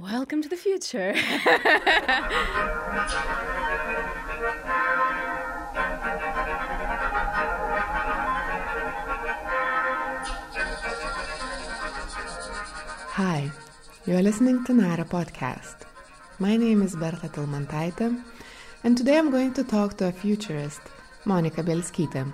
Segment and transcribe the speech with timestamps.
[0.00, 1.12] Welcome to the future.
[13.12, 13.50] Hi,
[14.06, 15.82] you are listening to Nara Podcast.
[16.38, 18.24] My name is Berta Tilmantaite,
[18.82, 20.80] and today I'm going to talk to a futurist,
[21.26, 22.32] Monica Bielskyte.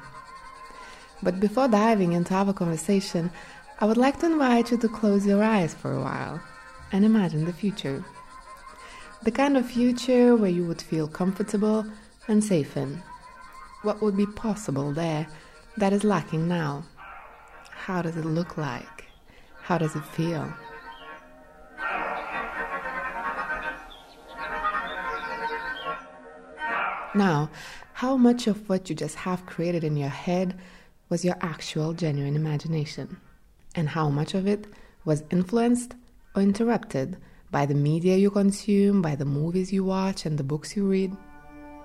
[1.20, 3.32] But before diving into our conversation,
[3.80, 6.40] I would like to invite you to close your eyes for a while
[6.92, 8.04] and imagine the future.
[9.22, 11.86] The kind of future where you would feel comfortable
[12.28, 13.02] and safe in.
[13.82, 15.26] What would be possible there
[15.76, 16.84] that is lacking now?
[17.70, 19.04] How does it look like?
[19.62, 20.52] How does it feel?
[27.14, 27.50] Now,
[27.94, 30.58] how much of what you just have created in your head
[31.08, 33.16] was your actual genuine imagination?
[33.74, 34.66] And how much of it
[35.04, 35.94] was influenced
[36.36, 37.16] or interrupted
[37.50, 41.16] by the media you consume, by the movies you watch, and the books you read?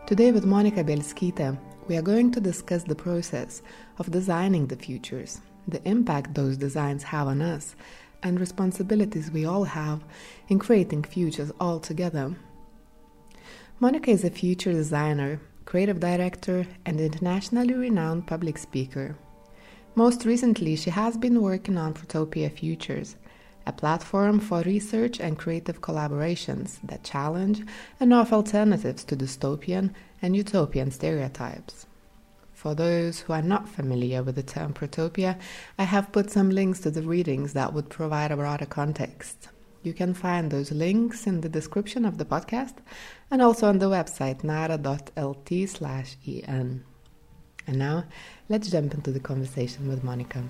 [0.05, 3.61] Today, with Monica Bielskyte, we are going to discuss the process
[3.97, 7.75] of designing the futures, the impact those designs have on us,
[8.23, 10.03] and responsibilities we all have
[10.49, 12.35] in creating futures all together.
[13.79, 19.15] Monica is a future designer, creative director, and internationally renowned public speaker.
[19.95, 23.15] Most recently, she has been working on Protopia Futures,
[23.65, 27.63] a platform for research and creative collaborations that challenge
[27.99, 31.85] and offer alternatives to dystopian and utopian stereotypes.
[32.53, 35.39] For those who are not familiar with the term protopia,
[35.79, 39.49] I have put some links to the readings that would provide a broader context.
[39.83, 42.75] You can find those links in the description of the podcast
[43.31, 46.83] and also on the website nara.lt slash en.
[47.65, 48.05] And now,
[48.47, 50.43] let's jump into the conversation with Monica.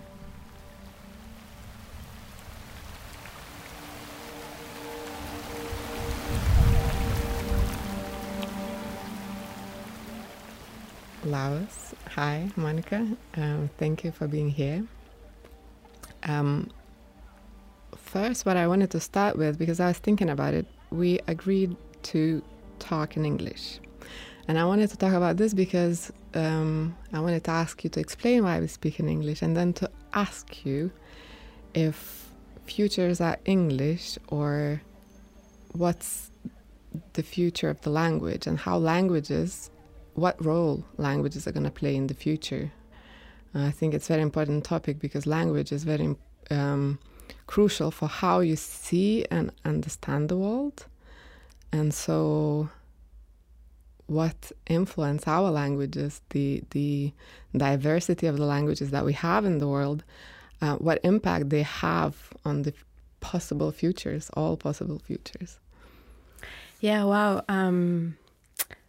[11.26, 11.94] Laos.
[12.16, 13.08] Hi, Monica.
[13.36, 14.86] Um, thank you for being here.
[16.24, 16.70] Um,
[17.96, 21.76] first, what I wanted to start with, because I was thinking about it, we agreed
[22.04, 22.42] to
[22.80, 23.80] talk in English.
[24.48, 28.00] And I wanted to talk about this because um, I wanted to ask you to
[28.00, 30.92] explain why we speak in English and then to ask you
[31.74, 32.32] if
[32.66, 34.82] futures are English or
[35.74, 36.32] what's
[37.14, 39.70] the future of the language and how languages
[40.14, 42.72] what role languages are going to play in the future.
[43.56, 46.16] Uh, I think it's a very important topic because language is very
[46.50, 47.00] um,
[47.48, 50.86] crucial for how you see and understand the world.
[51.72, 52.70] And so,
[54.08, 57.14] what influence our languages, the the
[57.56, 60.04] diversity of the languages that we have in the world,
[60.62, 62.74] uh, what impact they have on the
[63.22, 65.60] possible futures, all possible futures.
[66.82, 67.44] Yeah, wow.
[67.48, 68.18] Um,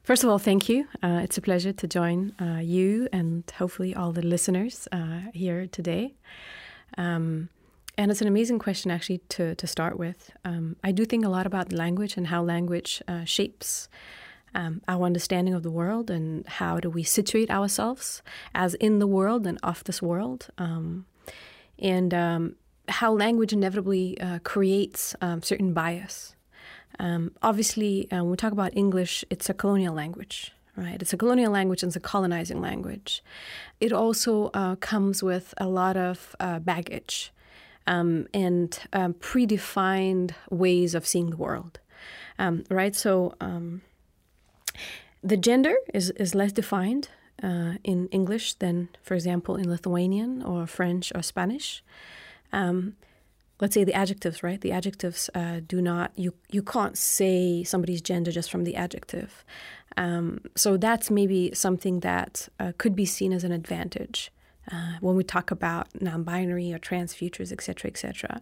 [0.03, 0.89] First of all, thank you.
[1.01, 5.69] Uh, it's a pleasure to join uh, you and hopefully all the listeners uh, here
[5.69, 6.17] today.
[6.99, 7.51] Um,
[7.97, 10.33] and it's an amazing question, actually, to, to start with.
[10.45, 13.89] Um, I do think a lot about language and how language uh, shapes
[14.57, 18.23] um, our understanding of the world and how do we situate ourselves
[18.57, 20.49] as in the world and of this world.
[20.59, 21.07] Um,
[21.79, 22.57] and um,
[22.89, 26.35] how language inevitably uh, creates um, certain bias.
[27.03, 31.03] Um, obviously, uh, when we talk about English, it's a colonial language, right?
[31.03, 33.25] It's a colonial language and it's a colonizing language.
[33.81, 37.33] It also uh, comes with a lot of uh, baggage
[37.89, 41.81] um, and um, predefined ways of seeing the world,
[42.39, 42.95] um, right?
[42.95, 43.83] So um,
[45.25, 47.09] the gender is, is less defined
[47.43, 51.83] uh, in English than, for example, in Lithuanian or French or Spanish.
[52.53, 52.95] Um,
[53.61, 54.61] let's say the adjectives, right?
[54.61, 59.45] The adjectives uh, do not you you can't say somebody's gender just from the adjective.
[59.97, 64.33] Um, so that's maybe something that uh, could be seen as an advantage
[64.71, 68.41] uh, when we talk about non-binary or trans futures, etc., etc.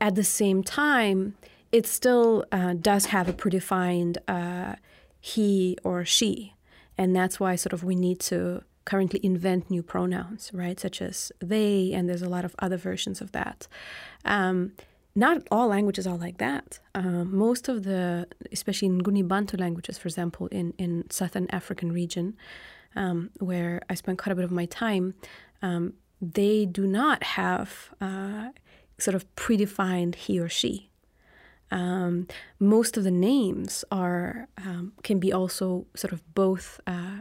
[0.00, 1.34] At the same time,
[1.70, 4.76] it still uh, does have a predefined uh,
[5.20, 6.54] he or she,
[6.96, 11.30] and that's why sort of we need to currently invent new pronouns, right, such as
[11.38, 13.68] they, and there's a lot of other versions of that.
[14.24, 14.72] Um,
[15.14, 16.80] not all languages are like that.
[16.96, 21.92] Um, most of the, especially in Nguni Bantu languages, for example, in, in southern African
[21.92, 22.36] region,
[22.96, 25.14] um, where I spent quite a bit of my time,
[25.62, 27.70] um, they do not have
[28.00, 28.48] uh,
[28.98, 30.90] sort of predefined he or she.
[31.70, 32.26] Um,
[32.58, 37.20] most of the names are um, can be also sort of both uh,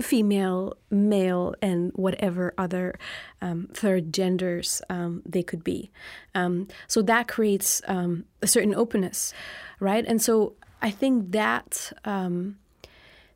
[0.00, 2.98] female, male, and whatever other
[3.40, 5.90] um, third genders um, they could be.
[6.34, 9.34] Um, so that creates um, a certain openness,
[9.80, 10.04] right?
[10.06, 12.58] And so I think that um,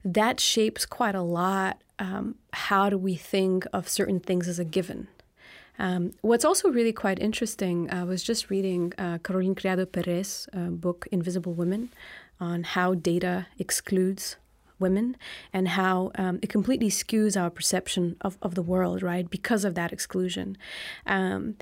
[0.05, 1.83] that shapes quite a lot.
[1.99, 5.09] Um, how do we think of certain things as a given?
[6.23, 11.07] what's also really quite interesting, I was just reading uh, Caroline Criado Perez' uh, book,
[11.13, 11.91] Invisible Women,
[12.41, 14.37] on how data excludes
[14.79, 15.17] women
[15.53, 19.29] and how um, it completely skews our perception of, of the world, right?
[19.31, 20.57] Because of that exclusion.
[21.07, 21.57] Um,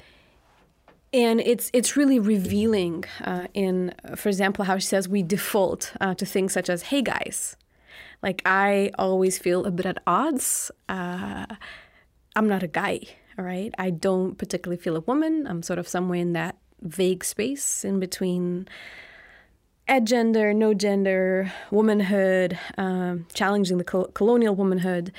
[1.13, 6.15] and it's it's really revealing uh, in, for example, how she says we default uh,
[6.15, 7.57] to things such as "Hey guys,"
[8.21, 10.73] like I always feel a bit at odds.
[10.89, 11.47] Uh,
[12.35, 13.03] I'm not a guy,
[13.39, 13.73] all right.
[13.79, 15.47] I don't particularly feel a woman.
[15.47, 18.67] I'm sort of somewhere in that vague space in between
[19.87, 25.13] at gender, no gender, womanhood, um, challenging the col- colonial womanhood.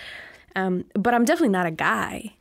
[0.56, 2.33] Um, but I'm definitely not a guy.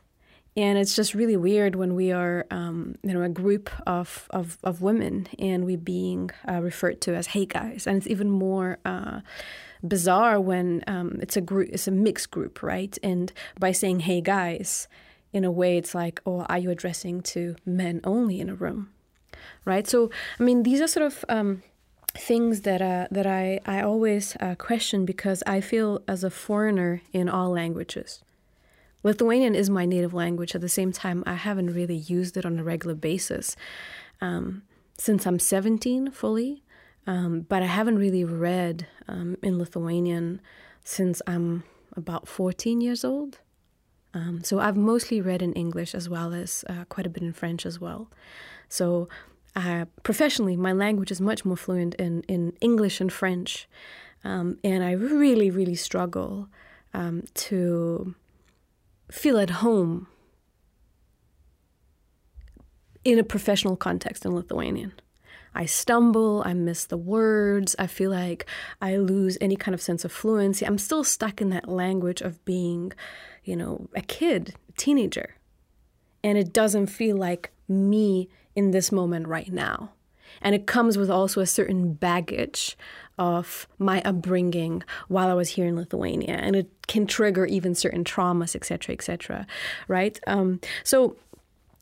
[0.57, 4.57] And it's just really weird when we are, um, you know, a group of, of,
[4.63, 8.79] of women and we being uh, referred to as "hey guys," and it's even more
[8.85, 9.21] uh,
[9.87, 12.97] bizarre when um, it's a group, it's a mixed group, right?
[13.03, 14.87] And by saying "hey guys,"
[15.33, 18.91] in a way, it's like, oh, are you addressing to men only in a room,
[19.65, 19.89] right?
[19.89, 21.65] So, I mean, these are sort of um,
[22.17, 27.03] things that uh, that I I always uh, question because I feel as a foreigner
[27.13, 28.23] in all languages.
[29.03, 30.55] Lithuanian is my native language.
[30.55, 33.55] At the same time, I haven't really used it on a regular basis
[34.23, 34.63] um,
[34.97, 36.63] since I'm 17 fully.
[37.07, 40.41] Um, but I haven't really read um, in Lithuanian
[40.85, 41.65] since I'm
[41.97, 43.41] about 14 years old.
[44.15, 47.33] Um, so I've mostly read in English as well as uh, quite a bit in
[47.33, 48.11] French as well.
[48.69, 49.09] So
[49.57, 53.69] uh, professionally, my language is much more fluent in, in English and French.
[54.25, 56.49] Um, and I really, really struggle
[56.93, 58.15] um, to
[59.11, 60.07] feel at home
[63.05, 64.93] in a professional context in Lithuanian.
[65.55, 68.47] I stumble, I miss the words, I feel like
[68.81, 70.67] I lose any kind of sense of fluency.
[70.67, 72.93] I'm still stuck in that language of being,
[73.45, 75.37] you know, a kid, a teenager.
[76.25, 79.91] And it doesn't feel like me in this moment right now.
[80.43, 82.77] And it comes with also a certain baggage
[83.19, 88.05] of my upbringing while I was here in Lithuania, and it can trigger even certain
[88.05, 89.47] traumas, etc., etc.
[89.87, 90.19] right?
[90.27, 91.17] Um, so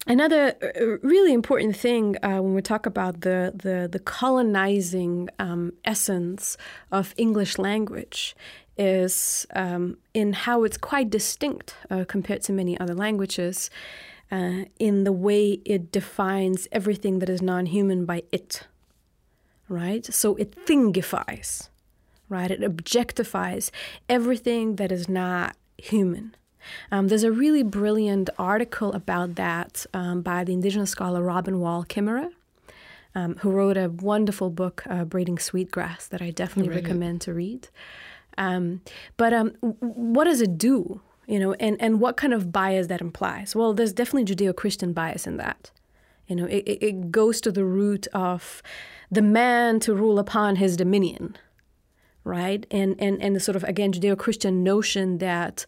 [0.06, 5.72] another uh, really important thing uh, when we talk about the the, the colonizing um,
[5.84, 6.56] essence
[6.90, 8.36] of English language
[8.76, 13.70] is um, in how it's quite distinct uh, compared to many other languages
[14.32, 18.66] uh, in the way it defines everything that is non human by it,
[19.68, 20.06] right?
[20.06, 21.68] So it thingifies,
[22.30, 22.50] right?
[22.50, 23.70] It objectifies
[24.08, 26.34] everything that is not human.
[26.90, 31.84] Um, there's a really brilliant article about that um, by the indigenous scholar Robin Wall
[31.84, 32.30] Kimmerer.
[33.14, 37.68] Um, who wrote a wonderful book, uh, Braiding Sweetgrass, that I definitely recommend to read.
[38.38, 38.80] Um,
[39.18, 41.02] but um, what does it do?
[41.32, 43.56] You know, and, and what kind of bias that implies.
[43.56, 45.70] Well, there's definitely Judeo-Christian bias in that.
[46.26, 48.62] You know, it, it goes to the root of
[49.10, 51.38] the man to rule upon his dominion,
[52.22, 52.66] right?
[52.70, 55.64] And and and the sort of again Judeo-Christian notion that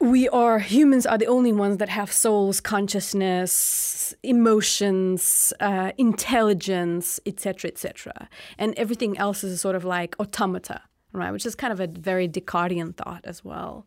[0.00, 7.70] we are humans are the only ones that have souls, consciousness, emotions, uh, intelligence, etc.,
[7.70, 10.80] etc., and everything else is a sort of like automata
[11.16, 11.32] right?
[11.32, 13.86] Which is kind of a very Descartesian thought as well.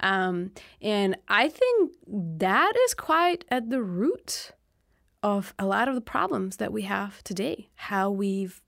[0.00, 4.52] Um, and I think that is quite at the root
[5.22, 7.68] of a lot of the problems that we have today.
[7.74, 8.62] How we've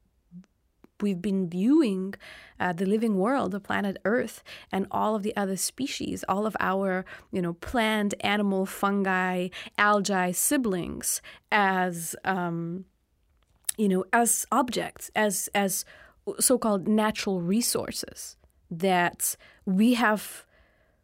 [1.02, 2.14] we've been viewing
[2.58, 6.56] uh, the living world, the planet Earth, and all of the other species, all of
[6.60, 9.48] our, you know, plant, animal, fungi,
[9.78, 12.84] algae siblings as, um,
[13.78, 15.84] you know, as objects, as as
[16.38, 18.36] so called natural resources
[18.70, 20.44] that we have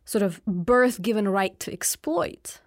[0.04, 2.60] sort of birth given right to exploit.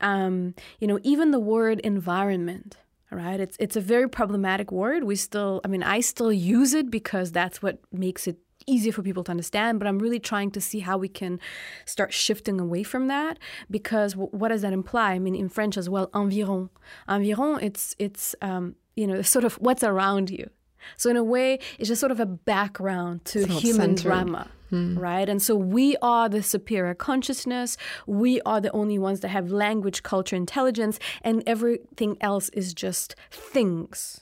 [0.00, 2.76] Um, you know, even the word environment,
[3.10, 3.40] right?
[3.40, 5.04] It's it's a very problematic word.
[5.04, 9.02] We still, I mean, I still use it because that's what makes it easier for
[9.02, 9.78] people to understand.
[9.80, 11.40] But I'm really trying to see how we can
[11.84, 13.38] start shifting away from that
[13.70, 15.12] because w- what does that imply?
[15.12, 16.70] I mean, in French as well, environ.
[17.08, 20.50] Environ, it's it's um, you know sort of what's around you.
[20.96, 24.48] So in a way, it's just sort of a background to human drama.
[24.70, 24.98] Hmm.
[24.98, 25.28] Right.
[25.28, 27.78] And so we are the superior consciousness.
[28.06, 33.14] We are the only ones that have language, culture, intelligence, and everything else is just
[33.30, 34.20] things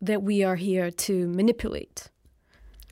[0.00, 2.10] that we are here to manipulate.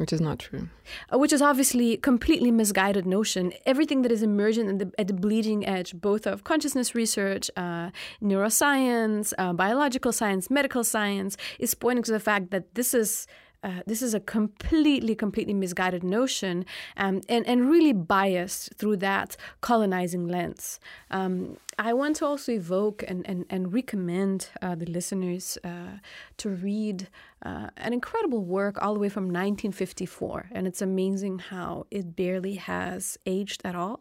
[0.02, 0.68] Which is not true.
[1.12, 3.52] Uh, which is obviously completely misguided notion.
[3.66, 7.90] Everything that is emergent the, at the bleeding edge, both of consciousness research, uh,
[8.20, 13.28] neuroscience, uh, biological science, medical science, is pointing to the fact that this is
[13.62, 16.64] uh, this is a completely, completely misguided notion
[16.96, 20.80] um, and, and really biased through that colonizing lens.
[21.10, 25.98] Um, I want to also evoke and, and, and recommend uh, the listeners uh,
[26.38, 27.08] to read
[27.44, 30.50] uh, an incredible work all the way from 1954.
[30.52, 34.00] And it's amazing how it barely has aged at all.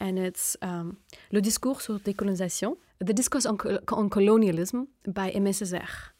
[0.00, 0.96] And it's um,
[1.30, 3.58] Le Discours sur décolonisation, The Discourse on,
[3.92, 6.12] on Colonialism by Aimé Césaire.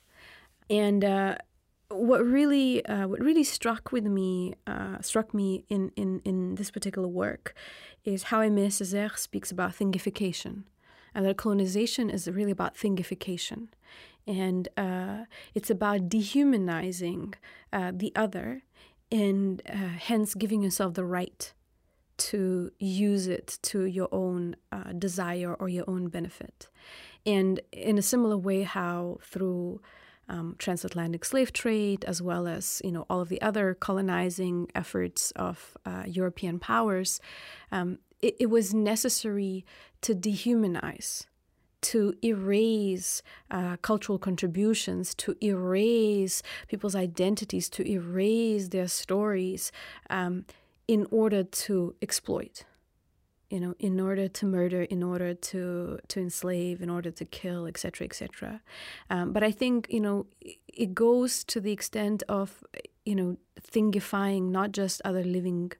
[0.68, 1.36] And uh,
[1.90, 6.70] what really uh, what really struck with me uh, struck me in, in, in this
[6.70, 7.54] particular work
[8.04, 10.64] is how Aimé Césaire speaks about thingification,
[11.14, 13.68] and that colonization is really about thingification,
[14.26, 17.34] and uh, it's about dehumanizing
[17.72, 18.62] uh, the other,
[19.10, 21.52] and uh, hence giving yourself the right
[22.16, 26.68] to use it to your own uh, desire or your own benefit,
[27.26, 29.80] and in a similar way, how through
[30.30, 35.32] um, transatlantic slave trade, as well as you know all of the other colonizing efforts
[35.32, 37.20] of uh, European powers,
[37.72, 39.66] um, it, it, was necessary
[40.00, 41.26] to dehumanize,
[41.82, 49.72] to erase uh, cultural contributions, to erase people's identities, to erase their stories,
[50.08, 50.44] um,
[50.86, 52.64] in order to exploit
[53.50, 57.66] you know, in order to murder, in order to to enslave, in order to kill,
[57.66, 58.62] etc., etc.
[59.10, 60.26] Um, but I think you know
[60.68, 62.64] it goes to the extent of
[63.04, 65.72] you know thingifying not just other living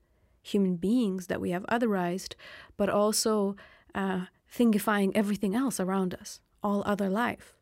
[0.42, 2.34] human beings that we have otherized,
[2.76, 3.56] but also
[3.94, 7.54] uh, thingifying everything else around us, all other life.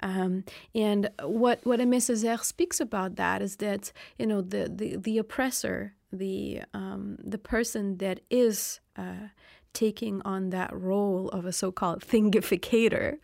[0.00, 4.96] Um, and what what Aimé Césaire speaks about that is that you know the the,
[4.96, 9.28] the oppressor, the um, the person that is uh,
[9.72, 13.18] taking on that role of a so-called thingificator,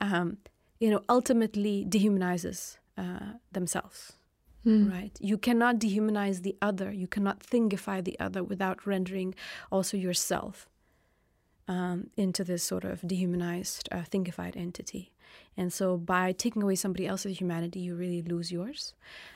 [0.00, 0.38] um,
[0.78, 4.12] you know, ultimately dehumanizes uh, themselves.
[4.66, 4.90] Mm.
[4.90, 5.16] Right?
[5.20, 6.90] You cannot dehumanize the other.
[6.90, 9.34] You cannot thingify the other without rendering
[9.70, 10.68] also yourself
[11.68, 15.12] um, into this sort of dehumanized, uh, thingified entity.
[15.56, 18.94] And so, by taking away somebody else's humanity, you really lose yours.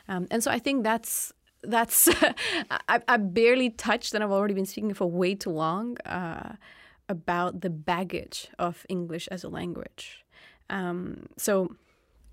[0.09, 1.33] Um, and so, I think that's
[1.69, 2.09] that's
[2.89, 6.55] I, I, barely touched, and I've already been speaking for way too long uh,
[7.09, 10.25] about the baggage of English as a language.
[10.71, 11.77] Um, so.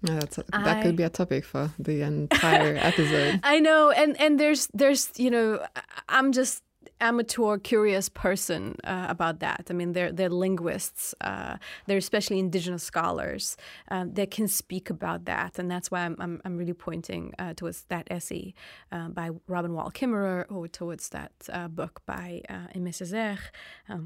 [0.02, 3.40] Yeah, that's a, that I, could be a topic for the entire episode.
[3.44, 5.66] I know, and and there's there's you know
[6.10, 6.62] I'm just
[7.02, 9.68] amateur, curious person uh, about that.
[9.70, 13.58] I mean, they're, they're linguists, uh, they're especially indigenous scholars
[13.92, 15.60] uh, that can speak about that.
[15.60, 18.54] And that's why I'm, I'm, I'm really pointing uh, towards that essay
[18.92, 23.40] uh, by Robin Wall Kimmerer or towards that uh, book by uh, Aimé Césaire,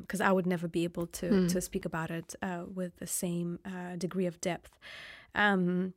[0.02, 1.52] because um, I would never be able to, mm.
[1.52, 2.36] to speak about it
[2.74, 3.60] with the same
[3.98, 4.78] degree of depth.
[5.36, 5.94] Um,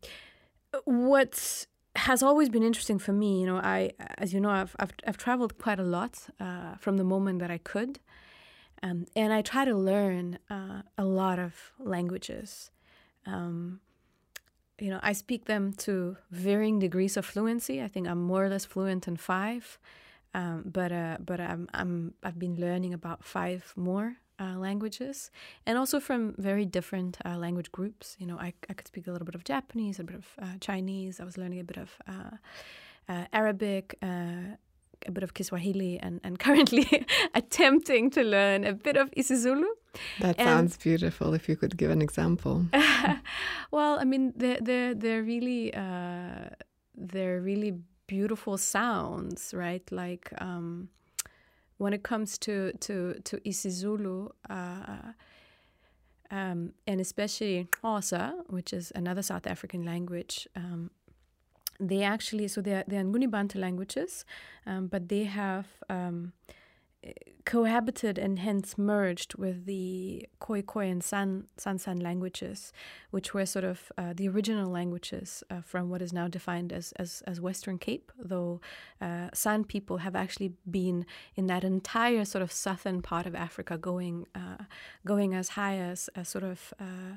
[0.85, 3.41] what has always been interesting for me.
[3.41, 6.97] You know, I, as you know, I've I've, I've traveled quite a lot uh, from
[6.97, 8.01] the moment that I could,
[8.83, 12.71] um, and I try to learn uh, a lot of languages.
[13.27, 13.81] Um,
[14.79, 17.83] you know, I speak them to varying degrees of fluency.
[17.83, 19.79] I think I'm more or less fluent in five,
[20.35, 25.31] um, but uh, but I'm, I'm I've been learning about five more uh, languages
[25.67, 28.17] and also from very different uh, language groups.
[28.19, 30.57] You know, I, I could speak a little bit of Japanese, a bit of uh,
[30.61, 31.21] Chinese.
[31.21, 32.37] I was learning a bit of uh,
[33.09, 34.57] uh, Arabic, uh,
[35.07, 39.71] a bit of Kiswahili, and, and currently attempting to learn a bit of isiZulu.
[40.21, 41.35] That and sounds beautiful.
[41.35, 42.67] If you could give an example.
[43.71, 45.73] well, I mean, they're, they're, they're really
[46.95, 47.73] they're really
[48.07, 49.87] beautiful sounds, right?
[49.93, 50.33] Like.
[50.39, 50.89] Um,
[51.83, 55.13] when it comes to to to isiZulu, uh,
[56.31, 60.91] um, and especially Xhosa, which is another South African language, um,
[61.81, 64.25] they actually so they're they're Nguni Bantu languages,
[64.65, 66.33] um, but they have um,
[67.45, 72.73] cohabited and hence merged with the Khoi Khoi and San San San languages,
[73.11, 76.93] which were sort of uh, the original languages uh, from what is now defined as
[76.93, 78.13] as, as Western Cape.
[78.19, 78.61] Though
[79.01, 81.05] uh, San people have actually been
[81.35, 84.65] in that entire sort of southern part of Africa, going uh,
[85.05, 86.73] going as high as, as sort of.
[86.79, 87.17] Uh,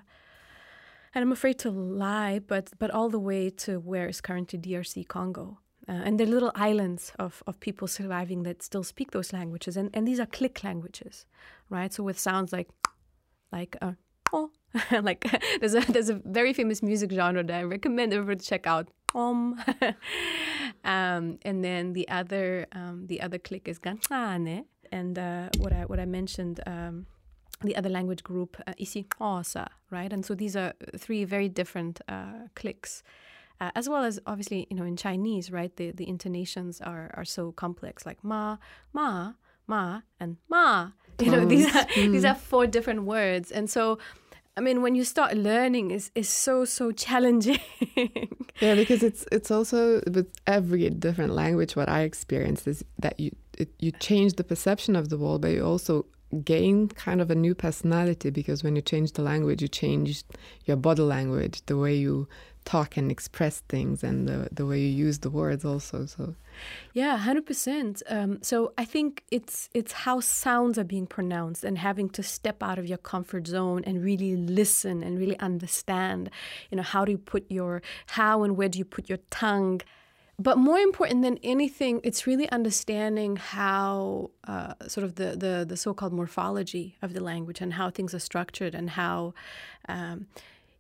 [1.14, 5.08] and I'm afraid to lie, but but all the way to where is currently DRC
[5.08, 5.60] Congo.
[5.88, 9.78] Uh, and there are little islands of, of people surviving that still speak those languages.
[9.78, 11.26] And, and these are click languages,
[11.70, 11.94] right?
[11.94, 12.70] So with sounds like,
[13.52, 13.94] like, uh,
[14.34, 14.50] oh,
[15.04, 15.26] like
[15.60, 18.90] there's a, there's a very famous music genre that I recommend everyone to check out.
[19.16, 19.58] um,
[20.84, 24.66] and then the other um, the other click is gansane.
[24.92, 26.60] And uh, what I what I mentioned.
[26.66, 27.06] Um,
[27.62, 30.12] the other language group, uh, isi osa, right?
[30.12, 33.02] And so these are three very different uh, clicks.
[33.62, 37.26] Uh, as well as obviously, you know, in Chinese, right, the, the intonations are, are
[37.26, 38.58] so complex, like ma,
[38.94, 39.34] ma,
[39.68, 40.92] ma, and ma.
[41.18, 42.12] You know, these are, mm.
[42.12, 43.50] these are four different words.
[43.50, 44.00] And so
[44.58, 47.60] I mean, when you start learning, is is so so challenging.
[48.62, 51.76] yeah, because it's it's also with every different language.
[51.76, 55.52] What I experienced is that you it, you change the perception of the world, but
[55.52, 56.06] you also
[56.44, 60.24] gain kind of a new personality because when you change the language, you change
[60.66, 62.28] your body language, the way you
[62.66, 66.06] talk and express things, and the the way you use the words also.
[66.06, 66.36] So
[66.94, 68.04] yeah, hundred percent.
[68.10, 72.62] Um, so I think it's it's how sounds are being pronounced and having to step
[72.62, 76.30] out of your comfort zone and really listen and really understand.
[76.70, 79.82] You know, how do you put your how and where do you put your tongue?
[80.38, 85.78] But more important than anything, it's really understanding how uh, sort of the, the, the
[85.78, 89.34] so-called morphology of the language and how things are structured and how,
[89.88, 90.28] um,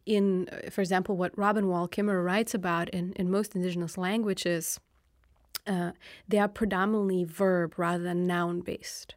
[0.05, 4.79] in for example, what Robin Wall Kimmerer writes about in, in most indigenous languages,
[5.67, 5.91] uh,
[6.27, 9.15] they are predominantly verb rather than noun based,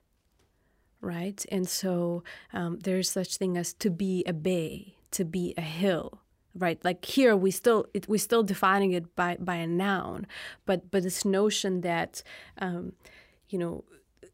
[1.00, 1.44] right?
[1.50, 6.20] And so um, there's such thing as to be a bay, to be a hill,
[6.54, 6.82] right?
[6.84, 10.26] Like here we still it, we're still defining it by by a noun,
[10.64, 12.22] but but this notion that
[12.58, 12.92] um,
[13.50, 13.84] you know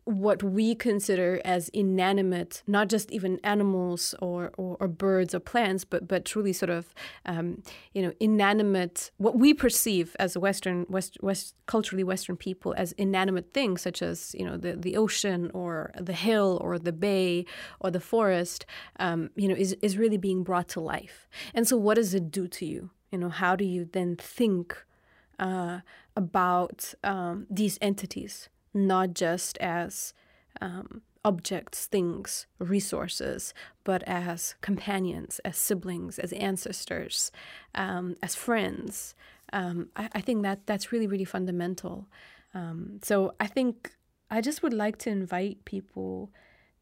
[0.04, 5.84] what we consider as inanimate, not just even animals or, or, or birds or plants,
[5.84, 6.94] but but truly sort of
[7.24, 7.62] um,
[7.94, 13.54] you know inanimate what we perceive as Western West, West culturally Western people as inanimate
[13.54, 17.46] things, such as you know the the ocean or the hill or the bay
[17.80, 18.66] or the forest,
[18.98, 21.28] um, you know, is is really being brought to life.
[21.54, 22.90] And so, what does it do to you?
[23.10, 24.76] You know, how do you then think
[25.38, 25.80] uh,
[26.16, 28.48] about um, these entities?
[28.74, 30.12] Not just as
[30.60, 37.32] um, objects, things, resources, but as companions, as siblings, as ancestors,
[37.74, 39.14] um, as friends.
[39.52, 42.08] Um, I, I, think that that's really, really fundamental.
[42.52, 43.92] Um, so I think
[44.30, 46.30] I just would like to invite people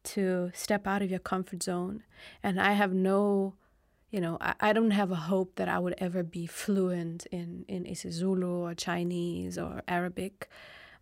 [0.03, 2.03] to step out of your comfort zone.
[2.41, 3.53] And I have no,
[4.11, 7.63] you know, I, I don't have a hope that I would ever be fluent in,
[7.67, 10.49] in isiZulu or Chinese or Arabic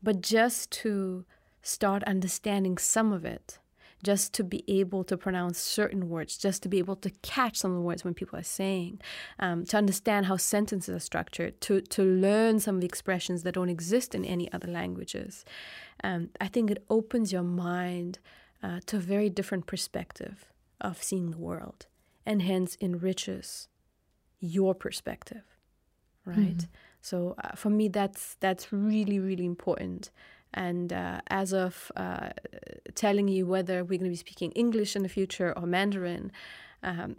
[0.02, 1.26] but just to
[1.62, 3.60] start understanding some of it,
[4.04, 7.72] just to be able to pronounce certain words, just to be able to catch some
[7.72, 9.00] of the words when people are saying,
[9.40, 13.54] um, to understand how sentences are structured, to, to learn some of the expressions that
[13.54, 15.46] don't exist in any other languages.
[16.04, 18.18] Um, I think it opens your mind
[18.64, 21.86] uh, to a very different perspective of seeing the world
[22.26, 23.68] and hence enriches
[24.40, 25.44] your perspective,
[26.26, 26.58] right?
[26.58, 26.72] Mm-hmm.
[27.02, 30.12] So uh, for me, that's that's really really important.
[30.54, 32.30] And uh, as of uh,
[32.94, 36.32] telling you whether we're going to be speaking English in the future or Mandarin,
[36.84, 37.16] um,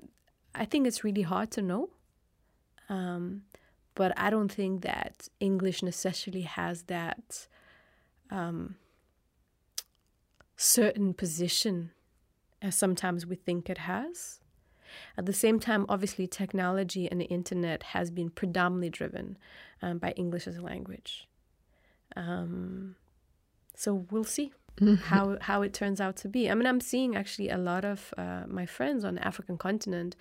[0.54, 1.88] I think it's really hard to know.
[2.90, 3.44] Um,
[3.94, 7.48] but I don't think that English necessarily has that
[8.30, 8.76] um,
[10.56, 11.90] certain position
[12.60, 14.41] as sometimes we think it has.
[15.16, 19.38] At the same time, obviously, technology and the internet has been predominantly driven
[19.80, 21.28] um, by English as a language.
[22.16, 22.96] Um,
[23.74, 24.94] so we'll see mm-hmm.
[24.94, 26.50] how how it turns out to be.
[26.50, 30.16] I mean, I'm seeing actually a lot of uh, my friends on the African continent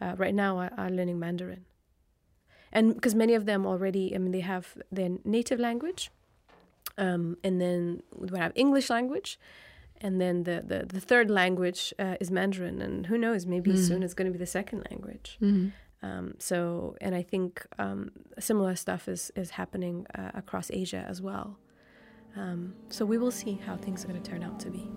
[0.00, 1.64] uh, right now are, are, learning Mandarin,
[2.72, 6.10] and because many of them already, I mean, they have their native language,
[6.96, 9.38] um, and then we have English language,
[10.00, 13.78] and then the, the, the third language uh, is Mandarin, and who knows, maybe mm.
[13.78, 15.38] soon it's going to be the second language.
[15.42, 15.68] Mm-hmm.
[16.00, 21.20] Um, so, and I think um, similar stuff is is happening uh, across Asia as
[21.20, 21.58] well.
[22.36, 24.88] Um, so we will see how things are going to turn out to be.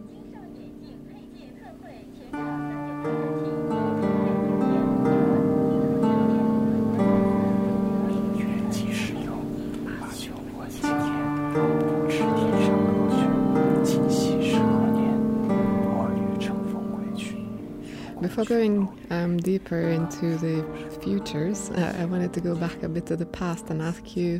[18.31, 20.63] Before going um, deeper into the
[21.01, 24.39] futures, uh, I wanted to go back a bit to the past and ask you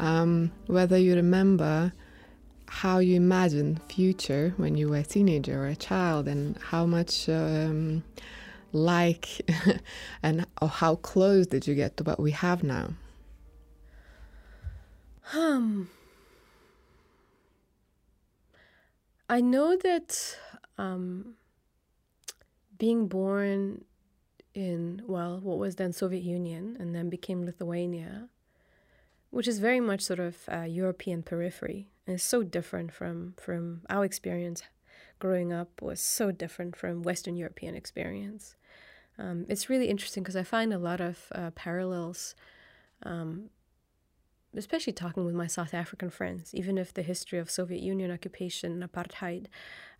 [0.00, 1.92] um, whether you remember
[2.66, 7.28] how you imagined future when you were a teenager or a child, and how much
[7.28, 8.02] um,
[8.72, 9.48] like
[10.24, 12.88] and how close did you get to what we have now?
[15.32, 15.88] Um,
[19.28, 20.38] I know that.
[20.76, 21.36] Um,
[22.84, 23.84] being born
[24.54, 28.28] in well what was then soviet union and then became lithuania
[29.32, 30.36] which is very much sort of
[30.68, 34.62] European periphery, and it's so different from from our experience
[35.18, 38.56] growing up was so different from Western European experience.
[39.18, 42.34] Um, it's really interesting because I find a lot of uh, parallels,
[43.04, 43.50] um,
[44.56, 48.72] especially talking with my South African friends, even if the history of Soviet Union occupation,
[48.72, 49.46] and apartheid,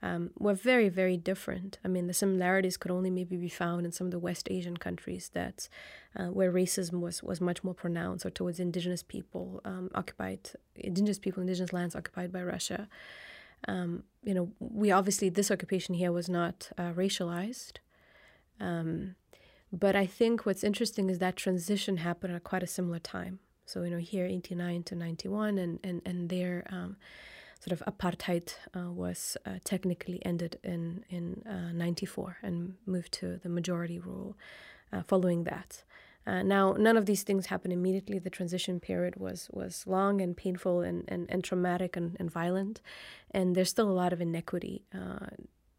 [0.02, 1.78] um, were very, very different.
[1.84, 4.76] I mean, the similarities could only maybe be found in some of the West Asian
[4.76, 5.68] countries that,
[6.16, 11.18] uh, where racism was, was much more pronounced, or towards indigenous people um, occupied, indigenous
[11.18, 12.88] people, indigenous lands occupied by Russia.
[13.68, 17.78] Um, you know, we obviously, this occupation here was not uh, racialized.
[18.60, 19.14] Um,
[19.72, 23.38] but I think what's interesting is that transition happened at quite a similar time.
[23.72, 26.96] So, you know, here 89 to 91, and, and, and there um,
[27.58, 33.38] sort of apartheid uh, was uh, technically ended in, in uh, 94 and moved to
[33.38, 34.36] the majority rule
[34.92, 35.84] uh, following that.
[36.26, 38.18] Uh, now, none of these things happened immediately.
[38.18, 42.82] The transition period was was long and painful and, and, and traumatic and, and violent,
[43.30, 45.30] and there's still a lot of inequity uh,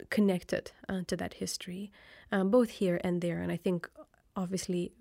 [0.09, 0.71] connected
[1.07, 1.91] to that history,
[2.31, 3.41] um, both here and there.
[3.41, 3.89] And I think,
[4.35, 4.91] obviously,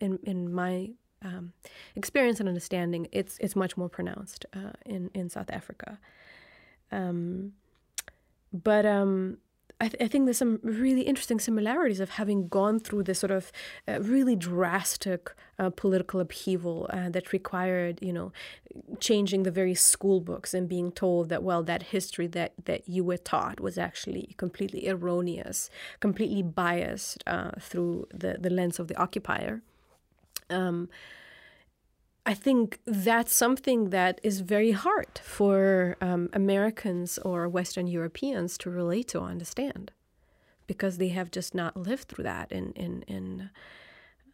[0.00, 0.90] in in my
[1.22, 1.52] um,
[1.94, 5.98] experience and understanding, it's it's much more pronounced uh, in in South Africa.
[6.90, 7.52] Um,
[8.52, 9.38] but um,
[9.82, 13.32] I, th- I, think there's some really interesting similarities of having gone through this sort
[13.32, 13.50] of
[13.88, 18.30] uh, really drastic uh, political upheaval uh, that required, you know,
[19.00, 23.02] changing the very school books and being told that, well, that history that, that you
[23.02, 28.96] were taught was actually completely erroneous, completely biased uh, through the, the lens of the
[28.96, 29.62] occupier.
[30.52, 30.88] Um,
[32.24, 38.70] I think that's something that is very hard for um, Americans or Western Europeans to
[38.70, 39.90] relate to or understand
[40.68, 43.50] because they have just not lived through that in, in, in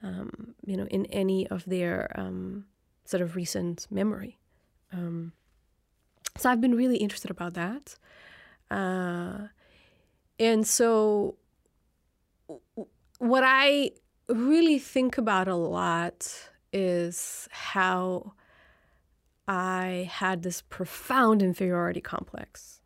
[0.03, 2.67] um, you know, in any of their um,
[3.05, 4.39] sort of recent memory.
[4.93, 5.33] Um,
[6.37, 7.97] so I've been really interested about that.
[8.71, 9.49] Uh,
[10.39, 11.37] and so
[13.19, 13.93] what I
[14.29, 18.33] really think about a lot is how
[19.47, 22.78] I had this profound inferiority complex,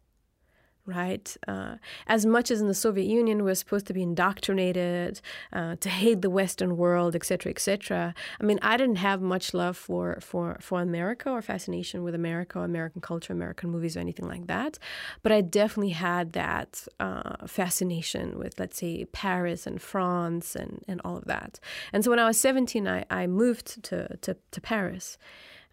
[0.86, 1.36] right?
[1.46, 5.20] Uh, as much as in the Soviet Union we were supposed to be indoctrinated
[5.52, 8.14] uh, to hate the Western world, etc., cetera, et cetera.
[8.40, 12.58] I mean, I didn't have much love for, for, for America or fascination with America
[12.58, 14.78] or American culture, American movies, or anything like that.
[15.22, 21.00] But I definitely had that uh, fascination with, let's say, Paris and France and, and
[21.04, 21.60] all of that.
[21.92, 25.16] And so when I was 17, I, I moved to, to, to Paris.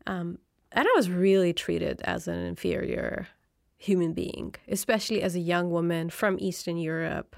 [0.07, 0.39] Um,
[0.71, 3.27] and I was really treated as an inferior
[3.79, 7.35] human being, especially as a young woman from Eastern Europe.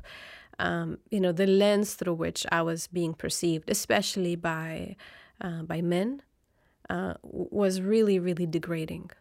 [0.59, 4.97] Um, you know, the lens through which I was being perceived, especially by
[5.39, 6.21] uh, by men,
[6.89, 9.11] uh, was really, really degrading.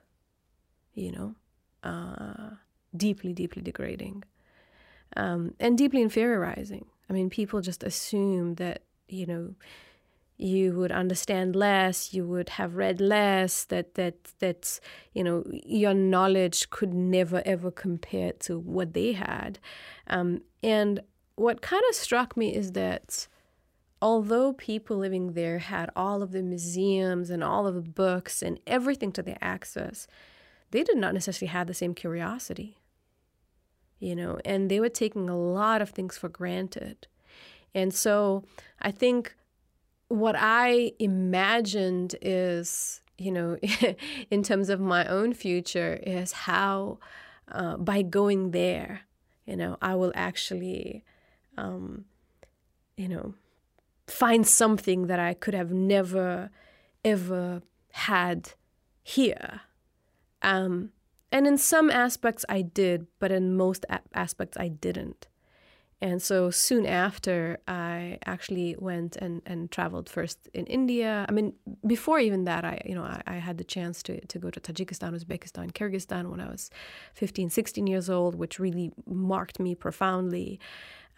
[0.94, 1.34] You know,
[1.84, 2.56] uh,
[2.96, 4.24] deeply, deeply degrading,
[5.16, 6.86] um, and deeply inferiorizing.
[7.08, 9.54] I mean, people just assume that you know
[10.40, 14.80] you would understand less, you would have read less, that that that
[15.12, 19.58] you know your knowledge could never ever compare to what they had.
[20.06, 21.00] Um, and
[21.36, 23.28] what kind of struck me is that
[24.00, 28.58] although people living there had all of the museums and all of the books and
[28.66, 30.06] everything to their access,
[30.70, 32.78] they did not necessarily have the same curiosity.
[33.98, 37.06] You know, and they were taking a lot of things for granted.
[37.74, 38.44] And so
[38.80, 39.34] I think
[40.10, 43.56] what I imagined is, you know,
[44.30, 46.98] in terms of my own future, is how
[47.50, 49.02] uh, by going there,
[49.46, 51.04] you know, I will actually,
[51.56, 52.06] um,
[52.96, 53.34] you know,
[54.08, 56.50] find something that I could have never,
[57.04, 58.54] ever had
[59.04, 59.60] here.
[60.42, 60.90] Um,
[61.30, 65.28] and in some aspects I did, but in most a- aspects I didn't.
[66.02, 71.26] And so soon after, I actually went and, and traveled first in India.
[71.28, 71.52] I mean,
[71.86, 74.60] before even that, I you know I, I, had the chance to, to go to
[74.60, 76.70] Tajikistan, Uzbekistan, Kyrgyzstan when I was
[77.14, 80.58] 15, 16 years old, which really marked me profoundly.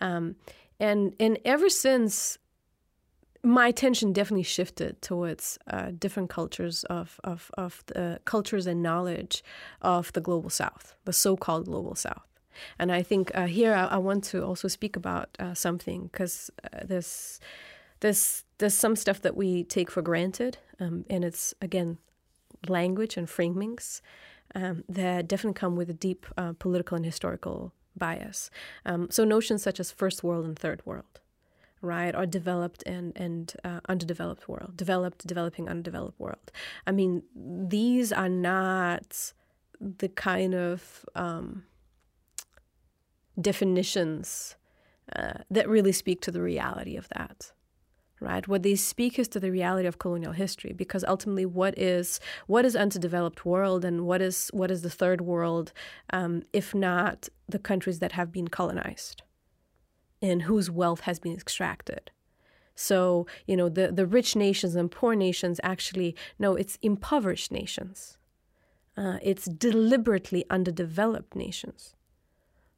[0.01, 0.35] Um,
[0.81, 2.39] and and ever since,
[3.45, 9.45] my attention definitely shifted towards uh, different cultures of of of the cultures and knowledge
[9.81, 12.32] of the global South, the so-called global South.
[12.79, 16.51] And I think uh, here I, I, want to also speak about uh, something because
[16.65, 17.41] uh, there's,
[18.01, 21.99] there's, there's some stuff that we take for granted, um, and it's, again,
[22.69, 24.01] language and framings
[24.55, 28.51] um, that definitely come with a deep uh, political and historical bias.
[28.85, 31.21] Um, so notions such as first world and third world,
[31.81, 32.15] right?
[32.15, 36.53] Or developed and and uh, underdeveloped world, developed, developing, undeveloped world.
[36.87, 39.33] I mean, these are not
[39.81, 41.65] the kind of um,
[43.41, 44.57] definitions
[45.15, 47.53] uh, that really speak to the reality of that
[48.23, 48.47] right?
[48.47, 52.65] What they speak is to the reality of colonial history because ultimately what is what
[52.65, 55.73] is underdeveloped world and what is what is the third world
[56.13, 59.23] um, if not the countries that have been colonized
[60.23, 62.11] and whose wealth has been extracted?
[62.75, 68.17] So you know the the rich nations and poor nations actually no it's impoverished nations.
[68.97, 71.95] Uh, it's deliberately underdeveloped nations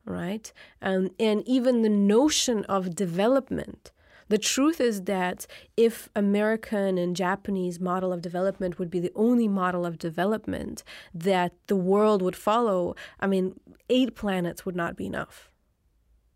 [0.04, 3.92] right um, and even the notion of development
[4.28, 9.48] the truth is that if American and Japanese model of development would be the only
[9.48, 15.06] model of development that the world would follow, I mean, eight planets would not be
[15.06, 15.50] enough.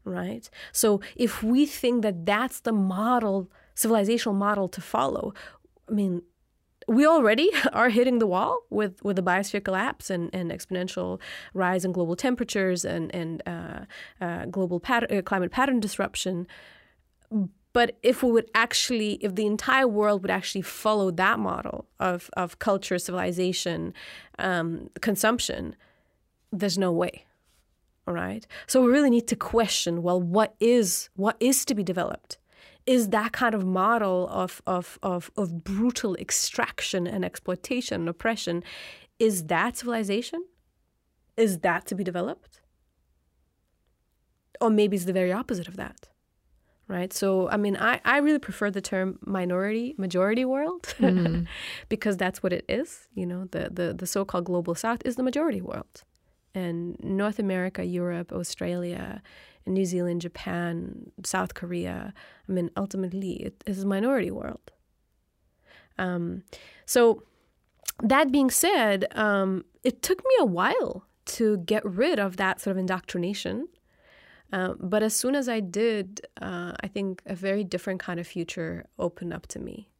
[0.04, 0.48] Right?
[0.72, 5.34] So if we think that that's the model, civilizational model to follow,
[5.88, 6.22] I mean,
[6.88, 11.20] we already are hitting the wall with, with the biosphere collapse and, and exponential
[11.54, 13.80] rise in global temperatures and, and uh,
[14.20, 16.46] uh, global uh, climate pattern disruption.
[17.74, 22.30] But if we would actually, if the entire world would actually follow that model of,
[22.32, 23.92] of culture, civilization,
[24.38, 25.76] um, consumption,
[26.50, 27.26] there's no way.
[28.06, 28.46] All right.
[28.66, 32.38] So we really need to question, well, what is what is to be developed?
[32.96, 38.56] Is that kind of model of of of, of brutal extraction and exploitation and oppression,
[39.18, 40.40] is that civilization?
[41.36, 42.60] Is that to be developed?
[44.60, 46.08] Or maybe it's the very opposite of that
[46.88, 47.12] right?
[47.12, 51.44] So, I mean, I, I really prefer the term minority majority world mm-hmm.
[51.88, 53.06] because that's what it is.
[53.14, 56.02] You know, the, the, the so called global south is the majority world.
[56.54, 59.22] And North America, Europe, Australia,
[59.66, 62.14] New Zealand, Japan, South Korea,
[62.48, 64.72] I mean, ultimately, it is a minority world.
[65.98, 66.44] Um,
[66.86, 67.22] so,
[68.02, 72.72] that being said, um, it took me a while to get rid of that sort
[72.72, 73.68] of indoctrination
[74.52, 78.26] uh, but as soon as I did, uh, I think a very different kind of
[78.26, 79.90] future opened up to me.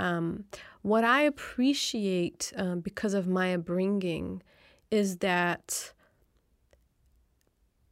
[0.00, 0.44] Um,
[0.82, 4.42] what I appreciate um, because of my upbringing
[4.90, 5.92] is that,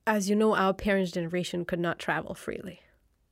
[0.06, 2.80] as you know, our parents' generation could not travel freely.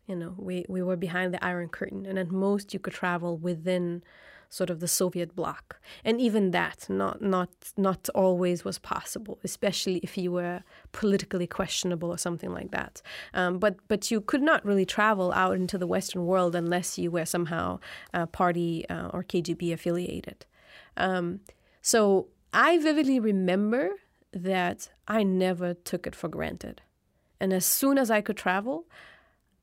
[0.07, 3.39] You know, we, we were behind the Iron Curtain, and at most you could travel
[3.39, 4.03] within
[4.51, 5.81] sort of the Soviet bloc.
[6.05, 12.11] And even that, not not not always was possible, especially if you were politically questionable
[12.11, 13.03] or something like that.
[13.33, 17.11] Um, but but you could not really travel out into the Western world unless you
[17.11, 17.81] were somehow
[18.13, 20.47] uh, party uh, or KGB affiliated.
[20.97, 21.41] Um,
[21.83, 23.91] so I vividly remember
[24.33, 26.81] that I never took it for granted.
[27.41, 28.87] And as soon as I could travel,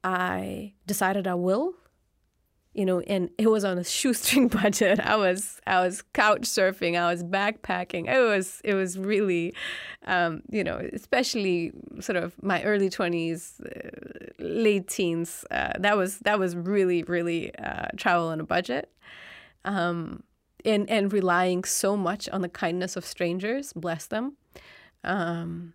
[0.04, 1.76] I decided I will
[2.74, 5.00] you know, and it was on a shoestring budget.
[5.00, 8.08] I was I was couch surfing, I was backpacking.
[8.08, 9.54] It was it was really,
[10.06, 13.90] um, you know, especially sort of my early twenties, uh,
[14.40, 15.44] late teens.
[15.52, 18.90] Uh, that was that was really really uh, travel on a budget,
[19.66, 20.24] um,
[20.64, 23.74] and and relying so much on the kindness of strangers.
[23.74, 24.38] Bless them.
[25.04, 25.74] Um,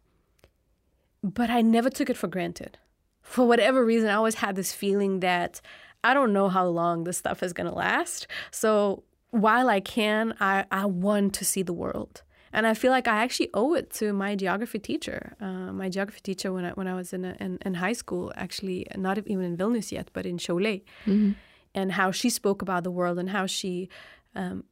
[1.23, 2.79] but I never took it for granted.
[3.23, 5.61] For whatever reason, I always had this feeling that
[6.05, 8.29] I don't know how long this stuff is going to last.
[8.51, 12.23] So while I can, I, I want to see the world.
[12.53, 15.37] And I feel like I actually owe it to my geography teacher.
[15.41, 18.33] Uh, my geography teacher when I, when I was in, a, in, in high school,
[18.37, 21.33] actually, not even in Vilnius yet, but in Šiauliai, mm-hmm.
[21.75, 23.91] and how she spoke about the world and how she,
[24.35, 24.65] um,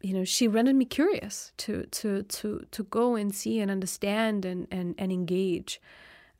[0.00, 4.44] you know, she rendered me curious to to to to go and see and understand
[4.44, 5.80] and and, and engage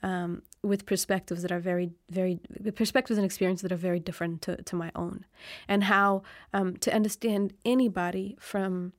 [0.02, 2.40] um, with perspectives that are very, very
[2.74, 5.24] perspectives and experiences that are very different to, to my own,
[5.68, 8.92] and how um, to understand anybody from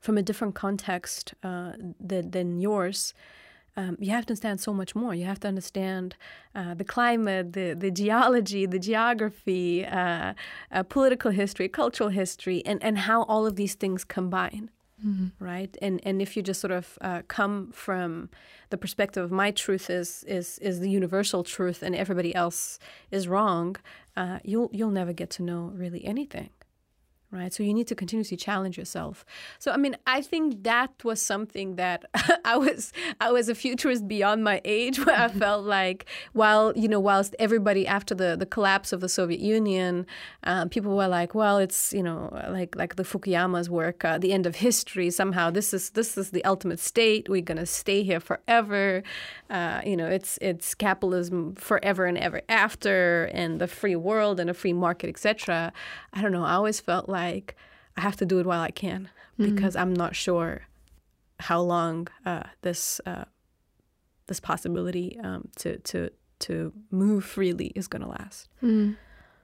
[0.00, 3.14] from a different context uh, than, than yours.
[3.76, 5.14] Um, you have to understand so much more.
[5.14, 6.16] You have to understand
[6.54, 10.34] uh, the climate, the, the geology, the geography, uh,
[10.70, 14.70] uh political history, cultural history, and, and how all of these things combine
[15.04, 15.44] mm-hmm.
[15.44, 15.76] right?
[15.82, 18.30] And and if you just sort of uh, come from
[18.70, 22.78] the perspective of my truth is is is the universal truth, and everybody else
[23.10, 23.76] is wrong,
[24.16, 26.50] uh, you'll you'll never get to know really anything,
[27.32, 27.52] right?
[27.52, 29.24] So you need to continuously challenge yourself.
[29.58, 32.04] So I mean, I think that was something that
[32.44, 36.88] I was I was a futurist beyond my age, where I felt like while you
[36.88, 40.06] know whilst everybody after the the collapse of the Soviet Union,
[40.44, 44.32] um, people were like, well, it's you know like like the Fukuyama's work, uh, the
[44.32, 45.10] end of history.
[45.10, 47.28] Somehow this is this is the ultimate state.
[47.28, 49.02] We're gonna stay here forever.
[49.48, 54.50] Uh, you know, it's it's capitalism forever and ever after, and the free world and
[54.50, 55.72] a free market, etc.
[56.12, 56.44] I don't know.
[56.44, 57.56] I always felt like like
[57.96, 59.54] I have to do it while I can mm-hmm.
[59.54, 60.62] because I'm not sure
[61.40, 63.24] how long uh, this uh,
[64.26, 68.48] this possibility um, to to to move freely is going to last.
[68.62, 68.96] Mm.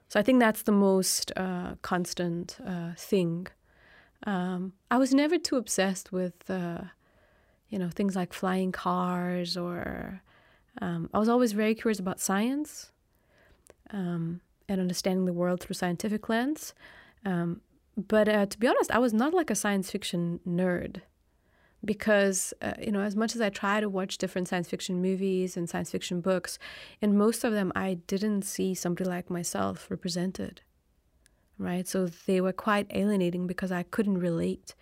[0.09, 3.47] So I think that's the most uh, constant uh, thing.
[4.25, 6.81] Um, I was never too obsessed with uh,
[7.69, 10.21] you know things like flying cars or
[10.81, 12.91] um, I was always very curious about science
[13.91, 16.73] um, and understanding the world through scientific lens.
[17.25, 17.61] Um,
[18.07, 21.01] but uh, to be honest, I was not like a science fiction nerd
[21.83, 25.55] because uh, you know as much as i try to watch different science fiction movies
[25.55, 26.59] and science fiction books
[26.99, 30.59] in most of them i didn't see somebody like myself represented
[31.59, 31.87] right?
[31.87, 34.73] So they were quite alienating because i couldn't relate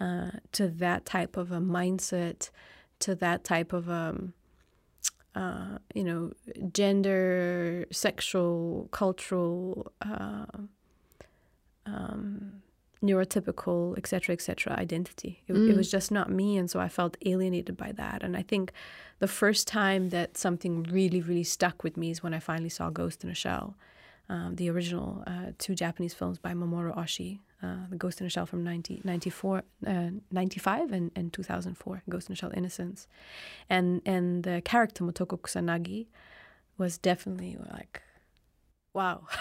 [0.00, 2.50] uh, to that type of a mindset
[2.98, 4.32] to that type of um,
[5.34, 6.32] uh, you know
[6.72, 10.46] gender sexual cultural uh,
[11.86, 12.62] um,
[13.02, 14.74] neurotypical, etc., etc.
[14.74, 15.42] identity.
[15.46, 15.70] It, mm.
[15.70, 18.22] it, was just not me, and so I felt alienated by that.
[18.22, 18.72] And I think
[19.18, 22.90] the first time that something really, really stuck with me is when I finally saw
[22.90, 23.76] Ghost in a Shell,
[24.28, 27.40] um, the original uh, two Japanese films by Mamoru Oshii.
[27.62, 32.28] Uh, the Ghost in a Shell from 90, 94, uh, 95 and, and 2004, Ghost
[32.28, 33.06] in a Shell Innocence.
[33.70, 36.06] And, and the character Motoko Kusanagi
[36.76, 38.02] was definitely like
[38.96, 39.20] wow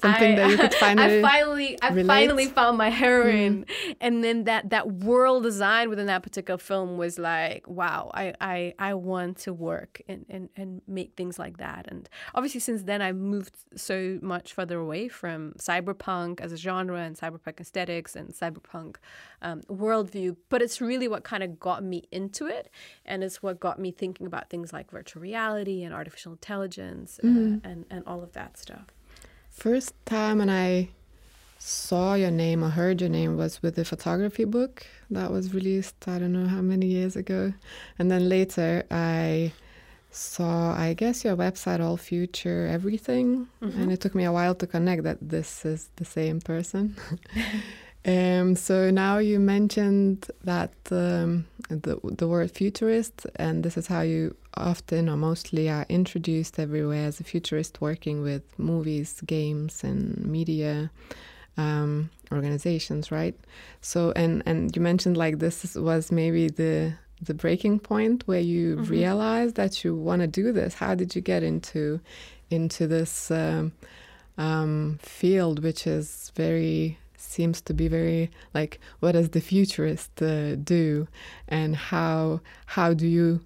[0.00, 2.06] something I, that you could finally I finally I relate.
[2.08, 3.96] finally found my heroine mm.
[4.00, 8.74] and then that that world design within that particular film was like wow I I,
[8.76, 13.00] I want to work and, and and make things like that and obviously since then
[13.00, 18.30] I've moved so much further away from cyberpunk as a genre and cyberpunk aesthetics and
[18.30, 18.96] cyberpunk
[19.42, 22.68] um, worldview but it's really what kind of got me into it
[23.06, 27.58] and it's what got me thinking about things like virtual reality and artificial intelligence mm.
[27.58, 28.86] uh, and and all of that that stuff?
[29.50, 30.88] First time when I
[31.58, 36.08] saw your name or heard your name was with the photography book that was released,
[36.08, 37.52] I don't know how many years ago.
[37.98, 39.52] And then later I
[40.10, 43.48] saw, I guess, your website, All Future Everything.
[43.62, 43.80] Mm-hmm.
[43.80, 46.96] And it took me a while to connect that this is the same person.
[48.06, 54.00] Um, so now you mentioned that um, the the word futurist, and this is how
[54.00, 60.24] you often or mostly are introduced everywhere as a futurist, working with movies, games, and
[60.24, 60.90] media
[61.58, 63.34] um, organizations, right?
[63.82, 68.76] So and and you mentioned like this was maybe the the breaking point where you
[68.76, 68.90] mm -hmm.
[68.90, 70.74] realized that you want to do this.
[70.74, 72.00] How did you get into
[72.48, 73.72] into this um,
[74.38, 80.56] um, field, which is very seems to be very like what does the futurist uh,
[80.56, 81.08] do?
[81.48, 83.40] And how how do you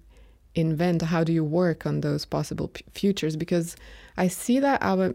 [0.55, 3.35] invent how do you work on those possible futures?
[3.35, 3.75] Because
[4.17, 5.13] i see that our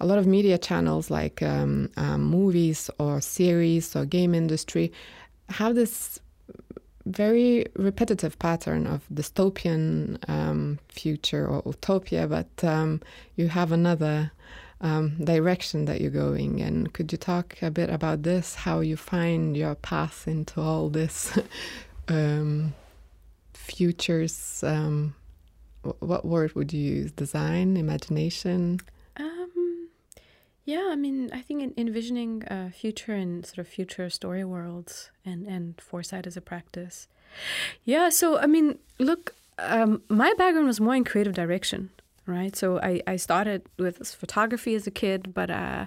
[0.00, 4.92] a lot of media channels like um, um, movies or series or game industry
[5.48, 6.18] have this
[7.06, 13.00] very repetitive pattern of dystopian um, future or utopia but um,
[13.36, 14.32] you have another
[14.82, 16.60] um, direction that you're going.
[16.60, 18.56] And could you talk a bit about this?
[18.56, 21.38] How you find your path into all this
[22.08, 22.74] um,
[23.54, 24.62] futures?
[24.66, 25.14] Um,
[26.00, 27.12] what word would you use?
[27.12, 28.80] Design, imagination?
[29.16, 29.88] Um,
[30.64, 35.46] yeah, I mean, I think envisioning a future and sort of future story worlds and
[35.46, 37.08] and foresight as a practice.
[37.84, 41.90] Yeah, so I mean, look, um, my background was more in creative direction
[42.26, 42.54] right?
[42.54, 45.86] So I, I started with photography as a kid, but uh,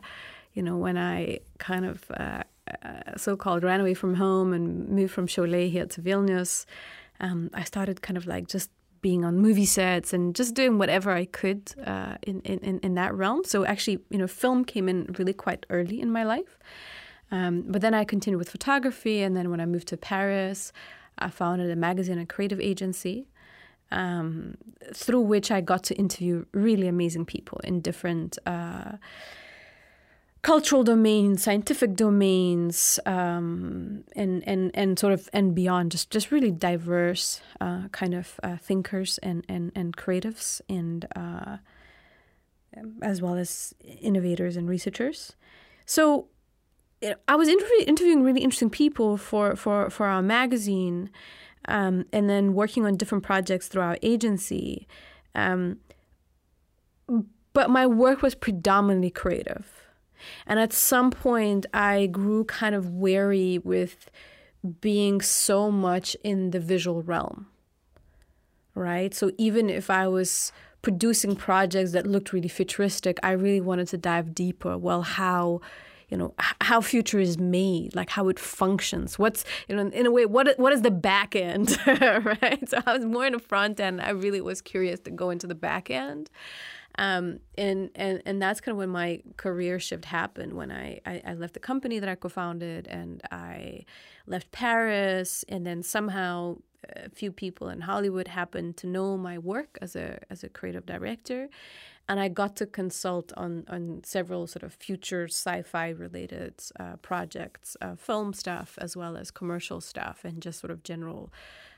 [0.53, 2.43] you know when I kind of uh,
[2.83, 6.65] uh, so-called ran away from home and moved from Šiauliai here to Vilnius,
[7.19, 8.69] um, I started kind of like just
[9.01, 13.13] being on movie sets and just doing whatever I could uh, in, in in that
[13.13, 13.43] realm.
[13.43, 16.57] So actually, you know, film came in really quite early in my life.
[17.31, 20.71] Um, but then I continued with photography, and then when I moved to Paris,
[21.17, 23.27] I founded a magazine and creative agency
[23.95, 24.57] um,
[24.93, 28.97] through which I got to interview really amazing people in different uh,
[30.41, 35.91] cultural domains, scientific domains, um, and and and sort of and beyond.
[35.91, 41.57] Just just really diverse uh, kind of uh, thinkers and and and creatives, and uh,
[43.01, 45.35] as well as innovators and researchers.
[45.85, 46.27] So
[47.27, 51.09] I was interview- interviewing really interesting people for for for our magazine,
[51.67, 54.87] um, and then working on different projects through our agency.
[55.33, 55.79] Um,
[57.53, 59.87] but my work was predominantly creative,
[60.45, 64.09] and at some point, I grew kind of weary with
[64.81, 67.47] being so much in the visual realm.
[68.73, 70.51] Right, so even if I was
[70.81, 74.77] producing projects that looked really futuristic, I really wanted to dive deeper.
[74.77, 75.61] Well, how
[76.09, 79.17] you know how future is made like how it functions.
[79.17, 82.63] What's you know in a way what what is the back end right?
[82.67, 84.01] So i was more in the front end.
[84.01, 86.29] I really was curious to go into the back end.
[86.97, 91.21] Um, and and and that's kind of when my career shift happened when I, I,
[91.25, 93.85] I left the company that I co-founded and I
[94.27, 95.43] left Paris.
[95.49, 96.57] And then somehow
[96.95, 100.85] a few people in Hollywood happened to know my work as a as a creative
[100.85, 101.49] director,
[102.07, 107.75] and I got to consult on on several sort of future sci-fi related uh, projects,
[107.81, 111.31] uh, film stuff as well as commercial stuff, and just sort of general.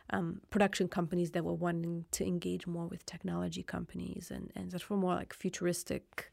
[0.10, 4.84] Um, production companies that were wanting to engage more with technology companies and, and sort
[4.84, 6.32] of more like futuristic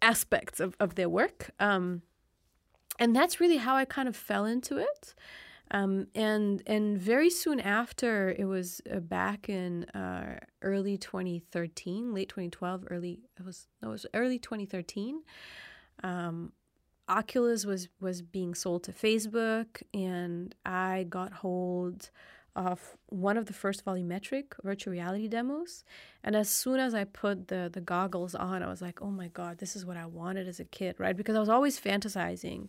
[0.00, 1.50] aspects of, of their work.
[1.60, 2.00] Um,
[2.98, 5.14] and that's really how I kind of fell into it.
[5.70, 12.28] Um, and and very soon after, it was uh, back in uh, early 2013, late
[12.28, 15.22] 2012, early it was no, it was early 2013.
[16.04, 16.52] Um,
[17.08, 22.10] Oculus was was being sold to Facebook, and I got hold
[22.54, 25.84] of one of the first volumetric virtual reality demos.
[26.24, 29.28] And as soon as I put the the goggles on, I was like, "Oh my
[29.28, 31.16] god, this is what I wanted as a kid!" Right?
[31.16, 32.68] Because I was always fantasizing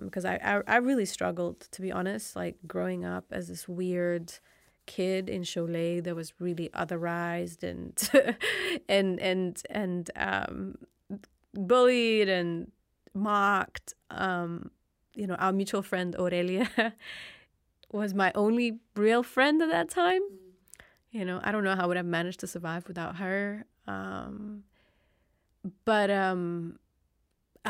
[0.00, 3.68] because um, I, I, I really struggled to be honest like growing up as this
[3.68, 4.32] weird
[4.86, 8.36] kid in Šiauliai that was really otherized and
[8.88, 10.74] and and and um,
[11.54, 12.72] bullied and
[13.14, 13.94] mocked.
[14.10, 14.70] Um,
[15.14, 16.68] you know our mutual friend Aurelia
[17.92, 20.22] was my only real friend at that time.
[21.10, 23.64] You know I don't know how I would have managed to survive without her.
[23.86, 24.64] Um,
[25.84, 26.78] but um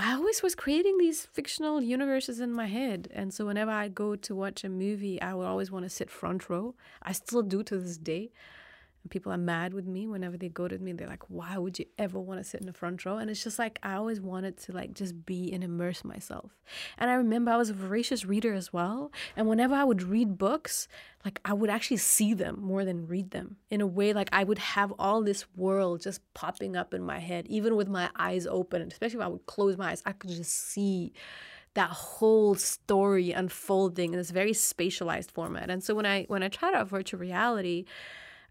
[0.00, 3.08] I always was creating these fictional universes in my head.
[3.12, 6.08] And so whenever I go to watch a movie, I would always want to sit
[6.08, 6.76] front row.
[7.02, 8.30] I still do to this day.
[9.02, 10.92] And people are mad with me whenever they go to me.
[10.92, 13.18] They're like, why would you ever want to sit in the front row?
[13.18, 16.52] And it's just like, I always wanted to like just be and immerse myself.
[16.98, 19.12] And I remember I was a voracious reader as well.
[19.36, 20.88] And whenever I would read books,
[21.24, 24.44] like I would actually see them more than read them in a way like I
[24.44, 28.46] would have all this world just popping up in my head, even with my eyes
[28.46, 31.12] open, especially if I would close my eyes, I could just see
[31.74, 35.70] that whole story unfolding in this very spatialized format.
[35.70, 37.84] And so when I when I tried out virtual reality,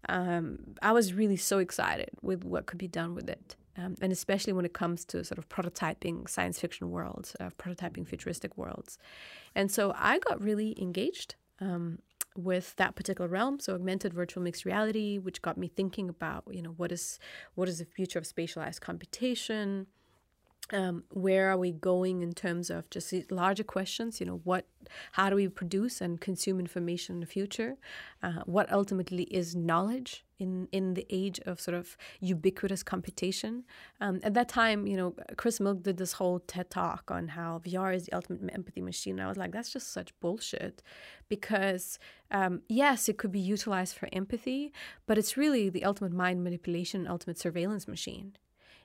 [0.08, 3.56] um, I was really so excited with what could be done with it.
[3.76, 8.06] Um, and especially when it comes to sort of prototyping science fiction worlds, uh, prototyping
[8.06, 8.98] futuristic worlds.
[9.54, 12.00] And so I got really engaged um,
[12.36, 13.60] with that particular realm.
[13.60, 17.20] So augmented virtual mixed reality, which got me thinking about, you know, what is
[17.54, 19.86] what is the future of spatialized computation?
[20.72, 24.66] Um, where are we going in terms of just larger questions you know what
[25.12, 27.76] how do we produce and consume information in the future?
[28.22, 33.64] Uh, what ultimately is knowledge in in the age of sort of ubiquitous computation?
[34.00, 37.60] Um, at that time you know chris milk did this whole ted talk on how
[37.64, 39.20] vr is the ultimate empathy machine.
[39.20, 40.82] I was like that's just such bullshit
[41.28, 41.98] because
[42.30, 44.72] um, yes it could be utilized for empathy
[45.06, 48.36] but it's really the ultimate mind manipulation ultimate surveillance machine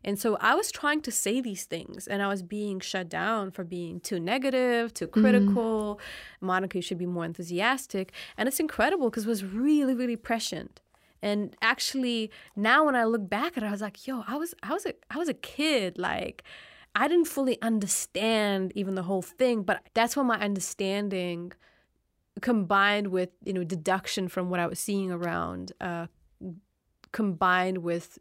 [0.04, 3.52] and so I was trying to say these things and I was being shut down
[3.52, 5.96] for being too negative, too critical.
[5.96, 6.46] Mm-hmm.
[6.46, 8.12] Monica, you should be more enthusiastic.
[8.38, 10.82] And it's incredible because it was really, really prescient.
[11.22, 14.54] And actually now when I look back at it, I was like, yo, I was
[14.62, 15.98] I was a I was a kid.
[15.98, 16.44] Like
[16.96, 21.54] I didn't fully understand even the whole thing, but that's when my understanding
[22.42, 26.08] combined with, you know, deduction from what I was seeing around, uh,
[27.14, 28.20] combined with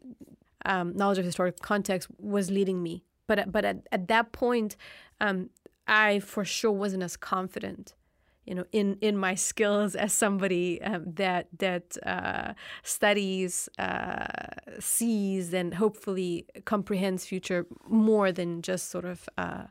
[0.65, 3.03] um, knowledge of historical context was leading me.
[3.27, 4.75] But but at, at that point,
[5.21, 5.49] um,
[5.87, 7.93] I for sure wasn't as confident,
[8.45, 12.53] you know, in in my skills as somebody um, that that uh,
[12.83, 14.25] studies, uh,
[14.79, 19.63] sees, and hopefully comprehends future more than just sort of uh,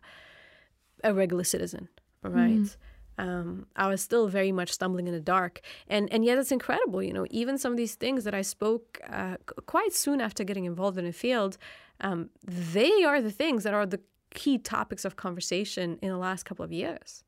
[1.05, 1.89] a regular citizen,
[2.23, 2.61] right?
[2.61, 2.77] Mm
[3.19, 5.61] um, I was still very much stumbling in the dark.
[5.89, 9.01] And, and yet it's incredible, you know, even some of these things that I spoke
[9.11, 9.37] uh,
[9.67, 11.59] quite soon after getting involved in the field,
[12.01, 14.01] um, they are the things that are the
[14.35, 17.23] key topics of conversation in the last couple of years.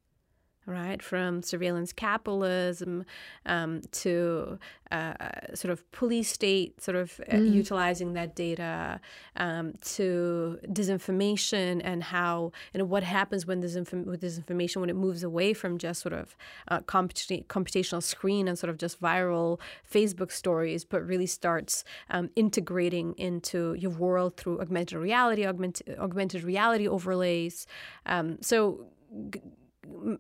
[0.67, 1.03] Right?
[1.03, 3.05] From surveillance capitalism
[3.47, 4.59] um, to
[4.91, 5.15] uh,
[5.55, 7.53] sort of police state, sort of uh, mm.
[7.53, 9.01] utilizing that data
[9.37, 15.23] um, to disinformation and how, know, what happens when this with disinformation when it moves
[15.23, 16.37] away from just sort of
[16.69, 19.59] uh, comput- computational screen and sort of just viral
[19.91, 26.45] Facebook stories, but really starts um, integrating into your world through augmented reality, augment- augmented
[26.45, 27.67] reality overlays.
[28.07, 28.87] Um, so,
[29.31, 29.41] g-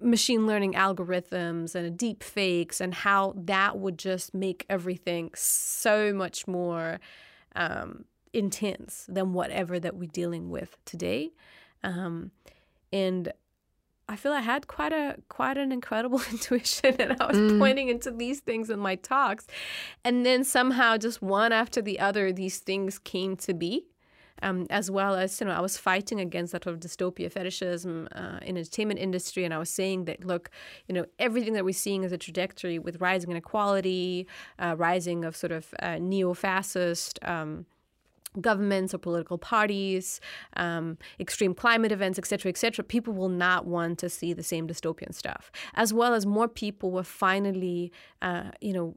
[0.01, 6.47] machine learning algorithms and deep fakes and how that would just make everything so much
[6.47, 7.01] more
[7.57, 11.33] um, intense than whatever that we're dealing with today.
[11.83, 12.31] Um,
[12.93, 13.33] and
[14.09, 17.59] I feel I had quite a quite an incredible intuition, and I was mm.
[17.59, 19.47] pointing into these things in my talks,
[20.05, 23.87] and then somehow just one after the other, these things came to be
[24.45, 28.09] um, as well as you know I was fighting against that sort of dystopia fetishism
[28.14, 30.51] uh, in entertainment industry, and I was saying that look,
[30.86, 34.28] you know everything that we're seeing is a trajectory with rising inequality,
[34.59, 37.18] uh, rising of sort of uh, neo-fascist.
[37.22, 37.66] Um,
[38.40, 40.20] governments or political parties,
[40.57, 45.14] um, extreme climate events, etc., etc., people will not want to see the same dystopian
[45.14, 45.53] stuff.
[45.74, 47.92] As well as more people were finally,
[48.22, 48.97] uh, you know,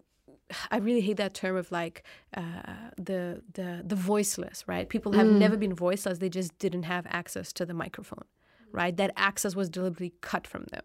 [0.71, 2.03] I really hate that term of like
[2.35, 4.87] uh, the the the voiceless, right?
[4.87, 5.37] People have mm.
[5.37, 8.25] never been voiceless; they just didn't have access to the microphone,
[8.71, 8.95] right?
[8.95, 10.83] That access was deliberately cut from them.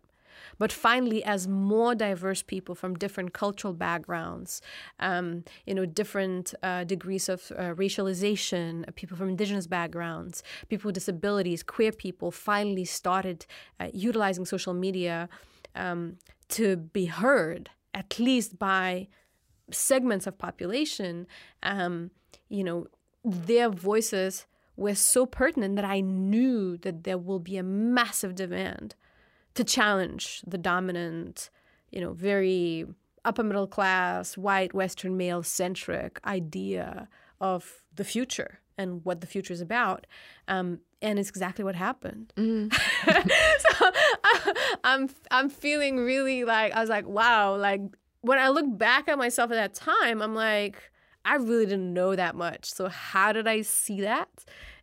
[0.59, 4.61] But finally, as more diverse people from different cultural backgrounds,
[4.99, 10.89] um, you know, different uh, degrees of uh, racialization, uh, people from indigenous backgrounds, people
[10.89, 13.47] with disabilities, queer people, finally started
[13.81, 15.29] uh, utilizing social media
[15.75, 16.17] um,
[16.49, 19.09] to be heard, at least by
[19.73, 21.27] segments of population,
[21.63, 22.11] um,
[22.49, 22.87] you know,
[23.25, 24.47] their voices
[24.77, 28.95] were so pertinent that I knew that there will be a massive demand
[29.55, 31.51] to challenge the dominant,
[31.91, 32.87] you know, very
[33.25, 37.09] upper middle class, white, Western male centric idea
[37.41, 40.07] of the future and what the future is about.
[40.49, 42.33] Um, and it's exactly what happened.
[42.37, 42.73] Mm.
[43.05, 43.91] so
[44.25, 47.81] I, I'm I'm feeling really like I was like, wow, like
[48.23, 50.91] when I look back at myself at that time, I'm like,
[51.25, 52.73] I really didn't know that much.
[52.73, 54.29] So how did I see that?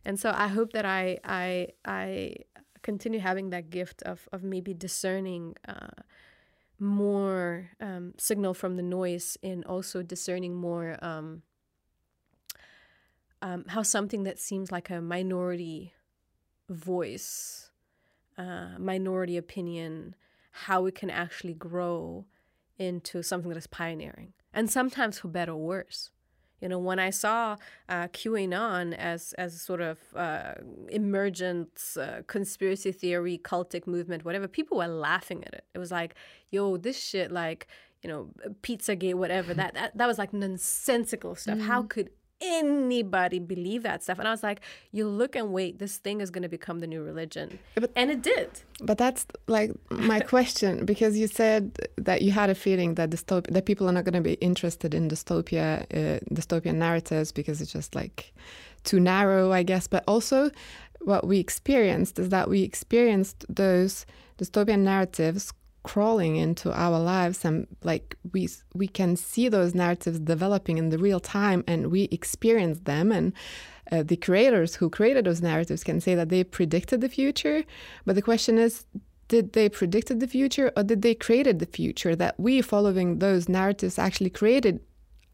[0.04, 2.34] And so I hope that I I I
[2.82, 6.02] continue having that gift of of maybe discerning uh,
[6.78, 11.42] more um, signal from the noise and also discerning more um,
[13.42, 15.92] um, how something that seems like a minority
[16.68, 17.70] voice,
[18.38, 20.14] uh, minority opinion,
[20.52, 22.26] how it can actually grow
[22.80, 26.10] into something that is pioneering, and sometimes for better or worse.
[26.60, 27.56] You know, when I saw
[27.88, 30.54] uh, QAnon as as sort of uh,
[30.90, 35.64] emergent uh, conspiracy theory, cultic movement, whatever, people were laughing at it.
[35.74, 36.14] It was like,
[36.50, 37.66] "Yo, this shit, like,
[38.02, 38.28] you know,
[38.62, 39.54] Pizzagate, whatever.
[39.54, 41.58] that that that was like nonsensical stuff.
[41.58, 41.62] Mm.
[41.62, 42.10] How could
[42.40, 44.18] anybody believe that stuff.
[44.18, 44.60] And I was like,
[44.92, 47.58] you look and wait, this thing is going to become the new religion.
[47.74, 48.50] But, and it did.
[48.82, 53.52] But that's like my question because you said that you had a feeling that dystopia,
[53.52, 57.72] that people are not going to be interested in dystopia, uh, dystopian narratives because it's
[57.72, 58.32] just like
[58.84, 59.86] too narrow, I guess.
[59.86, 60.50] But also,
[61.00, 64.06] what we experienced is that we experienced those
[64.38, 65.52] dystopian narratives
[65.82, 70.98] crawling into our lives and like we we can see those narratives developing in the
[70.98, 73.32] real time and we experience them and
[73.90, 77.64] uh, the creators who created those narratives can say that they predicted the future.
[78.04, 78.84] But the question is
[79.28, 83.48] did they predicted the future or did they created the future that we following those
[83.48, 84.80] narratives actually created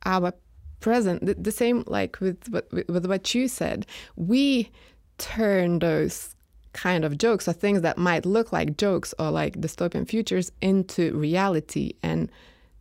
[0.05, 0.32] our
[0.80, 1.24] present?
[1.24, 3.86] The, the same like with, with with what you said.
[4.16, 4.70] We
[5.18, 6.36] turn those
[6.77, 11.03] kind of jokes or things that might look like jokes or like dystopian futures into
[11.16, 11.95] reality.
[12.03, 12.31] And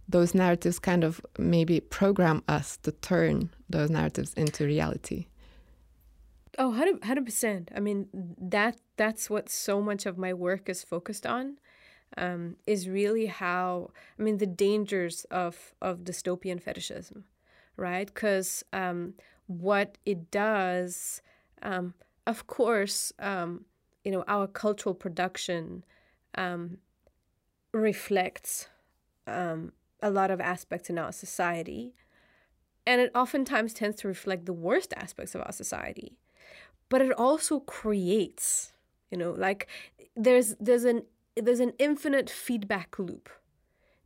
[0.08, 5.28] those narratives kind of maybe program us to turn those narratives into reality.
[6.58, 7.72] Oh 100 percent.
[7.76, 11.58] I mean that that's what so much of my work is focused on
[12.18, 17.26] um, is really how i mean the dangers of of dystopian fetishism
[17.78, 18.08] right?
[18.08, 19.14] Because um,
[19.48, 21.22] what it does
[21.62, 21.94] um,
[22.28, 23.66] of course um,
[24.06, 25.84] you know our cultural production
[26.36, 26.78] um,
[27.74, 28.70] reflects
[29.28, 31.94] um, a lot of aspects in our society.
[32.88, 36.20] And it oftentimes tends to reflect the worst aspects of our society.
[36.88, 38.72] But it also creates
[39.12, 39.68] you know like
[40.16, 41.04] there's there's an
[41.36, 43.30] there's an infinite feedback loop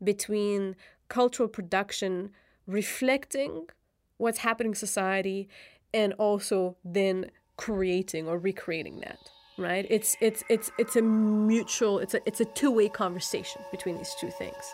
[0.03, 0.75] between
[1.09, 2.31] cultural production
[2.67, 3.67] reflecting
[4.17, 5.49] what's happening in society
[5.93, 9.19] and also then creating or recreating that
[9.59, 9.85] right?
[9.89, 14.15] It's it's it's it's a mutual, it's a it's a two way conversation between these
[14.15, 14.73] two things.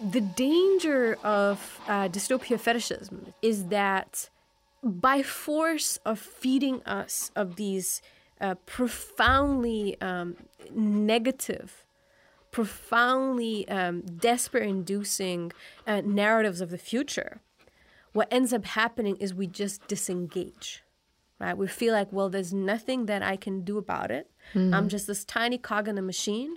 [0.00, 4.28] The danger of uh, dystopia fetishism is that
[4.82, 8.02] by force of feeding us of these
[8.40, 10.36] uh, profoundly um,
[10.74, 11.84] negative,
[12.50, 15.52] profoundly um, despair inducing
[15.86, 17.40] uh, narratives of the future,
[18.12, 20.82] what ends up happening is we just disengage.
[21.38, 21.56] Right?
[21.56, 24.30] We feel like, well, there's nothing that I can do about it.
[24.54, 24.74] Mm-hmm.
[24.74, 26.56] I'm just this tiny cog in a machine.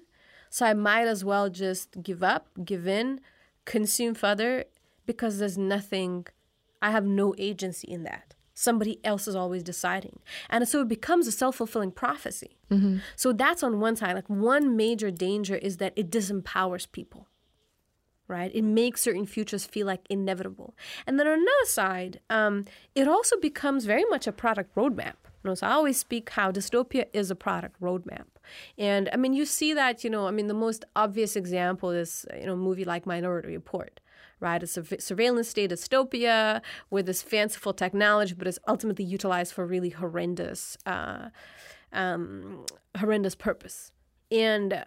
[0.50, 3.22] So I might as well just give up, give in,
[3.66, 4.66] consume further,
[5.06, 6.28] because there's nothing
[6.84, 8.36] I have no agency in that.
[8.54, 10.20] Somebody else is always deciding.
[10.50, 12.58] And so it becomes a self fulfilling prophecy.
[12.70, 12.98] Mm-hmm.
[13.16, 14.14] So that's on one side.
[14.14, 17.28] Like one major danger is that it disempowers people,
[18.28, 18.52] right?
[18.54, 20.76] It makes certain futures feel like inevitable.
[21.08, 25.16] And then on another side, um, it also becomes very much a product roadmap.
[25.44, 28.26] You know, so I always speak how dystopia is a product roadmap.
[28.78, 32.26] And I mean, you see that, you know, I mean, the most obvious example is,
[32.40, 34.00] you know, a movie like Minority Report
[34.44, 34.62] right?
[34.62, 40.78] A surveillance state dystopia with this fanciful technology, but it's ultimately utilized for really horrendous,
[40.86, 41.30] uh,
[41.92, 42.66] um,
[42.98, 43.92] horrendous purpose.
[44.30, 44.86] And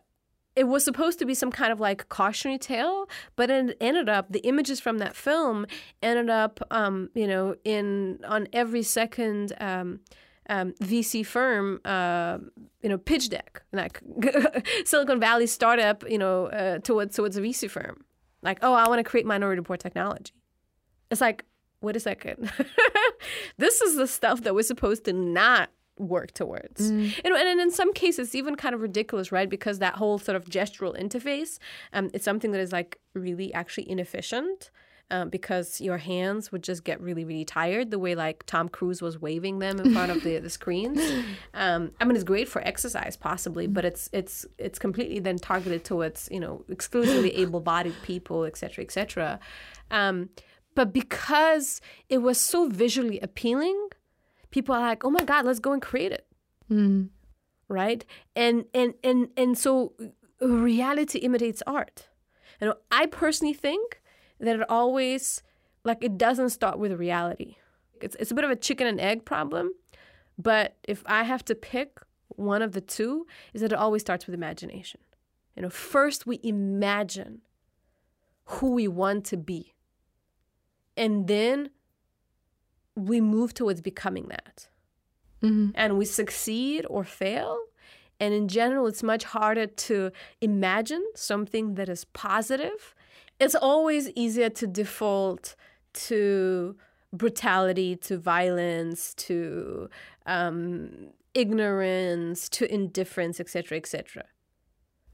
[0.54, 4.30] it was supposed to be some kind of like cautionary tale, but it ended up
[4.30, 5.66] the images from that film
[6.02, 9.52] ended up, um, you know, in on every second.
[9.60, 10.00] Um,
[10.48, 12.38] um, VC firm, uh,
[12.80, 14.00] you know, pitch deck, like
[14.84, 18.04] Silicon Valley startup, you know, uh, towards towards a VC firm,
[18.46, 20.32] like, oh, I want to create minority report technology.
[21.10, 21.44] It's like,
[21.80, 22.50] wait a second.
[23.58, 26.90] this is the stuff that we're supposed to not work towards.
[26.90, 27.20] Mm.
[27.24, 29.48] And, and in some cases, even kind of ridiculous, right?
[29.48, 31.58] Because that whole sort of gestural interface,
[31.92, 34.70] um, it's something that is like really actually inefficient.
[35.08, 39.00] Um, because your hands would just get really, really tired the way like Tom Cruise
[39.00, 41.00] was waving them in front of the, the screens.
[41.54, 45.84] Um, I mean, it's great for exercise possibly, but it's it's it's completely then targeted
[45.84, 49.40] towards you know exclusively able-bodied people, et cetera, et cetera.
[49.90, 50.28] Um,
[50.74, 53.88] but because it was so visually appealing,
[54.50, 56.26] people are like, "Oh my God, let's go and create it."
[56.70, 57.08] Mm.
[57.68, 58.04] Right,
[58.34, 59.94] and and and and so
[60.40, 62.08] reality imitates art.
[62.60, 64.00] You know, I personally think
[64.40, 65.42] that it always
[65.84, 67.56] like it doesn't start with reality.
[68.00, 69.72] It's it's a bit of a chicken and egg problem,
[70.38, 74.26] but if I have to pick one of the two, is that it always starts
[74.26, 75.00] with imagination.
[75.54, 77.40] You know, first we imagine
[78.46, 79.74] who we want to be.
[80.96, 81.70] And then
[82.94, 84.68] we move towards becoming that.
[85.42, 85.70] Mm-hmm.
[85.74, 87.58] And we succeed or fail.
[88.18, 90.10] And in general, it's much harder to
[90.40, 92.94] imagine something that is positive
[93.38, 95.56] it's always easier to default
[95.94, 96.76] to
[97.12, 99.88] brutality, to violence, to
[100.26, 104.24] um, ignorance, to indifference, etc., etc.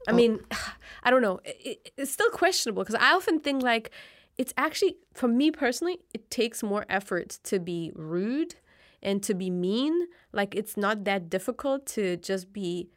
[0.07, 0.15] I oh.
[0.15, 0.39] mean,
[1.03, 1.39] I don't know.
[1.45, 3.91] It, it's still questionable because I often think like
[4.37, 8.55] it's actually, for me personally, it takes more effort to be rude
[9.01, 10.07] and to be mean.
[10.31, 12.89] Like it's not that difficult to just be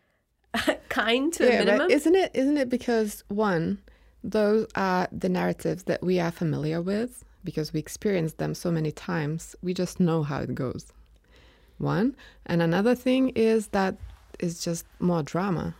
[0.88, 1.90] kind to yeah, a minimum.
[1.90, 2.30] Isn't it?
[2.34, 3.82] Isn't it because one,
[4.30, 8.90] those are the narratives that we are familiar with because we experienced them so many
[8.90, 9.54] times.
[9.62, 10.92] We just know how it goes.
[11.78, 12.16] One.
[12.46, 13.96] And another thing is that
[14.40, 15.74] it's just more drama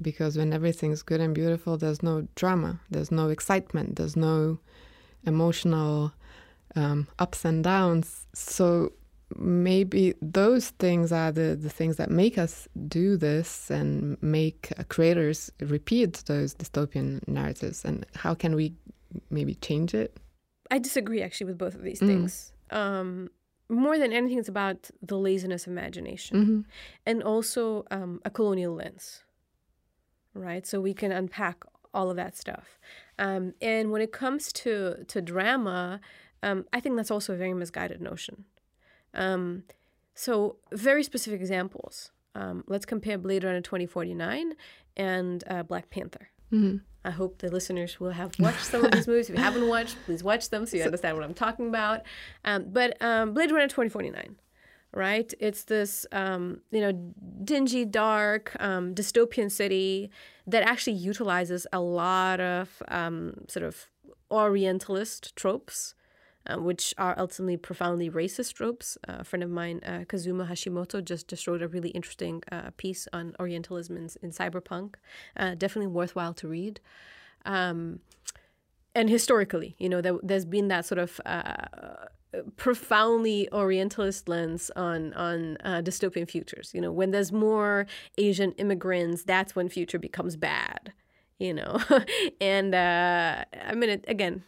[0.00, 4.58] because when everything's good and beautiful, there's no drama, there's no excitement, there's no
[5.26, 6.12] emotional
[6.74, 8.26] um, ups and downs.
[8.32, 8.92] So
[9.36, 15.50] maybe those things are the, the things that make us do this and make creators
[15.60, 18.74] repeat those dystopian narratives and how can we
[19.30, 20.16] maybe change it?
[20.70, 22.06] I disagree actually with both of these mm.
[22.06, 22.52] things.
[22.70, 23.30] Um,
[23.68, 26.60] more than anything it's about the laziness of imagination mm-hmm.
[27.06, 29.22] and also um, a colonial lens
[30.34, 30.64] right?
[30.64, 32.78] So we can unpack all of that stuff.
[33.18, 36.00] Um, and when it comes to to drama
[36.42, 38.44] um, i think that's also a very misguided notion
[39.14, 39.64] um,
[40.14, 42.10] so, very specific examples.
[42.34, 44.54] Um, let's compare Blade Runner 2049
[44.96, 46.28] and uh, Black Panther.
[46.52, 46.78] Mm-hmm.
[47.04, 49.30] I hope the listeners will have watched some of these movies.
[49.30, 52.02] If you haven't watched, please watch them so you understand what I'm talking about.
[52.44, 54.36] Um, but um, Blade Runner 2049,
[54.92, 55.32] right?
[55.40, 56.92] It's this, um, you know,
[57.42, 60.10] dingy, dark, um, dystopian city
[60.46, 63.86] that actually utilizes a lot of um, sort of
[64.30, 65.94] Orientalist tropes
[66.46, 68.96] uh, which are ultimately profoundly racist tropes.
[69.08, 72.70] Uh, a friend of mine, uh, Kazuma Hashimoto, just, just wrote a really interesting uh,
[72.76, 74.94] piece on Orientalism in, in cyberpunk.
[75.36, 76.80] Uh, definitely worthwhile to read.
[77.44, 78.00] Um,
[78.94, 81.66] and historically, you know, there, has been that sort of uh,
[82.56, 86.72] profoundly Orientalist lens on on uh, dystopian futures.
[86.74, 87.86] You know, when there's more
[88.18, 90.92] Asian immigrants, that's when future becomes bad.
[91.38, 91.80] You know,
[92.40, 94.42] and uh, I mean, it, again,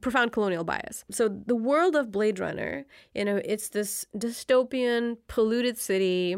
[0.00, 1.04] profound colonial bias.
[1.10, 2.84] So the world of Blade Runner,
[3.14, 6.36] you know, it's this dystopian, polluted city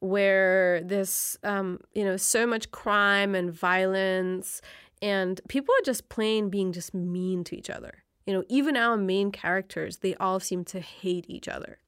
[0.00, 4.62] where this, um, you know, so much crime and violence,
[5.02, 8.98] and people are just plain being just mean to each other you know, even our
[8.98, 11.78] main characters, they all seem to hate each other.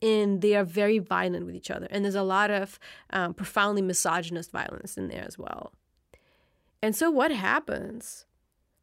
[0.00, 1.86] And they are very violent with each other.
[1.90, 2.78] And there's a lot of
[3.10, 5.74] um, profoundly misogynist violence in there as well.
[6.80, 8.24] And so what happens?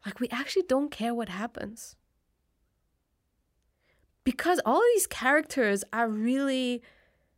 [0.06, 1.96] Like, we actually don't care what happens.
[4.24, 6.82] Because all these characters are really,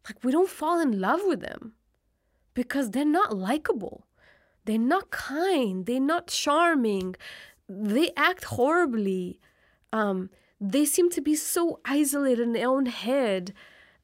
[0.08, 1.74] like, we don't fall in love with them
[2.54, 4.06] because they're not likable.
[4.66, 5.86] They're not kind.
[5.86, 7.16] They're not charming
[7.70, 9.40] they act horribly.
[9.94, 10.30] Um,
[10.60, 13.54] they seem to be so isolated in their own head.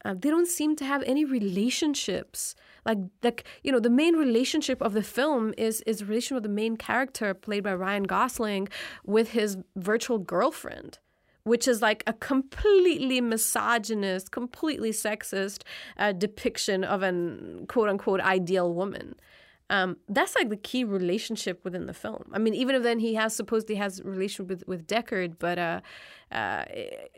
[0.05, 2.55] Uh, they don't seem to have any relationships.
[2.85, 6.49] Like, like you know, the main relationship of the film is is relation with the
[6.49, 8.67] main character played by Ryan Gosling
[9.05, 10.99] with his virtual girlfriend
[11.45, 15.61] which is like a completely misogynist, completely sexist
[15.97, 19.15] uh, depiction of an quote unquote ideal woman.
[19.69, 22.29] Um, that's like the key relationship within the film.
[22.33, 25.81] I mean, even if then he has supposedly has relationship with with Deckard, but uh,
[26.31, 27.11] uh, it,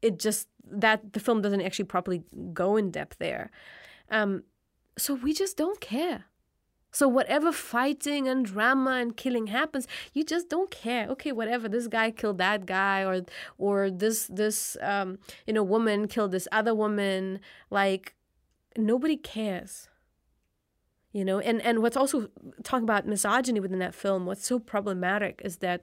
[0.00, 3.50] it, just that the film doesn't actually properly go in depth there.
[4.10, 4.44] Um,
[4.98, 6.26] so we just don't care.
[6.92, 11.06] So whatever fighting and drama and killing happens, you just don't care.
[11.08, 11.68] Okay, whatever.
[11.68, 13.26] This guy killed that guy, or
[13.58, 17.40] or this this um, you know woman killed this other woman.
[17.70, 18.14] Like
[18.78, 19.88] nobody cares
[21.16, 22.28] you know and and what's also
[22.62, 25.80] talking about misogyny within that film what's so problematic is that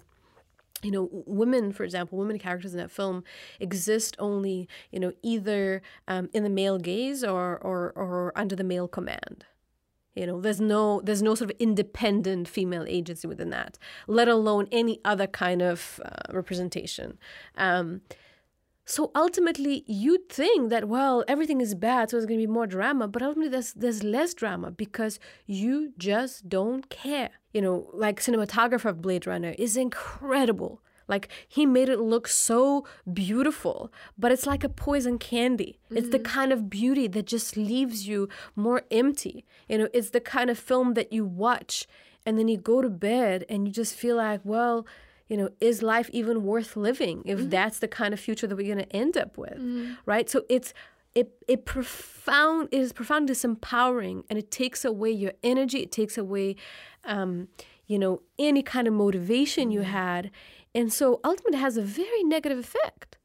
[0.84, 3.23] you know women for example women characters in that film
[3.59, 8.63] exist only you know either um, in the male gaze or, or or under the
[8.63, 9.45] male command.
[10.15, 14.67] You know there's no there's no sort of independent female agency within that let alone
[14.71, 17.17] any other kind of uh, representation.
[17.57, 18.01] Um,
[18.86, 22.67] so ultimately, you'd think that well, everything is bad, so there's going to be more
[22.67, 23.07] drama.
[23.07, 27.31] But ultimately, there's there's less drama because you just don't care.
[27.53, 30.81] You know, like cinematographer of Blade Runner is incredible.
[31.07, 35.79] Like he made it look so beautiful, but it's like a poison candy.
[35.86, 35.97] Mm-hmm.
[35.97, 36.34] It's the mm-hmm.
[36.34, 39.45] kind of beauty that just leaves you more empty.
[39.67, 41.88] You know, it's the kind of film that you watch
[42.25, 44.86] and then you go to bed and you just feel like, well,
[45.28, 47.49] you know, is life even worth living if mm-hmm.
[47.49, 49.93] that's the kind of future that we're going to end up with, mm-hmm.
[50.05, 50.30] right?
[50.30, 50.74] So it's
[51.15, 55.80] it it profound it is profoundly disempowering, and it takes away your energy.
[55.80, 56.55] It takes away,
[57.05, 57.47] um,
[57.88, 59.91] you know, any kind of motivation you mm-hmm.
[59.91, 60.32] had,
[60.76, 63.17] and so ultimately it has a very negative effect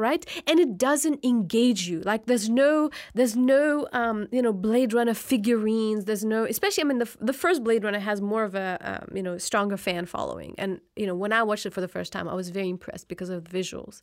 [0.00, 0.24] right?
[0.46, 2.00] And it doesn't engage you.
[2.00, 6.06] Like there's no there's no um, you know Blade Runner figurines.
[6.06, 9.16] There's no especially I mean the the first Blade Runner has more of a um,
[9.16, 10.54] you know stronger fan following.
[10.58, 13.06] And you know when I watched it for the first time, I was very impressed
[13.08, 14.00] because of the visuals.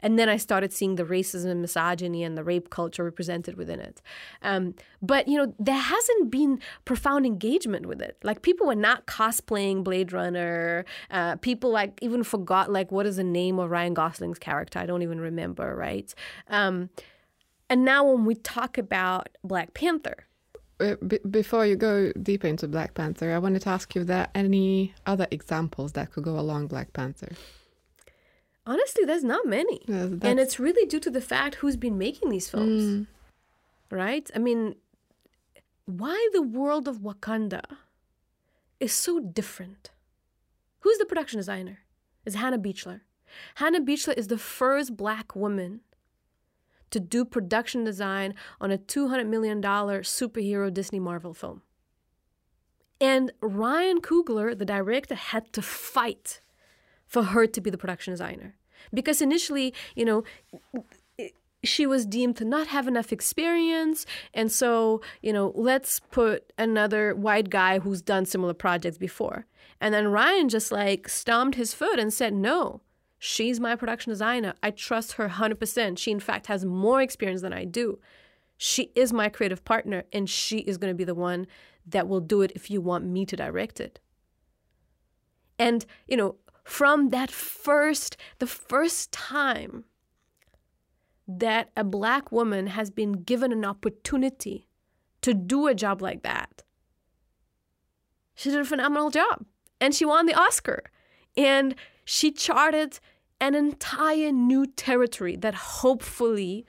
[0.00, 3.80] And then I started seeing the racism and misogyny and the rape culture represented within
[3.80, 4.02] it.
[4.42, 8.18] Um, but you know there hasn't been profound engagement with it.
[8.24, 10.84] Like people were not cosplaying Blade Runner.
[11.10, 14.80] Uh, people like even forgot like what is the name of Ryan Gosling's character?
[14.80, 16.12] I don't even remember remember, right?
[16.48, 16.90] Um,
[17.68, 20.26] and now when we talk about Black Panther,
[20.78, 20.96] uh,
[21.30, 24.28] before you go deeper into Black Panther, I wanted to ask you if there are
[24.34, 27.32] any other examples that could go along Black Panther.
[28.66, 32.50] Honestly, there's not many, and it's really due to the fact who's been making these
[32.50, 33.06] films, mm.
[33.90, 34.28] right?
[34.34, 34.74] I mean,
[35.86, 37.62] why the world of Wakanda
[38.80, 39.90] is so different.
[40.80, 41.78] Who's the production designer?
[42.24, 43.02] Is Hannah Beachler.
[43.56, 45.80] Hannah Beachler is the first black woman
[46.90, 51.62] to do production design on a $200 million superhero Disney Marvel film.
[53.00, 56.40] And Ryan Coogler, the director, had to fight
[57.06, 58.56] for her to be the production designer.
[58.92, 60.24] Because initially, you know,
[61.64, 64.06] she was deemed to not have enough experience.
[64.32, 69.46] And so, you know, let's put another white guy who's done similar projects before.
[69.80, 72.80] And then Ryan just like stomped his foot and said, no,
[73.18, 74.54] She's my production designer.
[74.62, 75.98] I trust her 100%.
[75.98, 77.98] She, in fact, has more experience than I do.
[78.58, 81.46] She is my creative partner, and she is going to be the one
[81.86, 84.00] that will do it if you want me to direct it.
[85.58, 89.84] And, you know, from that first, the first time
[91.28, 94.68] that a black woman has been given an opportunity
[95.22, 96.62] to do a job like that.
[98.34, 99.44] She did a phenomenal job
[99.80, 100.84] and she won the Oscar.
[101.36, 101.74] And
[102.06, 102.98] she charted
[103.38, 106.64] an entire new territory that hopefully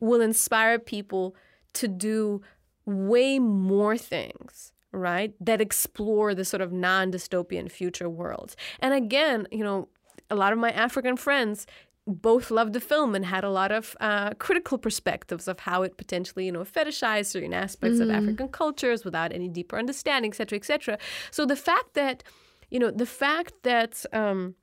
[0.00, 1.34] will inspire people
[1.72, 2.42] to do
[2.84, 9.64] way more things right that explore the sort of non-dystopian future worlds and again you
[9.64, 9.88] know
[10.28, 11.66] a lot of my african friends
[12.06, 15.96] both loved the film and had a lot of uh, critical perspectives of how it
[15.96, 18.02] potentially, you know, fetishized certain aspects mm.
[18.02, 20.98] of African cultures without any deeper understanding, et cetera, et cetera.
[21.30, 22.24] So the fact that,
[22.70, 24.54] you know, the fact that, um,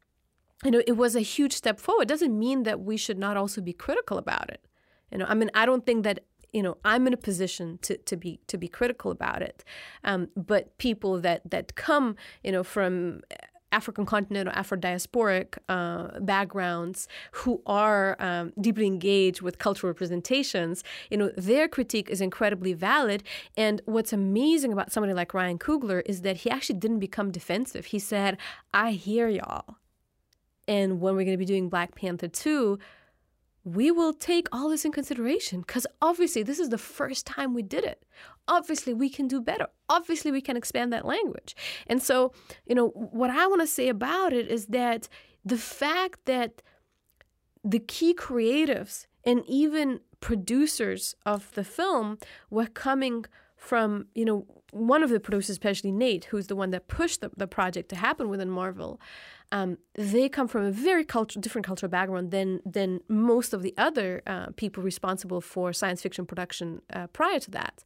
[0.64, 3.38] you know, it was a huge step forward It doesn't mean that we should not
[3.38, 4.66] also be critical about it.
[5.12, 6.20] You know, I mean, I don't think that
[6.54, 9.64] you know I'm in a position to, to be to be critical about it,
[10.04, 13.22] um, but people that that come you know from
[13.72, 20.84] African continent or Afro diasporic uh, backgrounds who are um, deeply engaged with cultural representations,
[21.12, 23.24] you know, their critique is incredibly valid.
[23.58, 27.88] And what's amazing about somebody like Ryan Coogler is that he actually didn't become defensive.
[27.88, 28.38] He said,
[28.74, 29.76] I hear y'all.
[30.68, 32.78] And when we're going to be doing Black Panther 2,
[33.64, 37.62] we will take all this in consideration because obviously this is the first time we
[37.62, 38.06] did it.
[38.48, 39.68] Obviously, we can do better.
[39.90, 41.54] Obviously, we can expand that language.
[41.86, 42.32] And so,
[42.66, 45.10] you know, what I want to say about it is that
[45.44, 46.62] the fact that
[47.62, 52.18] the key creatives and even producers of the film
[52.50, 53.26] were coming
[53.58, 57.32] from, you know, one of the producers, especially Nate, who's the one that pushed the,
[57.36, 59.02] the project to happen within Marvel,
[59.52, 64.22] um, they come from a very different cultural background than than most of the other
[64.28, 67.84] uh, people responsible for science fiction production uh, prior to that.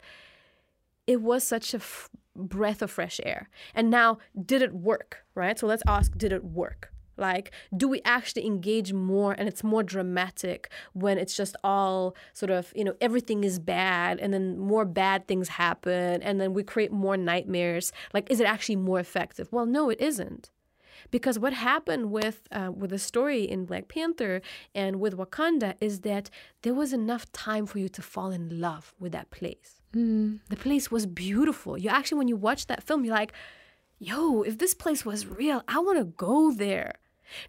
[1.08, 3.50] It was such a f- breath of fresh air.
[3.76, 5.26] And now, did it work?
[5.36, 5.58] Right.
[5.58, 6.92] So let's ask: Did it work?
[7.18, 12.50] Like, do we actually engage more and it's more dramatic when it's just all sort
[12.50, 16.64] of, you know, everything is bad and then more bad things happen and then we
[16.64, 17.92] create more nightmares?
[18.14, 19.50] Like, is it actually more effective?
[19.52, 20.50] Well, no, it isn't.
[21.10, 24.42] Because what happened with uh, with the story in Black Panther
[24.76, 26.30] and with Wakanda is that
[26.62, 29.82] there was enough time for you to fall in love with that place.
[29.96, 30.40] Mm.
[30.50, 31.78] The place was beautiful.
[31.78, 33.34] You actually, when you watch that film, you're like,
[34.00, 36.94] "Yo, if this place was real, I want to go there."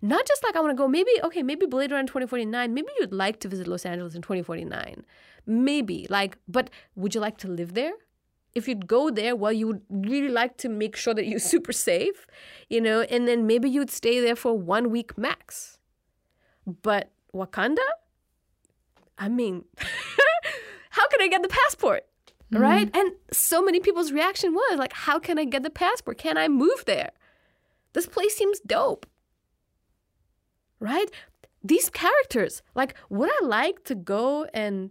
[0.00, 3.12] Not just like I want to go, maybe, okay, maybe Blade Runner 2049, maybe you'd
[3.12, 5.04] like to visit Los Angeles in 2049.
[5.44, 7.92] Maybe, like, but would you like to live there?
[8.54, 11.72] If you'd go there, well, you would really like to make sure that you're super
[11.72, 12.26] safe,
[12.68, 15.78] you know, and then maybe you'd stay there for one week max.
[16.66, 17.78] But Wakanda?
[19.18, 19.64] I mean,
[20.90, 22.04] how can I get the passport?
[22.52, 22.62] Mm-hmm.
[22.62, 22.96] Right?
[22.96, 26.18] And so many people's reaction was like, how can I get the passport?
[26.18, 27.12] Can I move there?
[27.94, 29.06] This place seems dope.
[30.78, 31.10] Right?
[31.64, 34.90] These characters, like, would I like to go and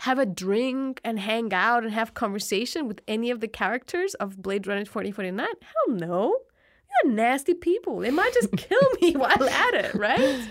[0.00, 4.42] have a drink and hang out and have conversation with any of the characters of
[4.42, 5.46] Blade Runner 2049?
[5.46, 6.36] Hell no.
[7.04, 7.98] You're nasty people.
[7.98, 10.48] They might just kill me while at it, right?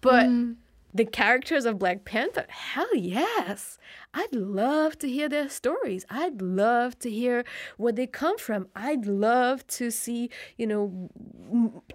[0.00, 0.56] But mm.
[0.94, 3.78] the characters of Black Panther, hell yes.
[4.14, 6.04] I'd love to hear their stories.
[6.08, 7.44] I'd love to hear
[7.76, 8.68] where they come from.
[8.74, 11.10] I'd love to see, you know,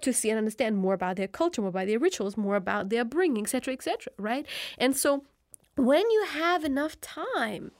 [0.00, 3.04] to see and understand more about their culture, more about their rituals, more about their
[3.04, 4.46] bringing, etc., etc., right?
[4.78, 5.24] And so
[5.76, 7.72] when you have enough time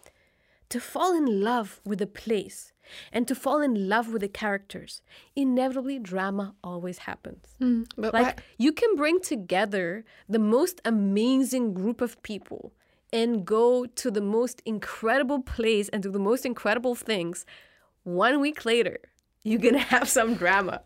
[0.68, 2.72] to fall in love with a place
[3.12, 5.02] and to fall in love with the characters,
[5.36, 7.44] inevitably drama always happens.
[7.60, 12.72] Mm, but like you can bring together the most amazing group of people
[13.12, 17.44] and go to the most incredible place and do the most incredible things.
[18.04, 18.98] One week later,
[19.42, 20.80] you're gonna have some drama.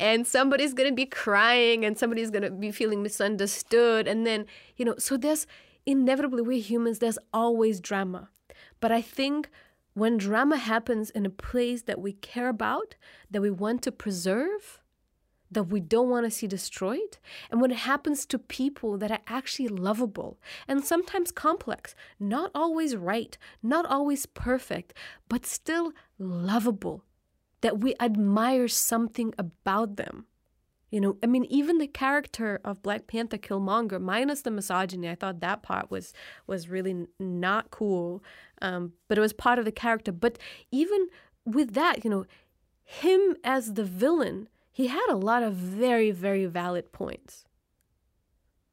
[0.00, 4.08] And somebody's gonna be crying and somebody's gonna be feeling misunderstood.
[4.08, 5.46] And then, you know, so there's
[5.86, 8.28] inevitably we're humans there's always drama.
[8.80, 9.50] But i think
[9.94, 12.94] when drama happens in a place that we care about
[13.30, 14.80] that we want to preserve
[15.50, 17.18] that we don't want to see destroyed
[17.50, 22.96] and when it happens to people that are actually lovable and sometimes complex not always
[22.96, 24.94] right not always perfect
[25.28, 27.04] but still lovable
[27.60, 30.26] that we admire something about them
[30.92, 35.14] you know, I mean, even the character of Black Panther Killmonger, minus the misogyny, I
[35.14, 36.12] thought that part was
[36.46, 38.22] was really not cool.
[38.60, 40.12] Um, but it was part of the character.
[40.12, 40.38] But
[40.70, 41.08] even
[41.46, 42.26] with that, you know,
[42.84, 47.46] him as the villain, he had a lot of very, very valid points.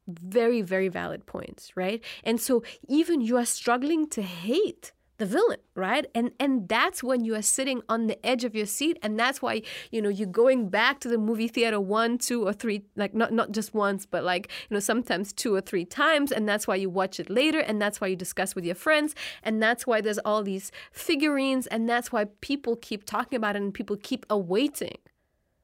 [0.06, 2.04] Very, very valid points, right?
[2.22, 6.06] And so even you are struggling to hate the villain, right?
[6.14, 9.42] And and that's when you are sitting on the edge of your seat, and that's
[9.42, 9.62] why
[9.92, 13.30] you know you're going back to the movie theater one, two, or three, like not
[13.32, 16.74] not just once, but like you know sometimes two or three times, and that's why
[16.74, 20.00] you watch it later, and that's why you discuss with your friends, and that's why
[20.00, 24.24] there's all these figurines, and that's why people keep talking about it, and people keep
[24.30, 24.96] awaiting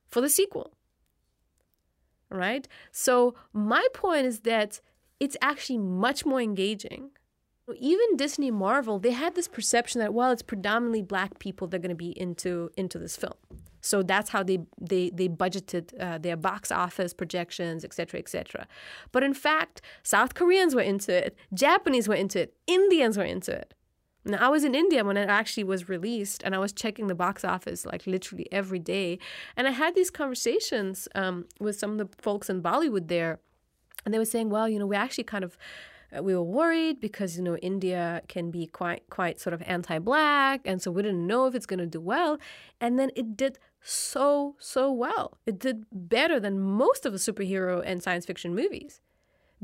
[0.07, 0.75] for the sequel,
[2.31, 2.69] right?
[2.93, 4.81] So my point is that
[5.19, 7.11] it's actually much more engaging
[7.75, 11.81] even Disney Marvel, they had this perception that well, it's predominantly black people that are
[11.81, 13.35] going to be into into this film.
[13.81, 18.29] So that's how they they they budgeted uh, their box office projections, et cetera, et
[18.29, 18.67] cetera.
[19.13, 23.53] But in fact, South Koreans were into it, Japanese were into it, Indians were into
[23.53, 23.75] it.
[24.25, 27.15] Now, I was in India when it actually was released, and I was checking the
[27.15, 29.21] box office like literally every day.
[29.57, 33.39] And I had these conversations um, with some of the folks in Bollywood there,
[34.05, 35.57] and they were saying, well, you know, we actually kind of
[36.23, 40.81] we were worried because you know India can be quite quite sort of anti-black, and
[40.81, 42.39] so we didn't know if it's going to do well.
[42.81, 45.39] And then it did so so well.
[45.47, 49.01] It did better than most of the superhero and science fiction movies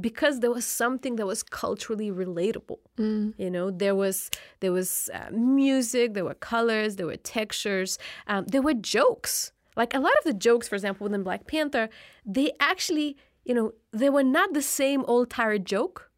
[0.00, 2.78] because there was something that was culturally relatable.
[2.98, 3.34] Mm.
[3.36, 4.30] You know, there was
[4.61, 9.53] there was uh, music, there were colors, there were textures, um, there were jokes.
[9.76, 11.88] Like a lot of the jokes, for example, within Black Panther,
[12.26, 16.11] they actually, you know, they were not the same old tired joke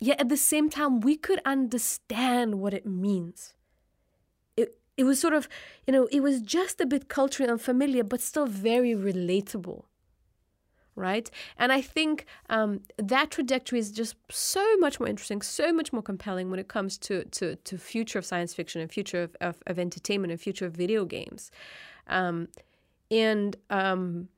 [0.00, 3.52] Yet at the same time, we could understand what it means.
[4.56, 5.46] It, it was sort of,
[5.86, 9.84] you know, it was just a bit culturally unfamiliar, but still very relatable.
[10.96, 11.30] Right?
[11.56, 16.02] And I think um, that trajectory is just so much more interesting, so much more
[16.02, 19.62] compelling when it comes to, to, to future of science fiction and future of, of,
[19.66, 21.50] of entertainment and future of video games.
[22.06, 22.48] Um,
[23.10, 24.28] and um,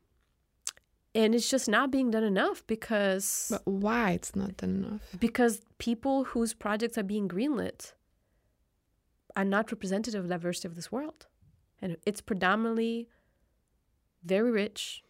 [1.14, 5.02] and it's just not being done enough because but why it's not done enough?
[5.20, 7.92] because people whose projects are being greenlit
[9.36, 11.26] are not representative of the diversity of this world.
[11.80, 13.08] And it's predominantly
[14.24, 15.02] very rich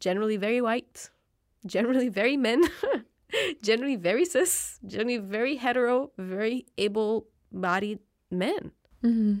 [0.00, 1.10] generally very white
[1.66, 2.64] generally very men
[3.62, 8.00] generally very cis generally very hetero very able-bodied
[8.30, 8.72] men.
[9.04, 9.40] Mm-hmm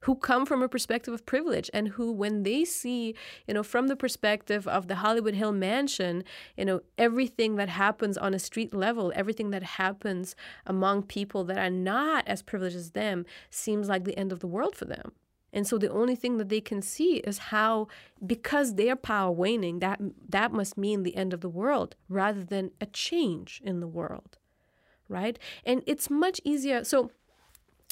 [0.00, 3.14] who come from a perspective of privilege and who when they see
[3.46, 6.24] you know from the perspective of the hollywood hill mansion
[6.56, 10.34] you know everything that happens on a street level everything that happens
[10.66, 14.46] among people that are not as privileged as them seems like the end of the
[14.46, 15.12] world for them.
[15.52, 17.88] And so the only thing that they can see is how
[18.24, 22.70] because their power waning that that must mean the end of the world rather than
[22.80, 24.38] a change in the world
[25.10, 25.40] right?
[25.66, 27.10] And it's much easier so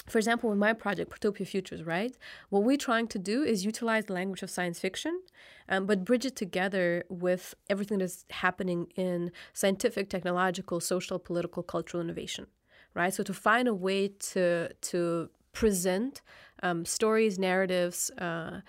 [0.07, 2.17] for example, with my project, Protopia Futures, right?
[2.51, 5.21] What we're trying to do is utilize the language of science fiction,
[5.69, 12.03] um, but bridge it together with everything that's happening in scientific, technological, social, political, cultural
[12.03, 12.47] innovation,
[12.95, 13.13] right?
[13.13, 16.23] So to find a way to to present
[16.63, 18.11] um, stories, narratives.
[18.19, 18.61] Uh,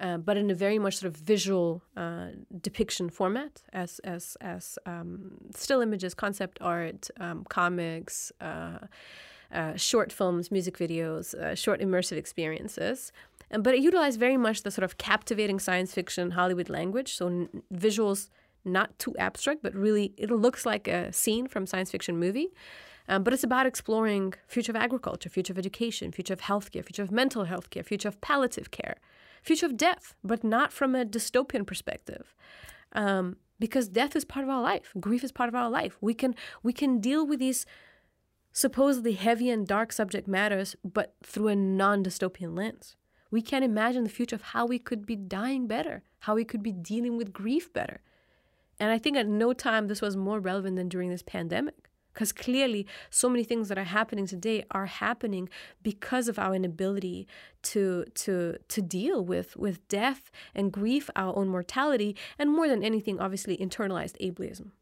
[0.00, 2.28] uh, but in a very much sort of visual uh,
[2.62, 8.32] depiction format, as as as um, still images, concept art, um, comics,
[9.52, 13.12] uh, short films, music videos, uh, short immersive experiences.
[13.50, 17.14] but it utilized very much the sort of captivating science fiction Hollywood language.
[17.14, 18.28] So n- visuals
[18.64, 22.48] not too abstract, but really it looks like a scene from science fiction movie.
[23.08, 27.02] Um, but it's about exploring future of agriculture, future of education, future of healthcare, future
[27.02, 28.96] of mental health care, future of palliative care,
[29.42, 32.34] future of death, but not from a dystopian perspective.
[32.92, 35.96] Um, because death is part of our life, grief is part of our life.
[36.00, 37.66] We can we can deal with these
[38.52, 42.96] supposedly heavy and dark subject matters, but through a non dystopian lens.
[43.30, 46.62] We can't imagine the future of how we could be dying better, how we could
[46.62, 48.00] be dealing with grief better.
[48.80, 51.74] And I think at no time this was more relevant than during this pandemic.
[52.12, 55.48] Because clearly, so many things that are happening today are happening
[55.80, 57.28] because of our inability
[57.62, 62.82] to to to deal with with death and grief, our own mortality, and more than
[62.82, 64.72] anything, obviously internalized ableism,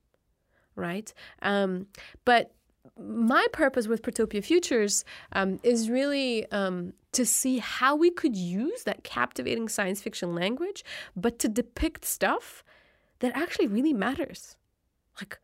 [0.75, 1.13] right?
[1.43, 1.89] Um,
[2.25, 2.55] but
[2.99, 8.85] my purpose with Protopia Futures um, is really um, to see how we could use
[8.85, 10.85] that captivating science fiction language,
[11.17, 12.65] but to depict stuff
[13.21, 14.57] that actually really matters.
[15.21, 15.39] Like,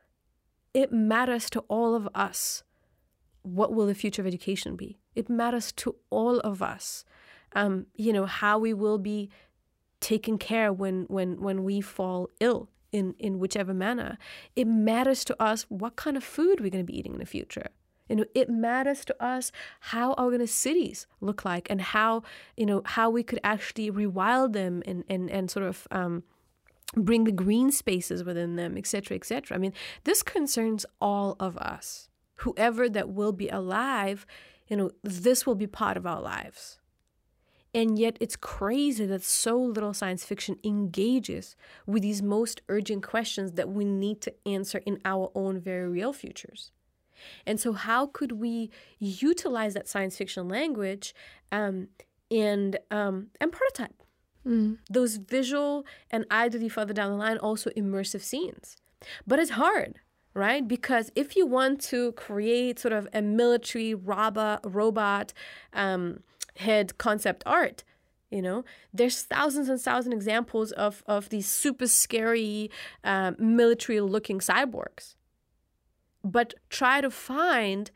[0.73, 2.63] it matters to all of us.
[3.43, 4.99] What will the future of education be?
[5.15, 7.05] It matters to all of us.
[7.53, 9.31] Um, you know how we will be
[10.01, 14.17] taken care when when when we fall ill in, in whichever manner.
[14.55, 17.27] It matters to us what kind of food we're going to be eating in the
[17.27, 17.69] future.
[18.09, 22.23] You know, it matters to us how our gonna cities look like and how,
[22.57, 26.23] you know, how we could actually rewild them and, and, and sort of um,
[26.95, 29.57] bring the green spaces within them, et cetera, et cetera.
[29.57, 29.73] I mean,
[30.05, 34.27] this concerns all of us whoever that will be alive,
[34.69, 36.79] you know, this will be part of our lives.
[37.75, 41.57] And yet, it's crazy that so little science fiction engages
[41.87, 46.13] with these most urgent questions that we need to answer in our own very real
[46.13, 46.71] futures.
[47.45, 51.15] And so, how could we utilize that science fiction language
[51.51, 51.89] um,
[52.31, 54.03] and um, and prototype
[54.47, 54.79] mm.
[54.89, 58.77] those visual and ideally further down the line also immersive scenes?
[59.27, 59.99] But it's hard,
[60.33, 60.67] right?
[60.67, 65.33] Because if you want to create sort of a military robot robot
[65.73, 66.21] um,
[66.57, 67.85] head concept art,
[68.31, 72.71] you know there's thousands and thousands of examples of of these super scary
[73.05, 75.15] uh, military looking cyborgs
[76.25, 77.91] but try to find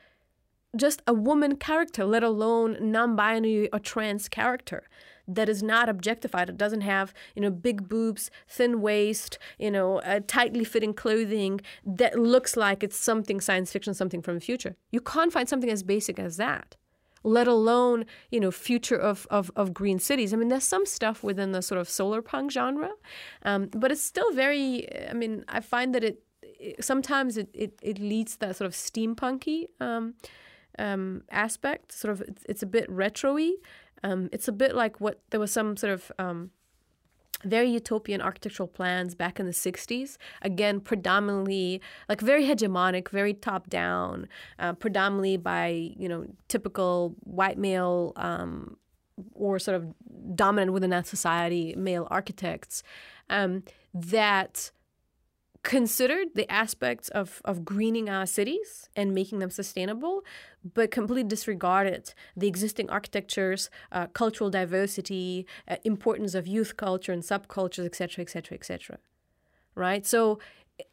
[0.76, 4.84] just a woman character, let alone non-binary or trans character
[5.26, 6.48] that is not objectified.
[6.48, 12.18] It doesn't have, you know, big boobs, thin waist, you know, tightly fitting clothing that
[12.18, 14.76] looks like it's something science fiction, something from the future.
[14.90, 16.76] You can't find something as basic as that.
[17.24, 20.32] Let alone, you know, future of, of, of green cities.
[20.32, 22.92] I mean, there's some stuff within the sort of solar punk genre,
[23.42, 24.88] um, but it's still very.
[25.08, 26.22] I mean, I find that it
[26.80, 30.14] sometimes it, it, it leads that sort of steampunky um,
[30.78, 31.92] um, aspect.
[31.92, 33.54] Sort of, it's, it's a bit retro-y.
[34.04, 36.50] Um, it's a bit like what there was some sort of um,
[37.44, 40.16] very utopian architectural plans back in the 60s.
[40.42, 47.58] Again, predominantly like very hegemonic, very top down, uh, predominantly by, you know, typical white
[47.58, 48.76] male um,
[49.34, 49.94] or sort of
[50.34, 52.82] dominant within that society male architects
[53.30, 53.62] um,
[53.94, 54.70] that
[55.62, 60.24] considered the aspects of, of greening our cities and making them sustainable,
[60.74, 67.22] but completely disregarded the existing architectures, uh, cultural diversity, uh, importance of youth culture and
[67.22, 68.98] subcultures, etc., etc., etc.
[69.74, 70.06] Right?
[70.06, 70.38] So,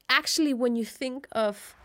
[0.09, 1.75] actually, when you think of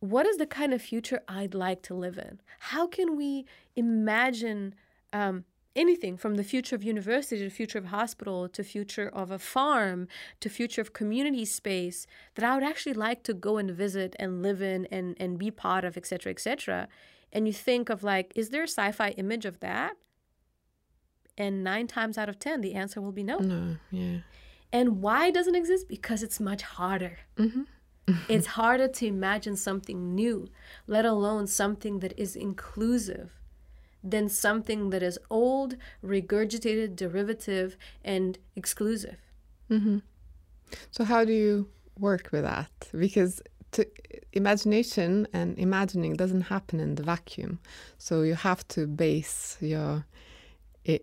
[0.00, 4.74] what is the kind of future I'd like to live in, how can we imagine
[5.12, 5.44] um,
[5.76, 9.38] anything from the future of university to the future of hospital to future of a
[9.38, 10.08] farm
[10.40, 14.42] to future of community space that I would actually like to go and visit and
[14.42, 16.88] live in and, and be part of, etc., etc.
[17.32, 19.96] And you think of like, is there a sci-fi image of that?
[21.36, 23.38] And nine times out of ten, the answer will be no.
[23.38, 24.18] No, yeah.
[24.72, 25.88] And why doesn't exist?
[25.88, 27.18] Because it's much harder.
[27.36, 27.62] Mm-hmm.
[28.28, 30.48] it's harder to imagine something new,
[30.86, 33.37] let alone something that is inclusive
[34.02, 39.16] than something that is old, regurgitated, derivative, and exclusive.
[39.70, 39.98] Mm-hmm.
[40.90, 41.68] So, how do you
[41.98, 42.70] work with that?
[42.96, 43.42] Because
[43.72, 43.86] to,
[44.32, 47.58] imagination and imagining doesn't happen in the vacuum.
[47.98, 50.04] So, you have to base your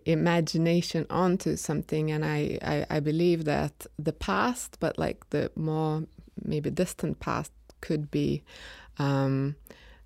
[0.04, 2.10] imagination onto something.
[2.10, 6.02] And I, I, I believe that the past, but like the more
[6.44, 8.42] maybe distant past, could be.
[8.98, 9.56] Um,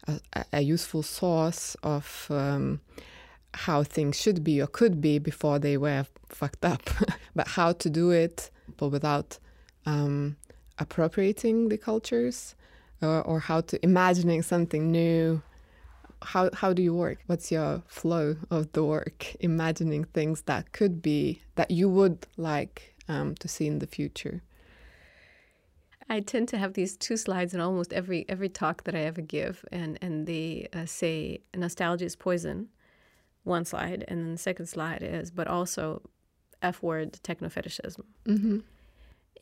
[0.07, 2.81] a, a useful source of um,
[3.55, 6.83] how things should be or could be before they were fucked up,
[7.35, 9.39] but how to do it, but without
[9.87, 10.37] um,
[10.79, 12.55] appropriating the cultures,
[13.03, 15.43] or, or how to imagining something new.
[16.23, 17.19] How how do you work?
[17.27, 19.35] What's your flow of the work?
[19.41, 24.43] Imagining things that could be that you would like um, to see in the future.
[26.11, 29.23] I tend to have these two slides in almost every every talk that I ever
[29.23, 32.69] give, and and they uh, say nostalgia is poison,
[33.45, 36.03] one slide, and then the second slide is but also
[36.61, 38.05] f word techno fetishism.
[38.27, 38.59] Mm-hmm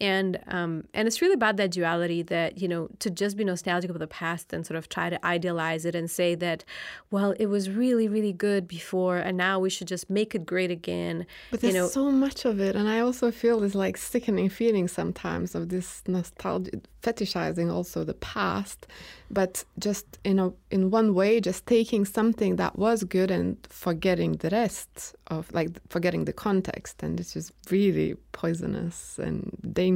[0.01, 3.90] and um, and it's really about that duality that you know to just be nostalgic
[3.90, 6.64] of the past and sort of try to idealize it and say that
[7.11, 10.70] well it was really really good before and now we should just make it great
[10.70, 11.86] again but there's you know.
[11.86, 16.03] so much of it and i also feel this like sickening feeling sometimes of this
[16.07, 16.70] nostalgia
[17.03, 18.86] fetishizing also the past
[19.30, 24.32] but just in a in one way just taking something that was good and forgetting
[24.32, 27.03] the rest of like forgetting the context.
[27.03, 29.88] And it's just really poisonous and dangerous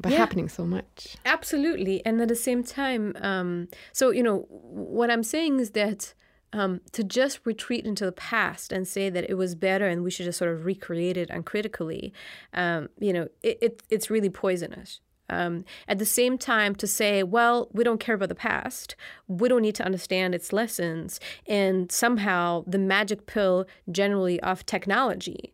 [0.00, 1.16] but yeah, happening so much.
[1.24, 2.04] Absolutely.
[2.06, 6.14] And at the same time um, so you know what i'm saying is that
[6.52, 10.10] um, to just retreat into the past and say that it was better and we
[10.10, 12.12] should just sort of recreate it uncritically,
[12.54, 15.00] um, you know, it, it, it's really poisonous.
[15.30, 18.96] Um, at the same time, to say, well, we don't care about the past,
[19.26, 25.52] we don't need to understand its lessons, and somehow the magic pill generally of technology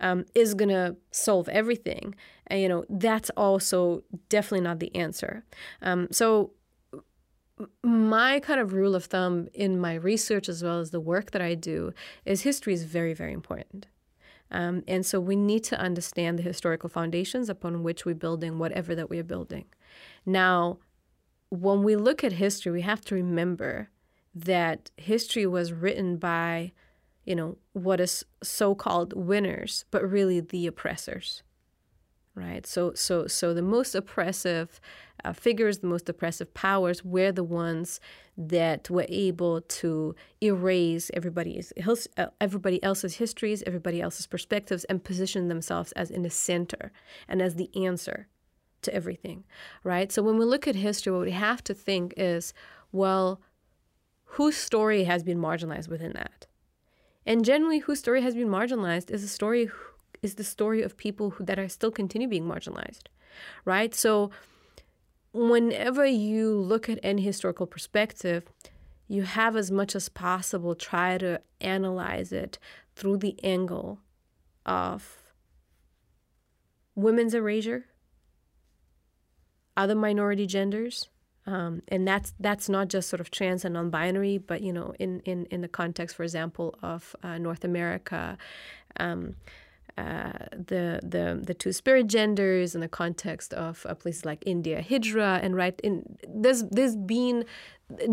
[0.00, 2.14] um, is going to solve everything.
[2.48, 5.44] And, you know, that's also definitely not the answer.
[5.82, 6.52] Um, so,
[7.82, 11.42] my kind of rule of thumb in my research as well as the work that
[11.42, 11.92] I do
[12.24, 13.86] is history is very, very important.
[14.50, 18.94] Um, and so we need to understand the historical foundations upon which we're building whatever
[18.94, 19.66] that we are building.
[20.26, 20.78] Now,
[21.48, 23.90] when we look at history, we have to remember
[24.34, 26.72] that history was written by,
[27.24, 31.42] you know, what is so-called winners, but really the oppressors
[32.34, 32.66] right?
[32.66, 34.80] So, so, so the most oppressive
[35.24, 38.00] uh, figures, the most oppressive powers, were the ones
[38.36, 41.72] that were able to erase everybody's
[42.16, 46.92] uh, everybody else's histories, everybody else's perspectives, and position themselves as in the center
[47.28, 48.26] and as the answer
[48.82, 49.44] to everything,
[49.82, 50.10] right?
[50.10, 52.52] So when we look at history, what we have to think is,
[52.92, 53.40] well,
[54.24, 56.46] whose story has been marginalized within that?
[57.24, 59.70] And generally, whose story has been marginalized is a story
[60.24, 63.04] is the story of people who, that are still continue being marginalized,
[63.64, 63.94] right?
[63.94, 64.30] So
[65.32, 68.44] whenever you look at any historical perspective,
[69.06, 72.58] you have as much as possible try to analyze it
[72.96, 73.98] through the angle
[74.64, 75.22] of
[76.94, 77.86] women's erasure,
[79.76, 81.08] other minority genders,
[81.46, 85.20] um, and that's that's not just sort of trans and non-binary, but you know, in
[85.20, 88.38] in in the context, for example, of uh, North America,
[88.98, 89.36] um,
[89.96, 94.82] uh, the the the two spirit genders in the context of uh, places like India,
[94.82, 97.44] Hijra, and right in there's there's been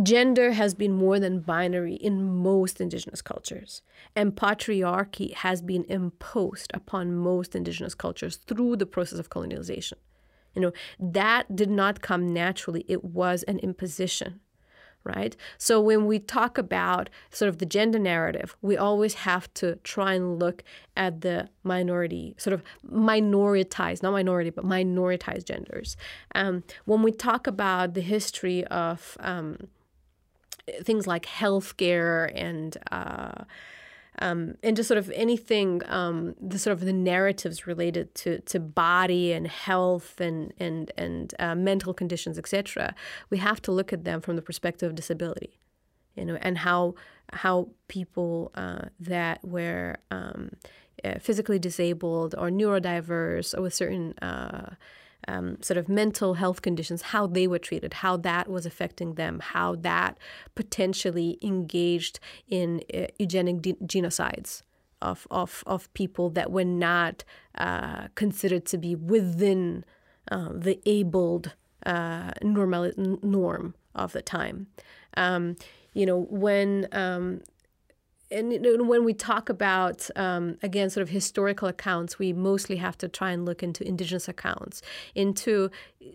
[0.04, 3.82] gender has been more than binary in most indigenous cultures,
[4.16, 9.94] and patriarchy has been imposed upon most indigenous cultures through the process of colonialization.
[10.54, 14.40] You know that did not come naturally; it was an imposition
[15.04, 15.36] right?
[15.58, 20.14] So when we talk about sort of the gender narrative, we always have to try
[20.14, 20.64] and look
[20.96, 25.98] at the minority, sort of minoritized, not minority, but minoritized genders.
[26.36, 29.68] Um, when we talk about the history of um,
[30.84, 33.44] things like healthcare and uh,
[34.22, 38.60] um, and just sort of anything, um, the sort of the narratives related to, to
[38.60, 42.96] body and health and and and uh, mental conditions, etc.
[43.30, 45.60] We have to look at them from the perspective of disability,
[46.16, 46.96] you know, and how
[47.34, 50.52] how people uh, that were um,
[51.04, 54.76] uh, physically disabled or neurodiverse or with certain uh,
[55.28, 59.40] um, sort of mental health conditions, how they were treated, how that was affecting them,
[59.40, 60.18] how that
[60.56, 64.64] potentially engaged in uh, eugenic de- genocides
[65.02, 67.24] of, of, of people that were not
[67.56, 69.84] uh, considered to be within
[70.32, 71.54] uh, the abled
[71.86, 74.68] uh, normal norm of the time.
[75.18, 75.56] Um,
[75.94, 77.42] you know, when um,
[78.32, 83.08] and when we talk about um, again sort of historical accounts we mostly have to
[83.08, 84.82] try and look into indigenous accounts
[85.16, 85.70] into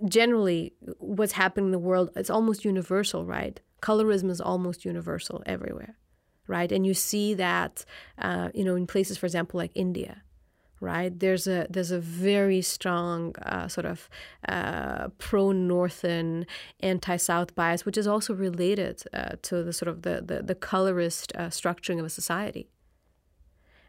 [0.07, 3.61] generally what's happening in the world it's almost universal right?
[3.83, 5.97] Colorism is almost universal everywhere
[6.49, 6.71] right?
[6.71, 7.85] And you see that
[8.19, 10.23] uh, you know in places for example like india
[10.81, 11.19] right?
[11.19, 14.09] There's a there's a very strong uh, sort of
[14.49, 16.47] uh, pro Northern,
[16.81, 20.55] anti South bias, which is also related uh, to the sort of the the, the
[20.55, 22.69] colorist uh, structuring of a society.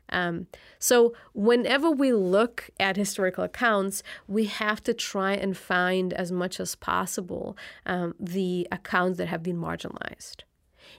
[0.09, 0.47] Um,
[0.79, 6.61] so whenever we look at historical accounts, we have to try and find as much
[6.61, 10.43] as possible um, the accounts that have been marginalized.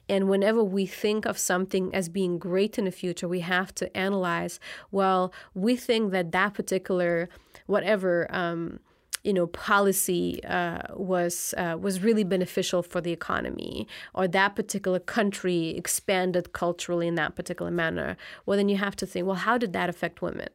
[0.08, 3.94] And whenever we think of something as being great in the future, we have to
[3.96, 4.60] analyze
[4.90, 7.28] well, we think that that particular,
[7.66, 8.80] whatever, um,
[9.24, 14.98] you know, policy uh, was uh, was really beneficial for the economy, or that particular
[14.98, 18.16] country expanded culturally in that particular manner.
[18.46, 20.48] Well, then you have to think, well, how did that affect women?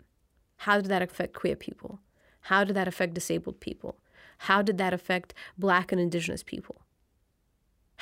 [0.57, 1.99] How did that affect queer people?
[2.41, 3.97] How did that affect disabled people?
[4.37, 6.81] How did that affect Black and Indigenous people?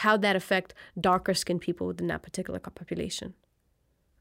[0.05, 3.33] How that affect darker skinned people within that particular population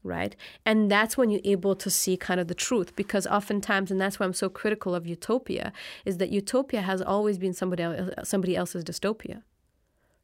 [0.03, 0.35] right?
[0.65, 4.19] And that's when you're able to see kind of the truth because oftentimes and that's
[4.19, 5.71] why i'm so critical of utopia
[6.05, 9.43] is that utopia has always been somebody else, somebody else's dystopia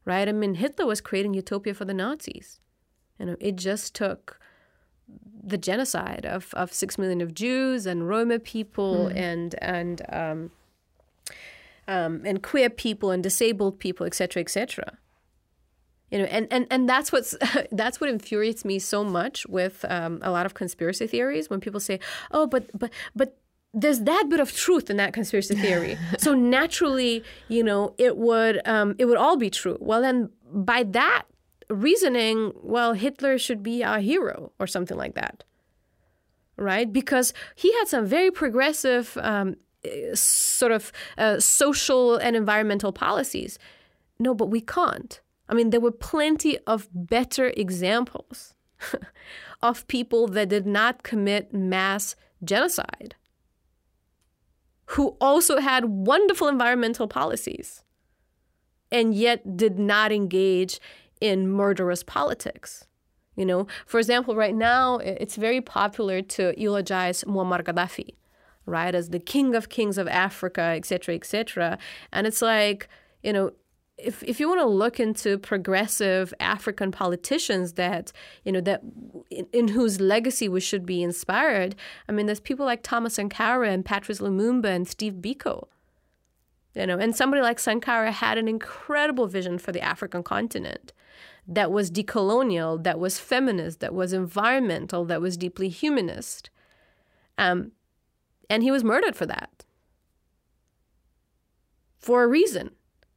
[0.04, 0.28] right?
[0.28, 2.60] I mean hitler was creating utopia for the nazis.
[3.18, 4.40] You know it just took
[5.42, 9.16] the genocide of, of six million of jews and roma people mm.
[9.16, 10.50] and and um,
[11.86, 14.98] um, and queer people and disabled people etc etc
[16.10, 17.34] you know and, and and that's what's
[17.72, 21.80] that's what infuriates me so much with um, a lot of conspiracy theories when people
[21.80, 23.36] say oh but but but
[23.74, 25.98] there's that bit of truth in that conspiracy theory.
[26.18, 29.76] So naturally you know it would um, it would all be true.
[29.80, 31.24] Well then by that
[31.68, 35.44] reasoning well hitler should be our hero or something like that
[36.58, 36.92] right?
[36.92, 39.56] Because he had some very progressive um,
[40.12, 43.58] sort of uh, social and environmental policies.
[44.18, 48.54] No but we can't I mean, there were plenty of better examples
[49.62, 53.14] of people that did not commit mass genocide,
[54.92, 57.82] who also had wonderful environmental policies.
[58.90, 60.80] and yet did not engage
[61.20, 62.86] in murderous politics.
[63.36, 68.14] You know, for example, right now it's very popular to eulogize Muammar Gaddafi,
[68.66, 71.78] right, as the king of kings of Africa, etc., etc.
[72.12, 72.88] And it's like,
[73.22, 73.52] you know,
[73.98, 78.12] if, if you want to look into progressive African politicians that
[78.44, 78.82] you know that
[79.30, 81.74] in, in, whose legacy we should be inspired,
[82.08, 85.66] I mean, there's people like Thomas Sankara and Patrice Lumumba and Steve Biko.
[86.74, 90.92] You know, and somebody like Sankara had an incredible vision for the African continent
[91.48, 96.50] that was decolonial, that was feminist, that was environmental, that was deeply humanist.
[97.36, 97.72] Um,
[98.48, 99.64] and he was murdered for that.
[101.98, 102.70] For a reason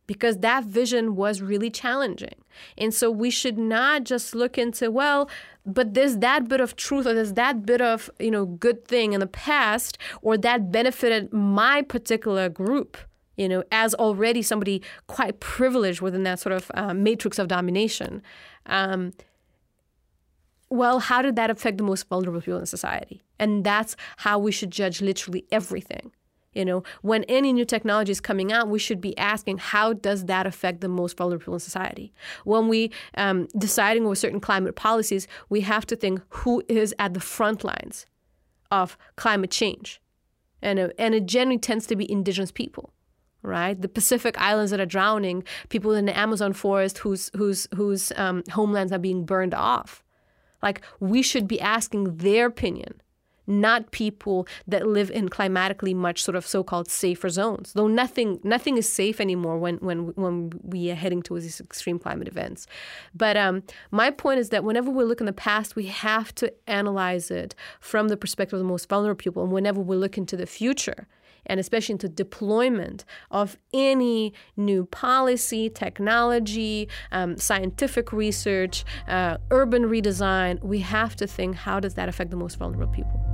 [0.07, 2.35] because that vision was really challenging.
[2.77, 5.29] And so we should not just look into, well,
[5.65, 9.13] but there's that bit of truth or there's that bit of, you know, good thing
[9.13, 12.97] in the past or that benefited my particular group,
[13.37, 18.21] you know, as already somebody quite privileged within that sort of uh, matrix of domination.
[18.65, 19.13] Um,
[20.69, 23.21] well, how did that affect the most vulnerable people in society?
[23.37, 26.11] And that's how we should judge literally everything.
[26.53, 30.25] You know, when any new technology is coming out, we should be asking how does
[30.25, 32.13] that affect the most vulnerable in society.
[32.43, 37.13] When we um, deciding with certain climate policies, we have to think who is at
[37.13, 38.05] the front lines
[38.69, 40.01] of climate change,
[40.61, 42.93] and uh, and it generally tends to be indigenous people
[43.43, 43.81] right?
[43.81, 48.43] The Pacific islands that are drowning, people in the Amazon forest whose whose whose um,
[48.51, 50.03] homelands are being burned off.
[50.61, 53.01] Like we should be asking their opinion
[53.51, 57.73] not people that live in climatically much sort of so-called safer zones.
[57.73, 61.99] Though nothing nothing is safe anymore when when when we are heading towards these extreme
[61.99, 62.67] climate events.
[63.13, 66.53] But um, my point is that whenever we look in the past, we have to
[66.67, 70.37] analyze it from the perspective of the most vulnerable people, and whenever we look into
[70.37, 71.07] the future
[71.45, 80.61] and especially into deployment of any new policy, technology, um, scientific research, uh, urban redesign,
[80.61, 83.30] we have to think how does that affect the most vulnerable people?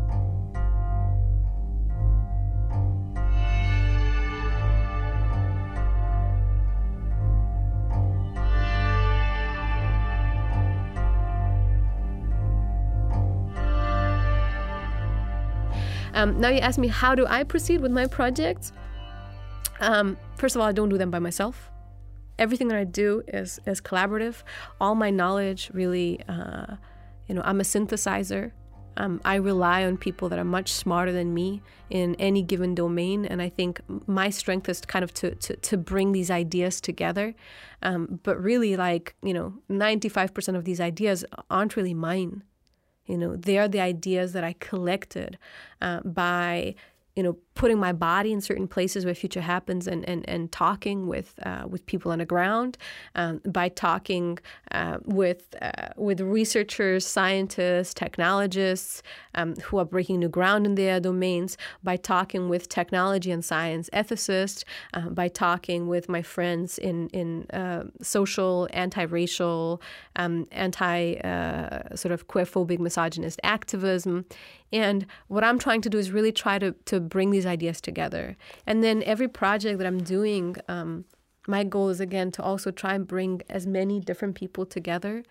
[16.17, 18.73] Um, now you ask me, how do I proceed with my projects?
[19.79, 21.69] Um, first of all, I don't do them by myself.
[22.39, 24.41] Everything that I do is is collaborative.
[24.81, 26.77] All my knowledge, really, uh,
[27.27, 28.51] you know, I'm a synthesizer.
[28.97, 31.61] Um, I rely on people that are much smarter than me
[31.91, 35.77] in any given domain, and I think my strength is kind of to to, to
[35.77, 37.35] bring these ideas together.
[37.83, 42.41] Um, but really, like you know, 95% of these ideas aren't really mine.
[43.07, 45.37] You know, they are the ideas that I collected
[45.81, 46.75] uh, by
[47.17, 51.07] you know, putting my body in certain places where future happens and, and, and talking
[51.07, 52.77] with uh, with people on the ground,
[53.15, 54.37] um, by talking
[54.71, 59.01] uh, with uh, with researchers, scientists, technologists
[59.35, 63.89] um, who are breaking new ground in their domains, by talking with technology and science
[63.91, 64.63] ethicists,
[64.93, 69.81] uh, by talking with my friends in in uh, social, anti-racial,
[70.15, 74.25] um, anti uh, sort of queerphobic, misogynist activism,
[74.71, 78.35] and what I'm trying to do is really try to, to bring these ideas together.
[78.65, 81.05] And then every project that I'm doing, um,
[81.47, 85.23] my goal is again to also try and bring as many different people together.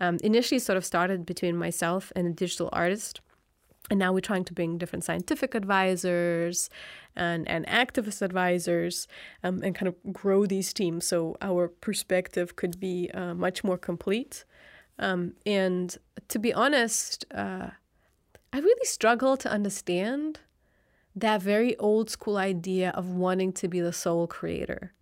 [0.00, 3.20] Um, initially, sort of started between myself and a digital artist.
[3.90, 6.70] And now we're trying to bring different scientific advisors
[7.16, 9.08] and, and activist advisors
[9.42, 13.76] um, and kind of grow these teams so our perspective could be uh, much more
[13.76, 14.44] complete.
[14.98, 15.96] Um, and
[16.28, 17.70] to be honest, uh,
[18.52, 20.40] I really struggle to understand
[21.14, 24.92] that very old school idea of wanting to be the sole creator.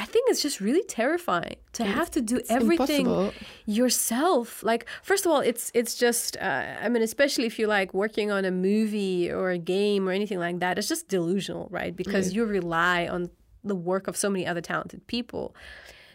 [0.00, 3.32] I think it's just really terrifying to have to do everything impossible.
[3.66, 4.62] yourself.
[4.62, 6.38] Like, first of all, it's it's just.
[6.38, 10.12] Uh, I mean, especially if you're like working on a movie or a game or
[10.12, 11.94] anything like that, it's just delusional, right?
[11.94, 13.28] Because you rely on
[13.62, 15.54] the work of so many other talented people.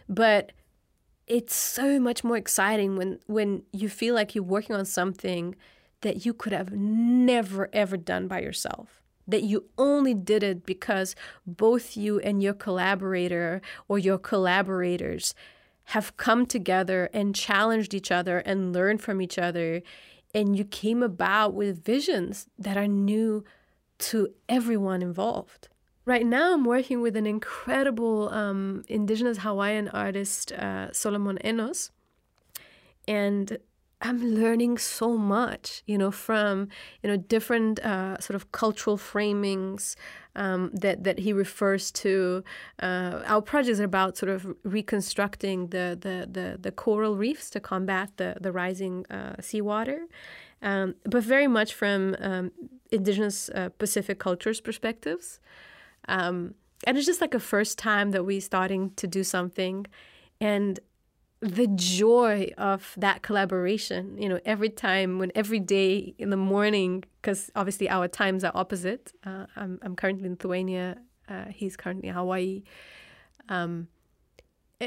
[0.09, 0.51] But
[1.27, 5.55] it's so much more exciting when when you feel like you're working on something
[6.01, 9.04] that you could have never, ever done by yourself.
[9.27, 11.15] That you only did it because
[11.47, 15.33] both you and your collaborator or your collaborators
[15.85, 19.81] have come together and challenged each other and learned from each other.
[20.33, 23.43] And you came about with visions that are new
[23.97, 25.69] to everyone involved.
[26.05, 31.91] Right now, I'm working with an incredible um, indigenous Hawaiian artist, uh, Solomon Enos.
[33.07, 33.57] And
[34.01, 36.67] I'm learning so much, you know, from
[37.01, 39.95] you know different uh, sort of cultural framings
[40.35, 42.43] um, that that he refers to.
[42.81, 47.59] Uh, our projects are about sort of reconstructing the the the, the coral reefs to
[47.59, 50.07] combat the the rising uh, seawater,
[50.61, 52.51] um, but very much from um,
[52.91, 55.39] indigenous uh, Pacific cultures perspectives.
[56.07, 56.53] Um,
[56.85, 59.87] and it's just like a first time that we're starting to do something,
[60.41, 60.79] and
[61.45, 67.03] the joy of that collaboration you know every time when every day in the morning
[67.21, 69.13] because obviously our times are opposite.
[69.23, 70.97] Uh, I'm, I'm currently in lithuania
[71.29, 72.63] uh, he's currently in hawaii.
[73.49, 73.87] Um,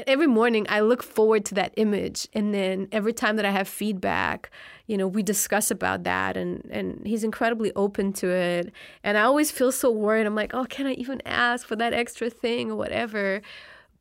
[0.05, 3.67] every morning i look forward to that image and then every time that i have
[3.67, 4.51] feedback
[4.85, 8.73] you know we discuss about that and and he's incredibly open to it.
[9.03, 10.25] And i always feel so worried.
[10.25, 13.41] I'm like oh can i even ask for that extra thing or whatever?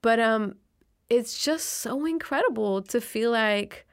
[0.02, 0.56] But um
[1.10, 3.86] it's just so incredible to feel like,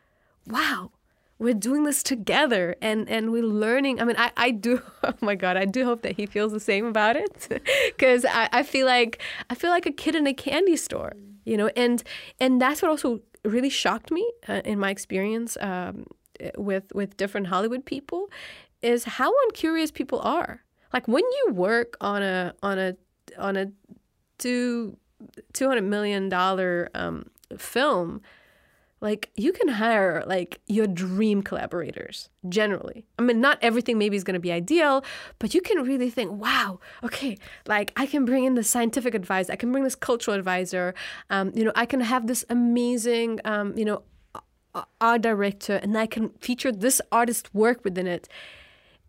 [0.48, 0.92] wow,
[1.38, 4.02] we're doing this together and and we're learning.
[4.02, 6.62] I mean i, I do oh my god i do hope that he feels the
[6.62, 7.48] same about it.
[7.98, 11.14] Because I, I feel like i feel like a kid in a candy store
[11.44, 12.04] you know and
[12.40, 16.08] and that's what also really shocked me uh, in my experience um,
[16.58, 18.30] with with different hollywood people
[18.86, 20.64] is how uncurious people are.
[20.94, 22.96] Like when you work on a on a
[23.38, 23.72] on a
[24.38, 24.98] two
[25.54, 28.22] two hundred million dollar um, film,
[29.02, 33.06] like you can hire like your dream collaborators generally.
[33.20, 35.04] I mean, not everything maybe is going to be ideal,
[35.40, 37.38] but you can really think, wow, okay,
[37.68, 40.94] like I can bring in the scientific advisor, I can bring this cultural advisor,
[41.30, 44.04] um, you know, I can have this amazing, um, you know,
[45.00, 48.28] art director, and I can feature this artist work within it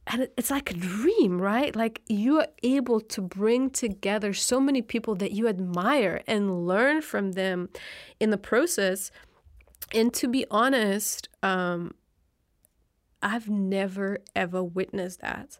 [0.06, 1.74] and it's like a dream, right?
[1.74, 7.02] Like you are able to bring together so many people that you admire and learn
[7.02, 7.68] from them
[8.20, 9.10] in the process.
[9.92, 11.94] And to be honest, um,
[13.20, 15.58] I've never ever witnessed that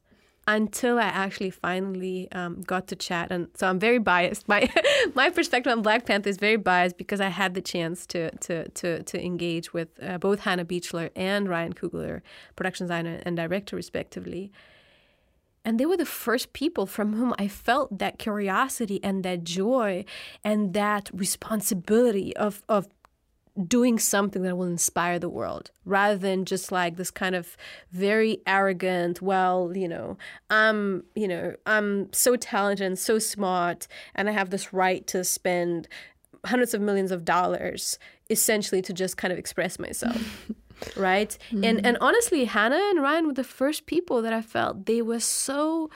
[0.48, 3.32] until I actually finally um, got to chat.
[3.32, 4.48] And so I'm very biased.
[4.48, 4.70] My
[5.14, 8.68] my perspective on Black Panther is very biased because I had the chance to to
[8.68, 12.20] to, to engage with uh, both Hannah Beachler and Ryan Coogler,
[12.54, 14.52] production designer and director, respectively.
[15.66, 20.04] And they were the first people from whom I felt that curiosity and that joy
[20.44, 22.86] and that responsibility of, of
[23.64, 27.56] doing something that will inspire the world rather than just like this kind of
[27.90, 30.16] very arrogant well you know
[30.50, 35.24] i'm you know i'm so talented and so smart and i have this right to
[35.24, 35.88] spend
[36.44, 40.50] hundreds of millions of dollars essentially to just kind of express myself
[40.96, 41.64] right mm-hmm.
[41.64, 45.20] and and honestly hannah and ryan were the first people that i felt they were
[45.20, 45.88] so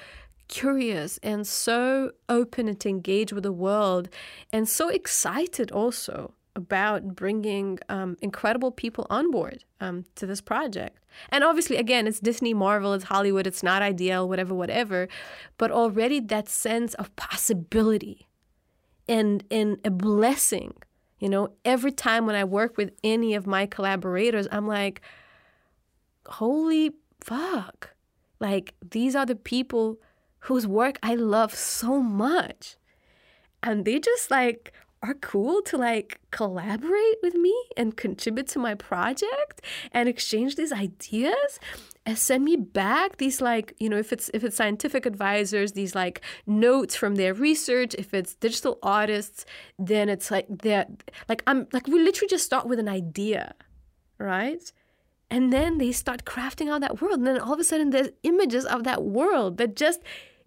[0.49, 4.09] curious and so open to engage with the world
[4.53, 10.99] and so excited also about bringing um, incredible people on board um, to this project.
[11.31, 15.09] And obviously, again, it's Disney, Marvel, it's Hollywood, it's not ideal, whatever, whatever.
[15.59, 18.29] But already that sense of possibility
[19.09, 20.75] and, and a blessing.
[21.19, 25.03] You know, every time when I work with any of my collaborators, I'm like,
[26.27, 27.95] holy fuck.
[28.41, 29.99] Like, these are the people
[30.41, 32.77] whose work I love so much.
[33.63, 34.73] And they just like
[35.03, 39.63] are cool to like collaborate with me and contribute to my project
[39.93, 41.59] and exchange these ideas
[42.05, 45.95] and send me back these like you know if it's if it's scientific advisors these
[45.95, 47.95] like notes from their research.
[47.95, 49.47] If it's digital artists
[49.79, 50.89] then it's like that
[51.29, 53.55] like i'm like we literally just start with an idea
[54.21, 54.73] right?
[55.31, 57.19] And then they start crafting out that world.
[57.19, 60.01] And then all of a sudden there's images of that world that just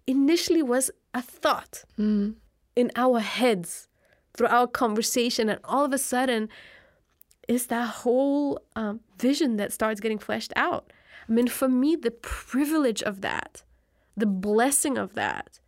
[0.06, 2.34] initially was a thought mm.
[2.76, 3.88] in our heads
[4.36, 6.48] through our conversation, and all of a sudden,
[7.48, 10.92] it's that whole um, vision that starts getting fleshed out.
[11.28, 13.62] I mean, for me, the privilege of that,
[14.16, 15.60] the blessing of that,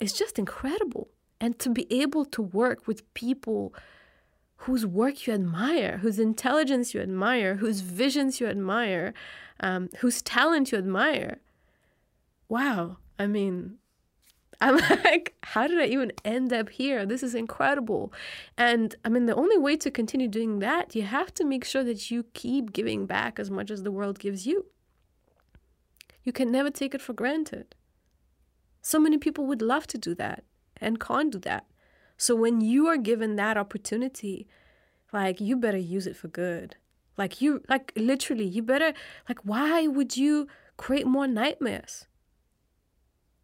[0.00, 1.08] is just incredible.
[1.40, 3.74] And to be able to work with people
[4.58, 9.12] whose work you admire, whose intelligence you admire, whose visions you admire,
[9.58, 11.40] um, whose talent you admire.
[12.48, 12.98] Wow.
[13.18, 13.78] I mean,
[14.62, 17.04] I'm like, how did I even end up here?
[17.04, 18.12] This is incredible.
[18.56, 21.82] And I mean, the only way to continue doing that, you have to make sure
[21.82, 24.66] that you keep giving back as much as the world gives you.
[26.22, 27.74] You can never take it for granted.
[28.80, 30.44] So many people would love to do that
[30.80, 31.66] and can't do that.
[32.16, 34.46] So when you are given that opportunity,
[35.12, 36.76] like you better use it for good.
[37.18, 38.92] Like you like literally, you better
[39.28, 42.06] like why would you create more nightmares?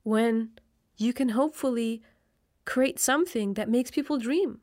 [0.04, 0.50] When
[0.98, 2.02] you can hopefully
[2.66, 4.60] create something that makes people dream.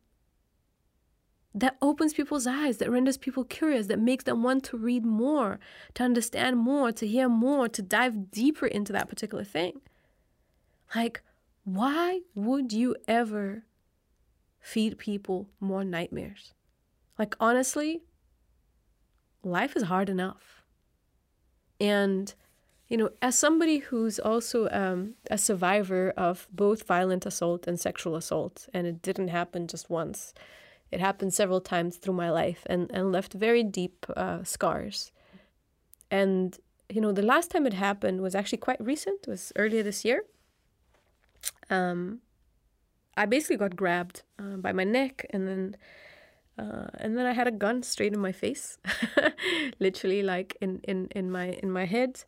[1.56, 5.58] that opens people's eyes, that renders people curious, that makes them want to read more,
[5.94, 9.80] to understand more, to hear more, to dive deeper into that particular thing.
[10.94, 11.22] Like,
[11.64, 13.64] why would you ever
[14.60, 16.54] feed people more nightmares?
[17.18, 18.02] Like, honestly,
[19.42, 20.62] life is hard enough.
[21.80, 22.34] And,
[22.88, 28.16] you know, as somebody who's also um, a survivor of both violent assault and sexual
[28.16, 30.34] assault, and it didn't happen just once,
[30.92, 35.12] it happened several times through my life and, and left very deep uh, scars.
[36.12, 36.58] And,
[36.88, 40.06] you know, the last time it happened was actually quite recent, it was earlier this
[40.06, 40.24] year.
[41.72, 42.20] Um,
[43.18, 45.78] I basically got grabbed uh, by my neck and then
[46.58, 48.78] uh, and then I had a gun straight in my face,
[49.80, 52.24] literally like in, in, in my in my head.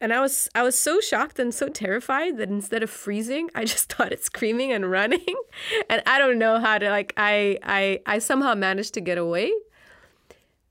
[0.00, 3.64] And I was I was so shocked and so terrified that instead of freezing, I
[3.64, 5.24] just started screaming and running.
[5.88, 9.52] And I don't know how to like I I I somehow managed to get away.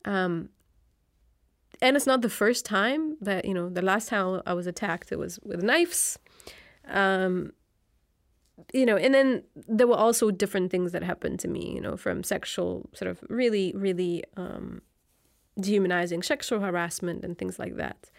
[0.06, 0.50] Um,
[1.82, 5.12] and it's not the first time that you know the last time I was attacked
[5.12, 6.20] it was with knives.
[6.88, 7.54] Um,
[8.74, 11.98] you know, and then there were also different things that happened to me, you know,
[11.98, 14.82] from sexual sort of really, really um,
[15.60, 18.10] dehumanizing sexual harassment and things like that.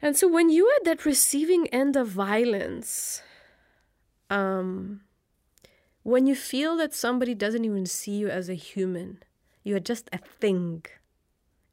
[0.00, 3.22] And so when you're at that receiving end of violence,
[4.30, 5.00] um,
[6.02, 9.22] when you feel that somebody doesn't even see you as a human,
[9.64, 10.84] you are just a thing,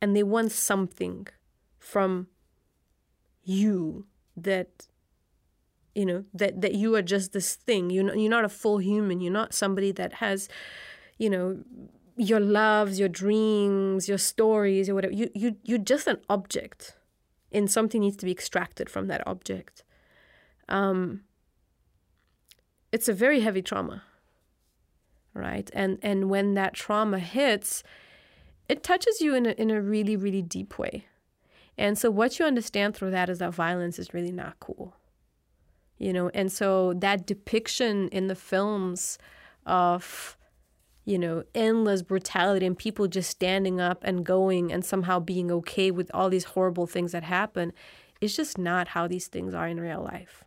[0.02, 1.28] and they want something
[1.78, 2.28] from
[3.44, 4.88] you that
[5.94, 7.90] you know that that you are just this thing.
[7.90, 9.22] You're not, you're not a full human.
[9.22, 10.50] You're not somebody that has
[11.18, 11.64] you know
[12.18, 15.14] your loves your dreams your stories or whatever.
[15.14, 16.96] You you you're just an object
[17.52, 19.84] and something needs to be extracted from that object.
[20.70, 21.22] Um
[22.92, 24.04] it's a very heavy trauma
[25.34, 25.70] right?
[25.74, 27.84] And and when that trauma hits
[28.68, 31.06] it touches you in a, in a really really deep way.
[31.78, 34.96] And so what you understand through that is that violence is really not cool
[35.98, 36.30] you know?
[36.34, 39.18] And so that depiction in the films
[39.66, 40.38] of
[41.06, 45.92] you know endless brutality and people just standing up and going and somehow being okay
[45.92, 47.72] with all these horrible things that happen
[48.20, 50.44] is just not how these things are in real life.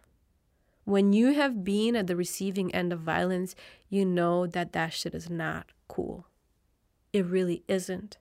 [0.85, 3.55] When you have been at the receiving end of violence
[3.89, 6.27] you know that that shit is not cool.
[7.13, 8.19] It really isn't.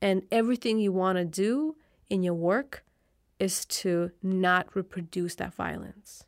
[0.00, 1.76] And everything you want to do
[2.08, 2.84] in your work
[3.38, 6.24] is to not reproduce that violence.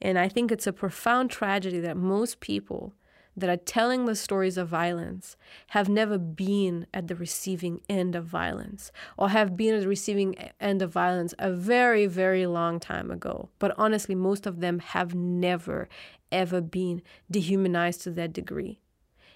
[0.00, 2.94] And I think it's a profound tragedy that most people
[3.40, 5.36] that are telling the stories of violence
[5.68, 10.34] have never been at the receiving end of violence or have been at the receiving
[10.60, 13.48] end of violence a very, very long time ago.
[13.58, 15.88] But honestly, most of them have never,
[16.30, 18.78] ever been dehumanized to that degree.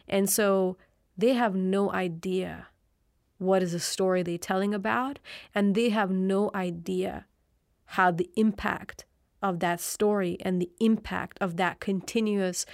[0.06, 0.76] And so
[1.16, 2.68] they have no idea
[3.38, 5.18] what is the story they're telling about,
[5.54, 7.26] and they have no idea
[7.86, 9.04] how the impact
[9.42, 12.64] of that story and the impact of that continuous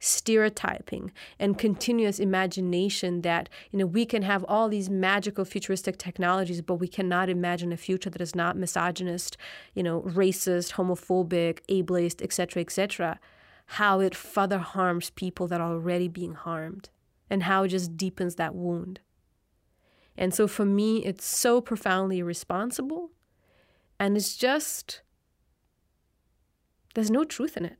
[0.00, 6.60] stereotyping and continuous imagination that you know we can have all these magical futuristic technologies
[6.62, 9.36] but we cannot imagine a future that is not misogynist
[9.74, 13.20] you know racist homophobic ableist etc etc
[13.74, 16.88] how it further harms people that are already being harmed
[17.28, 19.00] and how it just deepens that wound
[20.20, 23.10] and so for me, it's so profoundly irresponsible.
[23.98, 25.00] And it's just,
[26.94, 27.78] there's no truth in it.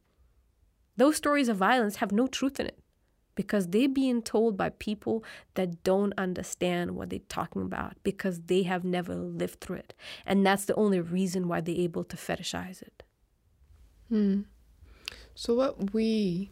[0.96, 2.78] Those stories of violence have no truth in it
[3.34, 8.64] because they're being told by people that don't understand what they're talking about because they
[8.64, 9.94] have never lived through it.
[10.26, 13.02] And that's the only reason why they're able to fetishize it.
[14.08, 14.42] Hmm.
[15.34, 16.50] So, what we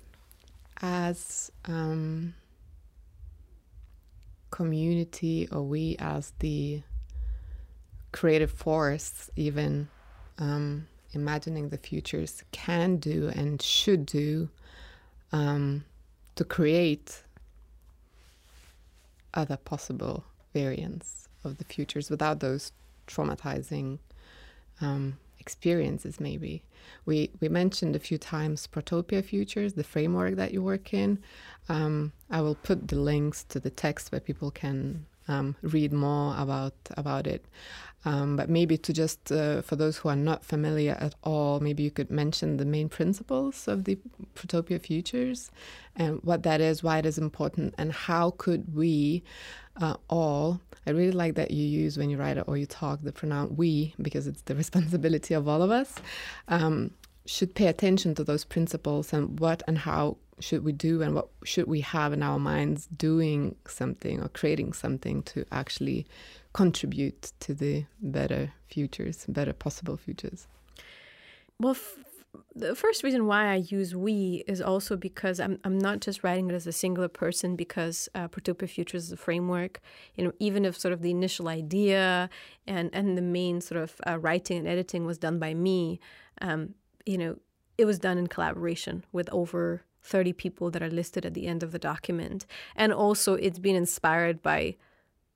[0.80, 2.34] as um,
[4.50, 6.82] community or we as the
[8.12, 9.88] creative force even
[10.38, 14.48] um, imagining the futures can do and should do
[15.32, 15.84] um,
[16.34, 17.22] to create
[19.34, 22.72] other possible variants of the futures without those
[23.06, 23.98] traumatizing
[24.80, 26.62] um, experiences maybe.
[27.06, 31.18] We we mentioned a few times protopia futures the framework that you work in.
[31.68, 36.34] Um, i will put the links to the text where people can um, read more
[36.38, 37.44] about about it
[38.04, 41.82] um, but maybe to just uh, for those who are not familiar at all maybe
[41.82, 43.98] you could mention the main principles of the
[44.34, 45.50] protopia futures
[45.96, 49.22] and what that is why it is important and how could we
[49.80, 53.00] uh, all I really like that you use when you write it or you talk
[53.02, 55.94] the pronoun we because it's the responsibility of all of us.
[56.48, 56.92] Um,
[57.28, 61.28] should pay attention to those principles and what and how should we do and what
[61.44, 66.06] should we have in our minds doing something or creating something to actually
[66.54, 70.46] contribute to the better futures, better possible futures?
[71.60, 71.76] Well,
[72.54, 76.48] the first reason why I use we is also because I'm, I'm not just writing
[76.48, 79.80] it as a singular person because uh, Protopia Futures is a framework.
[80.14, 82.30] You know, even if sort of the initial idea
[82.66, 86.00] and, and the main sort of uh, writing and editing was done by me,
[86.40, 86.74] um,
[87.08, 87.36] you know,
[87.78, 91.62] it was done in collaboration with over 30 people that are listed at the end
[91.62, 92.44] of the document.
[92.76, 94.76] And also, it's been inspired by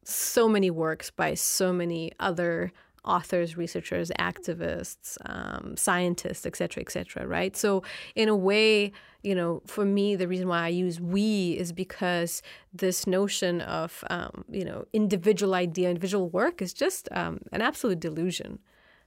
[0.04, 2.72] so many works by so many other
[3.04, 7.26] authors, researchers, activists, um, scientists, etc., etc.
[7.26, 7.56] right?
[7.56, 7.82] So,
[8.14, 8.92] in a way,
[9.22, 12.42] you know, for me, the reason why I use we is because
[12.72, 18.00] this notion of, um, you know, individual idea, individual work is just um, an absolute
[18.00, 18.58] delusion,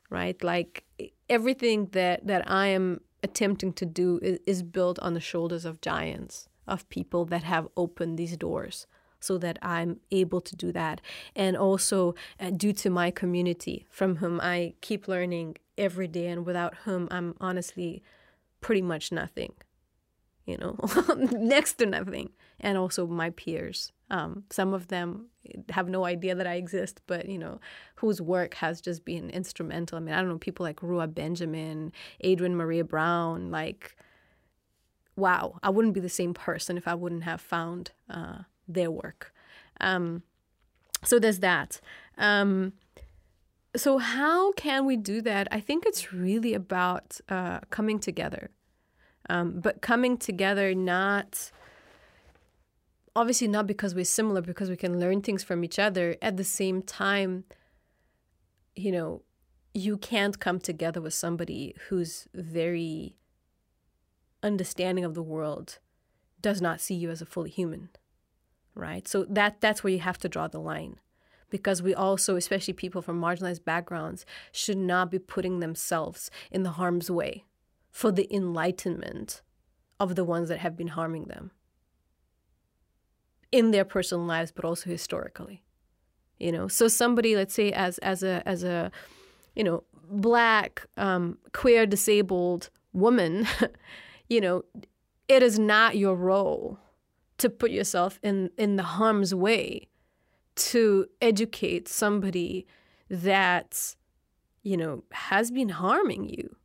[0.09, 0.41] right?
[0.43, 0.83] Like
[1.29, 5.81] everything that that I am attempting to do is, is built on the shoulders of
[5.81, 8.87] giants, of people that have opened these doors
[9.19, 11.01] so that I'm able to do that.
[11.35, 16.45] And also uh, due to my community from whom I keep learning every day and
[16.45, 18.03] without whom I'm honestly
[18.61, 19.53] pretty much nothing,
[20.45, 20.77] you know,
[21.31, 22.29] next to nothing.
[22.59, 23.91] And also my peers.
[24.09, 25.27] Um, some of them
[25.69, 27.59] have no idea that I exist, but you know,
[27.95, 29.97] whose work has just been instrumental.
[29.97, 31.91] I mean, I don't know, people like Ruha Benjamin,
[32.23, 33.95] Adrienne Maree Brown, like,
[35.15, 39.33] wow, I wouldn't be the same person if I wouldn't have found uh, their work.
[39.81, 40.23] Um,
[41.03, 41.79] so there's that.
[42.17, 42.73] Um,
[43.75, 45.47] so how can we do that?
[45.51, 48.49] I think it's really about uh, coming together,
[49.29, 51.51] um, but coming together not
[53.15, 56.17] obviously not because we're similar, because we can learn things from each other.
[56.21, 57.45] At the same time,
[58.75, 59.21] you know,
[59.73, 63.15] you can't come together with somebody who's very
[64.43, 65.79] understanding of the world,
[66.41, 67.89] does not see you as a fully human
[68.75, 69.07] right?
[69.07, 70.99] So that that's where you have to draw the line.
[71.49, 76.71] Because we also, especially people from marginalized backgrounds, should not be putting themselves in the
[76.71, 77.45] harm's way
[77.95, 79.41] for the enlightenment
[80.01, 81.51] of the ones that have been harming them
[83.53, 85.63] in their personal lives, but also historically.
[86.37, 88.91] You know, so somebody, let's say, as as a as a
[89.55, 93.47] you know black um, queer disabled woman,
[94.29, 94.63] you know,
[95.29, 96.77] it is not your role
[97.37, 99.87] to put yourself in in the harm's way
[100.55, 102.67] to educate somebody
[103.09, 103.95] that
[104.63, 106.57] you know has been harming you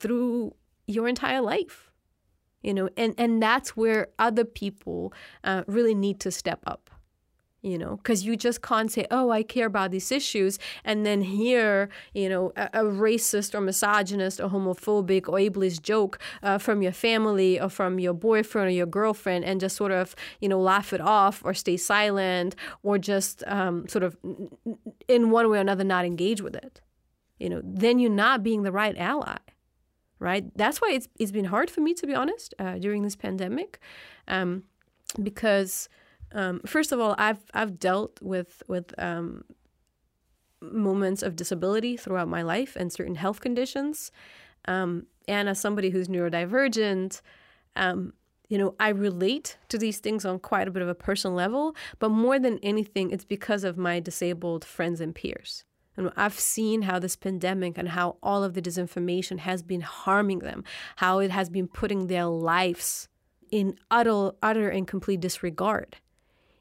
[0.00, 0.54] through
[0.86, 1.90] your entire life
[2.62, 5.12] you know and and that's where other people
[5.44, 6.90] uh, really need to step up
[7.62, 11.20] you know because you just can't say oh i care about these issues and then
[11.20, 16.82] hear you know a, a racist or misogynist or homophobic or ableist joke uh, from
[16.82, 20.60] your family or from your boyfriend or your girlfriend and just sort of you know
[20.60, 24.16] laugh it off or stay silent or just um, sort of
[25.08, 26.80] in one way or another not engage with it
[27.38, 29.36] you know then you're not being the right ally
[30.20, 33.16] right that's why it's, it's been hard for me to be honest uh, during this
[33.16, 33.80] pandemic
[34.28, 34.62] um,
[35.22, 35.88] because
[36.32, 39.44] um, first of all, I've I've dealt with with um,
[40.60, 44.12] moments of disability throughout my life and certain health conditions.
[44.66, 47.22] Um, and as somebody who's neurodivergent,
[47.76, 48.12] um,
[48.48, 51.74] you know, I relate to these things on quite a bit of a personal level.
[51.98, 55.64] But more than anything, it's because of my disabled friends and peers.
[55.96, 60.40] And I've seen how this pandemic and how all of the disinformation has been harming
[60.40, 60.64] them,
[60.96, 63.08] how it has been putting their lives
[63.50, 65.96] in utter, utter and complete disregard.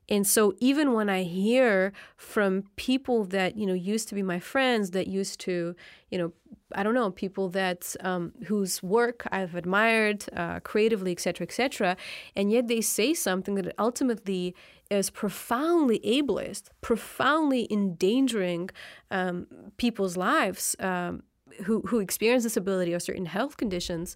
[0.10, 4.40] And so even when I hear from people that, you know, used to be my
[4.40, 5.76] friends, that used to,
[6.10, 6.34] you know,
[6.73, 11.52] I don't know, people that um, whose work I've admired uh, creatively, et cetera, et
[11.52, 11.95] cetera,
[12.36, 14.56] and yet they say something that ultimately
[14.90, 18.69] is profoundly ableist, profoundly endangering
[19.11, 21.23] um, people's lives um,
[21.65, 24.15] who, who experience disability or certain health conditions,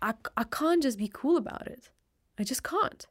[0.00, 1.90] I, I can't just be cool about it.
[2.38, 3.06] I just can't.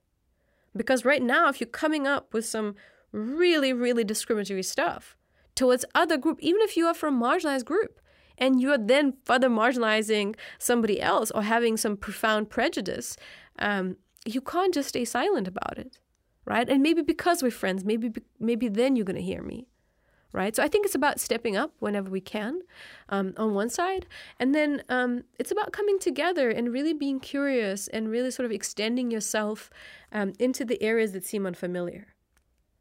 [0.77, 2.75] Because right now, if you're coming up with some
[3.11, 5.17] really, really discriminatory stuff
[5.55, 7.99] towards other group, even if you are from marginalized group,
[8.37, 13.17] and you're then further marginalizing somebody else or having some profound prejudice,
[13.59, 15.99] um, you can't just stay silent about it,
[16.45, 16.69] right?
[16.69, 19.67] And maybe because we're friends, maybe maybe then you're gonna hear me
[20.37, 20.55] right?
[20.55, 22.61] So I think it's about stepping up whenever we can
[23.09, 24.05] um, on one side.
[24.39, 28.51] And then um, it's about coming together and really being curious and really sort of
[28.51, 29.71] extending yourself
[30.11, 32.13] um, into the areas that seem unfamiliar.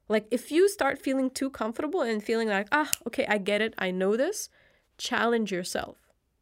[0.07, 3.73] Like if you start feeling too comfortable and feeling like, ah, okay, I get it,
[3.79, 4.51] I know this,
[4.99, 5.97] challenge yourself.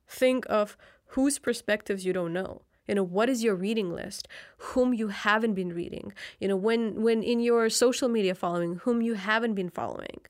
[0.09, 0.77] Think of
[1.09, 4.29] whose perspectives you don't know you know what is your reading list
[4.59, 9.01] whom you haven't been reading you know when when in your social media following whom
[9.01, 10.21] you haven't been following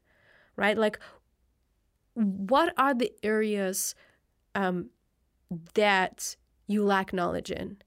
[0.56, 0.76] right?
[0.76, 0.98] Like
[2.14, 3.94] what are the areas
[4.54, 4.90] um,
[5.74, 6.36] that
[6.66, 7.78] you lack knowledge in?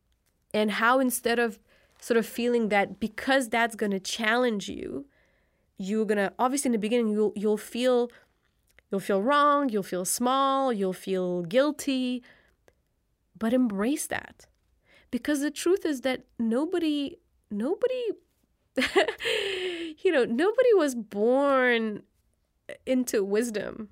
[0.53, 1.59] And how instead of
[1.99, 5.05] sort of feeling that because that's going to challenge you
[5.79, 8.09] you're going to obviously in the beginning you'll you'll feel
[8.91, 12.23] you'll feel wrong you'll feel small you'll feel guilty.
[13.39, 14.47] But embrace that.
[15.11, 17.17] Because the truth is that nobody
[17.51, 18.03] nobody
[20.03, 22.03] you know nobody was born
[22.85, 23.89] into wisdom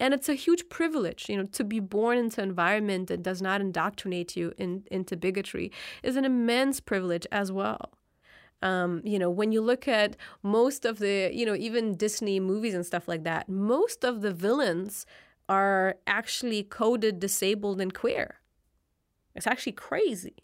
[0.00, 3.40] and it's a huge privilege you know to be born into an environment that does
[3.40, 5.70] not indoctrinate you in, into bigotry
[6.02, 7.92] is an immense privilege as well
[8.62, 12.74] um, you know when you look at most of the you know even disney movies
[12.74, 15.06] and stuff like that most of the villains
[15.48, 18.40] are actually coded disabled and queer
[19.34, 20.36] it's actually crazy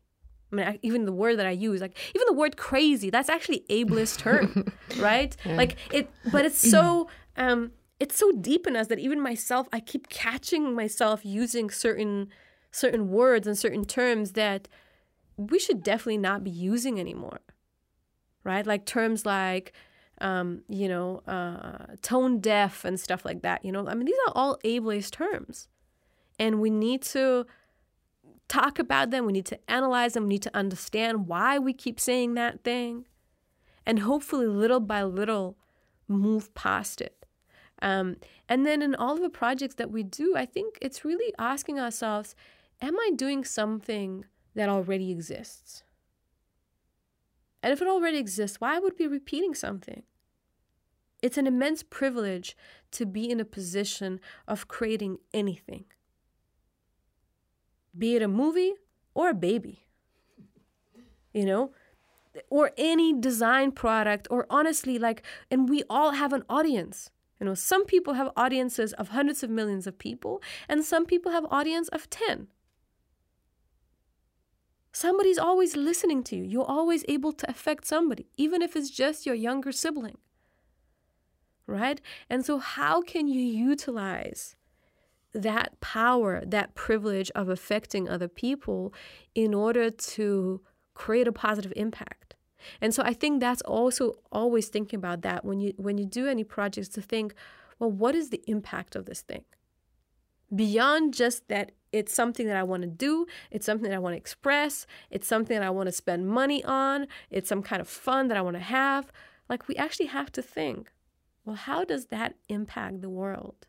[0.52, 3.64] I mean, even the word that I use, like even the word crazy, that's actually
[3.70, 5.36] ableist term, right?
[5.44, 5.54] Yeah.
[5.54, 7.08] Like it, but it's so
[7.40, 12.28] um, it's so deep in us that even myself, I keep catching myself using certain
[12.70, 14.68] certain words and certain terms that
[15.36, 17.40] we should definitely not be using anymore,
[18.44, 18.64] right?
[18.64, 19.72] Like terms like,
[20.20, 23.64] um, you know, uh, tone deaf and stuff like that.
[23.64, 25.66] You know, I mean, these are all ableist terms,
[26.38, 27.46] and we need to
[28.48, 29.24] talk about them.
[29.24, 30.24] We need to analyze them.
[30.24, 33.06] We need to understand why we keep saying that thing,
[33.86, 35.56] and hopefully, little by little,
[36.06, 37.19] move past it.
[37.82, 38.16] Um,
[38.48, 41.78] and then in all of the projects that we do, I think it's really asking
[41.78, 42.34] ourselves
[42.82, 44.24] Am I doing something
[44.54, 45.82] that already exists?
[47.62, 50.02] And if it already exists, why would we be repeating something?
[51.22, 52.56] It's an immense privilege
[52.92, 55.84] to be in a position of creating anything,
[57.96, 58.72] be it a movie
[59.14, 59.86] or a baby,
[61.34, 61.72] you know,
[62.48, 67.10] or any design product, or honestly, like, and we all have an audience.
[67.40, 71.32] You know, some people have audiences of hundreds of millions of people, and some people
[71.32, 72.48] have audience of 10.
[74.92, 76.44] Somebody's always listening to you.
[76.44, 80.18] You're always able to affect somebody, even if it's just your younger sibling.
[81.66, 82.00] Right?
[82.28, 84.56] And so, how can you utilize
[85.32, 88.92] that power, that privilege of affecting other people
[89.34, 90.60] in order to
[90.94, 92.34] create a positive impact?
[92.80, 96.26] And so I think that's also always thinking about that when you when you do
[96.26, 97.34] any projects to think,
[97.78, 99.44] well, what is the impact of this thing?
[100.54, 104.14] Beyond just that it's something that I want to do, it's something that I want
[104.14, 107.88] to express, it's something that I want to spend money on, it's some kind of
[107.88, 109.10] fun that I want to have.
[109.48, 110.92] Like we actually have to think,
[111.44, 113.66] well, how does that impact the world?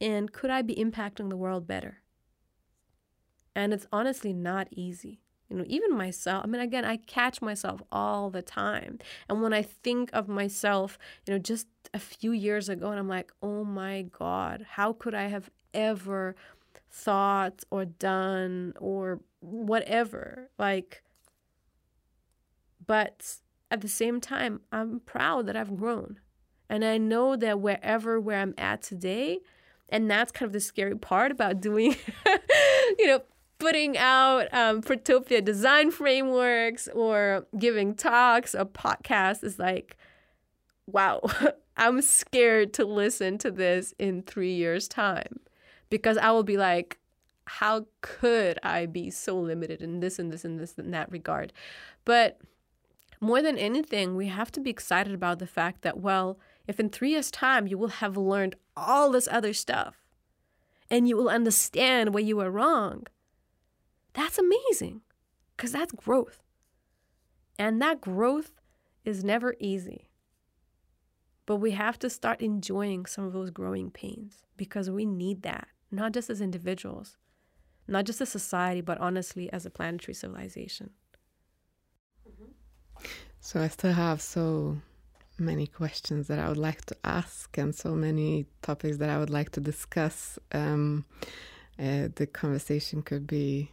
[0.00, 1.98] And could I be impacting the world better?
[3.54, 5.20] And it's honestly not easy
[5.52, 8.98] you know even myself i mean again i catch myself all the time.
[9.28, 13.08] And when i think of myself you know just a few years ago and i'm
[13.08, 16.34] like oh my god how could i have ever
[16.92, 20.50] thought or done or whatever?
[20.58, 21.02] Like
[22.86, 23.36] but
[23.70, 26.20] at the same time i'm proud that i've grown.
[26.68, 29.40] And i know that wherever where i'm at today
[29.88, 31.96] and that's kind of the scary part about doing
[32.98, 33.22] you know
[33.62, 39.96] putting out um, Protopia design frameworks or giving talks or podcasts is like,
[40.88, 41.20] wow,
[41.76, 45.38] I'm scared to listen to this in three years' time
[45.90, 46.98] because I will be like,
[47.46, 51.52] how could I be so limited in this and this and this and that regard?
[52.04, 52.40] But
[53.20, 56.36] more than anything, we have to be excited about the fact that, well,
[56.66, 60.02] if in three years' time you will have learned all this other stuff
[60.90, 63.06] and you will understand where you were wrong,
[64.14, 65.02] that's amazing
[65.56, 66.42] because that's growth.
[67.58, 68.52] And that growth
[69.04, 70.10] is never easy.
[71.44, 75.68] But we have to start enjoying some of those growing pains because we need that,
[75.90, 77.16] not just as individuals,
[77.88, 80.90] not just as society, but honestly as a planetary civilization.
[83.40, 84.78] So I still have so
[85.38, 89.30] many questions that I would like to ask and so many topics that I would
[89.30, 90.38] like to discuss.
[90.52, 91.04] Um,
[91.78, 93.72] uh, the conversation could be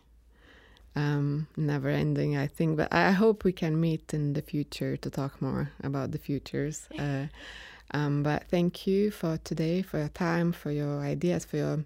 [0.95, 2.77] um, never ending, I think.
[2.77, 6.87] But I hope we can meet in the future to talk more about the futures.
[6.97, 7.27] Uh,
[7.91, 11.85] um, but thank you for today, for your time, for your ideas, for your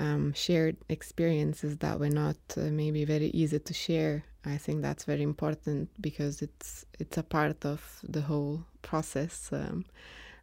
[0.00, 4.24] um, shared experiences that were not uh, maybe very easy to share.
[4.44, 9.84] I think that's very important because it's it's a part of the whole process, um,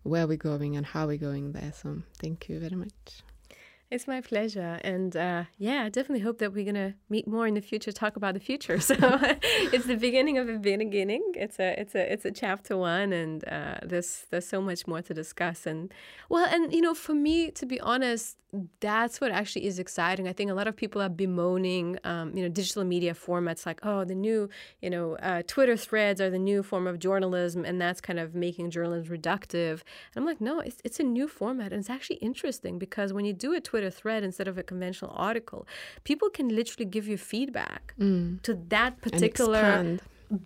[0.03, 1.73] where we're going and how we're going there.
[1.73, 3.23] So thank you very much.
[3.91, 4.79] It's my pleasure.
[4.83, 7.91] And uh, yeah, I definitely hope that we're going to meet more in the future,
[7.91, 8.79] talk about the future.
[8.85, 8.95] So
[9.73, 11.23] it's the beginning of a beginning.
[11.35, 15.01] It's a, it's a, it's a chapter one and uh, there's, there's so much more
[15.03, 15.65] to discuss.
[15.65, 15.93] And
[16.29, 18.37] well, and you know, for me, to be honest,
[18.79, 20.27] that's what actually is exciting.
[20.27, 23.79] I think a lot of people are bemoaning, um, you know, digital media formats like,
[23.83, 24.49] oh, the new,
[24.81, 28.35] you know, uh, Twitter threads are the new form of journalism, and that's kind of
[28.35, 29.81] making journalism reductive.
[30.13, 33.25] And I'm like, no, it's, it's a new format, and it's actually interesting because when
[33.25, 35.67] you do a Twitter thread instead of a conventional article,
[36.03, 38.41] people can literally give you feedback mm.
[38.41, 39.99] to that particular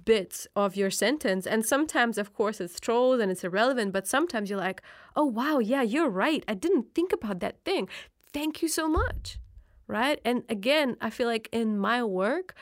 [0.06, 1.46] bits of your sentence.
[1.48, 4.82] And sometimes, of course, it's trolls and it's irrelevant, but sometimes you're like,
[5.16, 6.44] oh, wow, yeah, you're right.
[6.48, 7.88] I didn't think about that thing.
[8.34, 9.40] Thank you so much.
[9.88, 10.20] Right.
[10.24, 12.56] And again, I feel like in my work,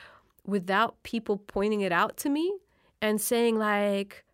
[0.46, 2.54] without people pointing it out to me
[3.02, 4.24] and saying, like,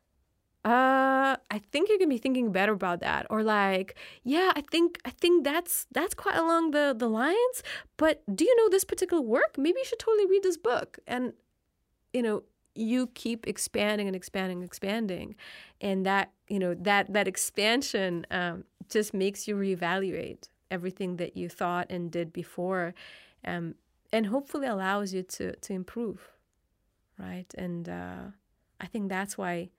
[0.64, 4.98] uh i think you can be thinking better about that or like yeah i think
[5.04, 7.62] i think that's that's quite along the the lines
[7.98, 11.34] but do you know this particular work maybe you should totally read this book and
[12.14, 12.42] you know
[12.74, 15.36] you keep expanding and expanding and expanding.
[15.80, 21.48] And that you know that that expansion um, just makes you reevaluate everything that you
[21.48, 22.94] thought and did before
[23.44, 23.74] um,
[24.12, 26.30] and hopefully allows you to to improve
[27.18, 27.52] right?
[27.56, 28.22] And uh,
[28.80, 29.70] i think that's why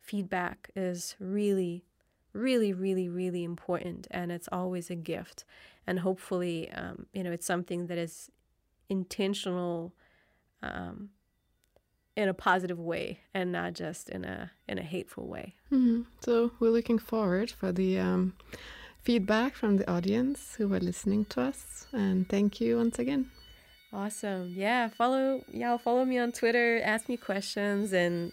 [0.00, 1.84] feedback is really
[2.32, 5.44] really really really important and it's always a gift.
[5.86, 8.30] And hopefully um, you know it's something that is
[8.88, 9.92] intentional
[10.62, 11.10] um,
[12.16, 15.54] in a positive way and not just in a in a hateful way.
[15.72, 16.02] Mm-hmm.
[16.20, 18.34] So we're looking forward for the um,
[19.02, 23.30] feedback from the audience who are listening to us, and thank you once again.
[23.94, 24.52] Awesome.
[24.56, 28.32] Yeah, follow y'all follow me on Twitter, ask me questions and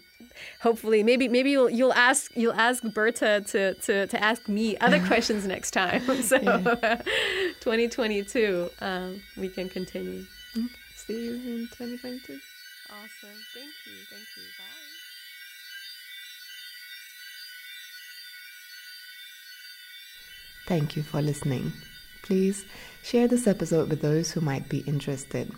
[0.60, 5.00] hopefully maybe maybe you'll you'll ask you'll ask Berta to to, to ask me other
[5.06, 6.02] questions next time.
[6.22, 6.58] So yeah.
[7.60, 10.24] 2022 um, we can continue.
[10.56, 10.66] Okay.
[10.96, 12.40] See you in 2022.
[12.92, 13.40] Awesome.
[13.54, 14.04] Thank you.
[14.10, 14.42] Thank you.
[14.58, 14.92] Bye.
[20.66, 21.72] Thank you for listening.
[22.22, 22.66] Please
[23.02, 25.50] share this episode with those who might be interested.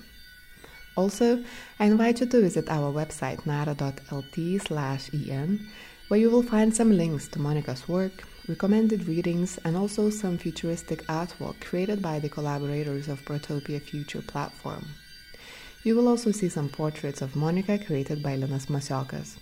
[0.96, 1.42] Also,
[1.80, 5.66] I invite you to visit our website nara.lt slash en,
[6.06, 11.02] where you will find some links to Monica's work, recommended readings, and also some futuristic
[11.08, 14.86] artwork created by the collaborators of Protopia Future platform.
[15.84, 19.36] You will also see some portraits of Monica created by Linas Masiokas.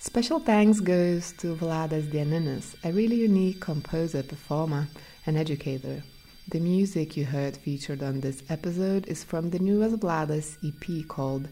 [0.00, 4.88] Special thanks goes to Vladas Dieninis, a really unique composer, performer,
[5.26, 6.02] and educator.
[6.48, 11.48] The music you heard featured on this episode is from the newest Vladas EP called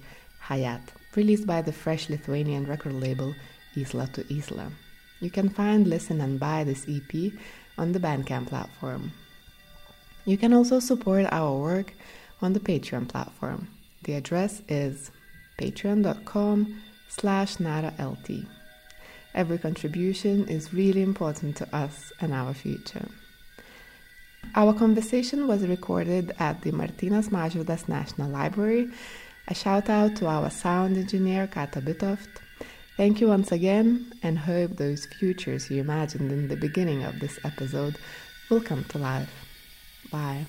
[0.49, 0.83] Hayat,
[1.15, 3.37] released by the fresh Lithuanian record label
[3.77, 4.73] Isla to Isla.
[5.21, 7.31] You can find, listen, and buy this EP
[7.79, 9.13] on the Bandcamp platform.
[10.25, 11.93] You can also support our work
[12.43, 13.69] on the Patreon platform.
[14.07, 15.11] The address is
[15.59, 18.47] patreon.com slash naralt.
[19.35, 23.09] Every contribution is really important to us and our future.
[24.55, 28.89] Our conversation was recorded at the Martynas Mažvydas National Library.
[29.49, 32.41] A shout out to our sound engineer Kata Bitoft.
[32.97, 37.41] Thank you once again and hope those futures you imagined in the beginning of this
[37.45, 37.99] episode
[38.49, 39.33] will come to life.
[40.13, 40.47] Bye.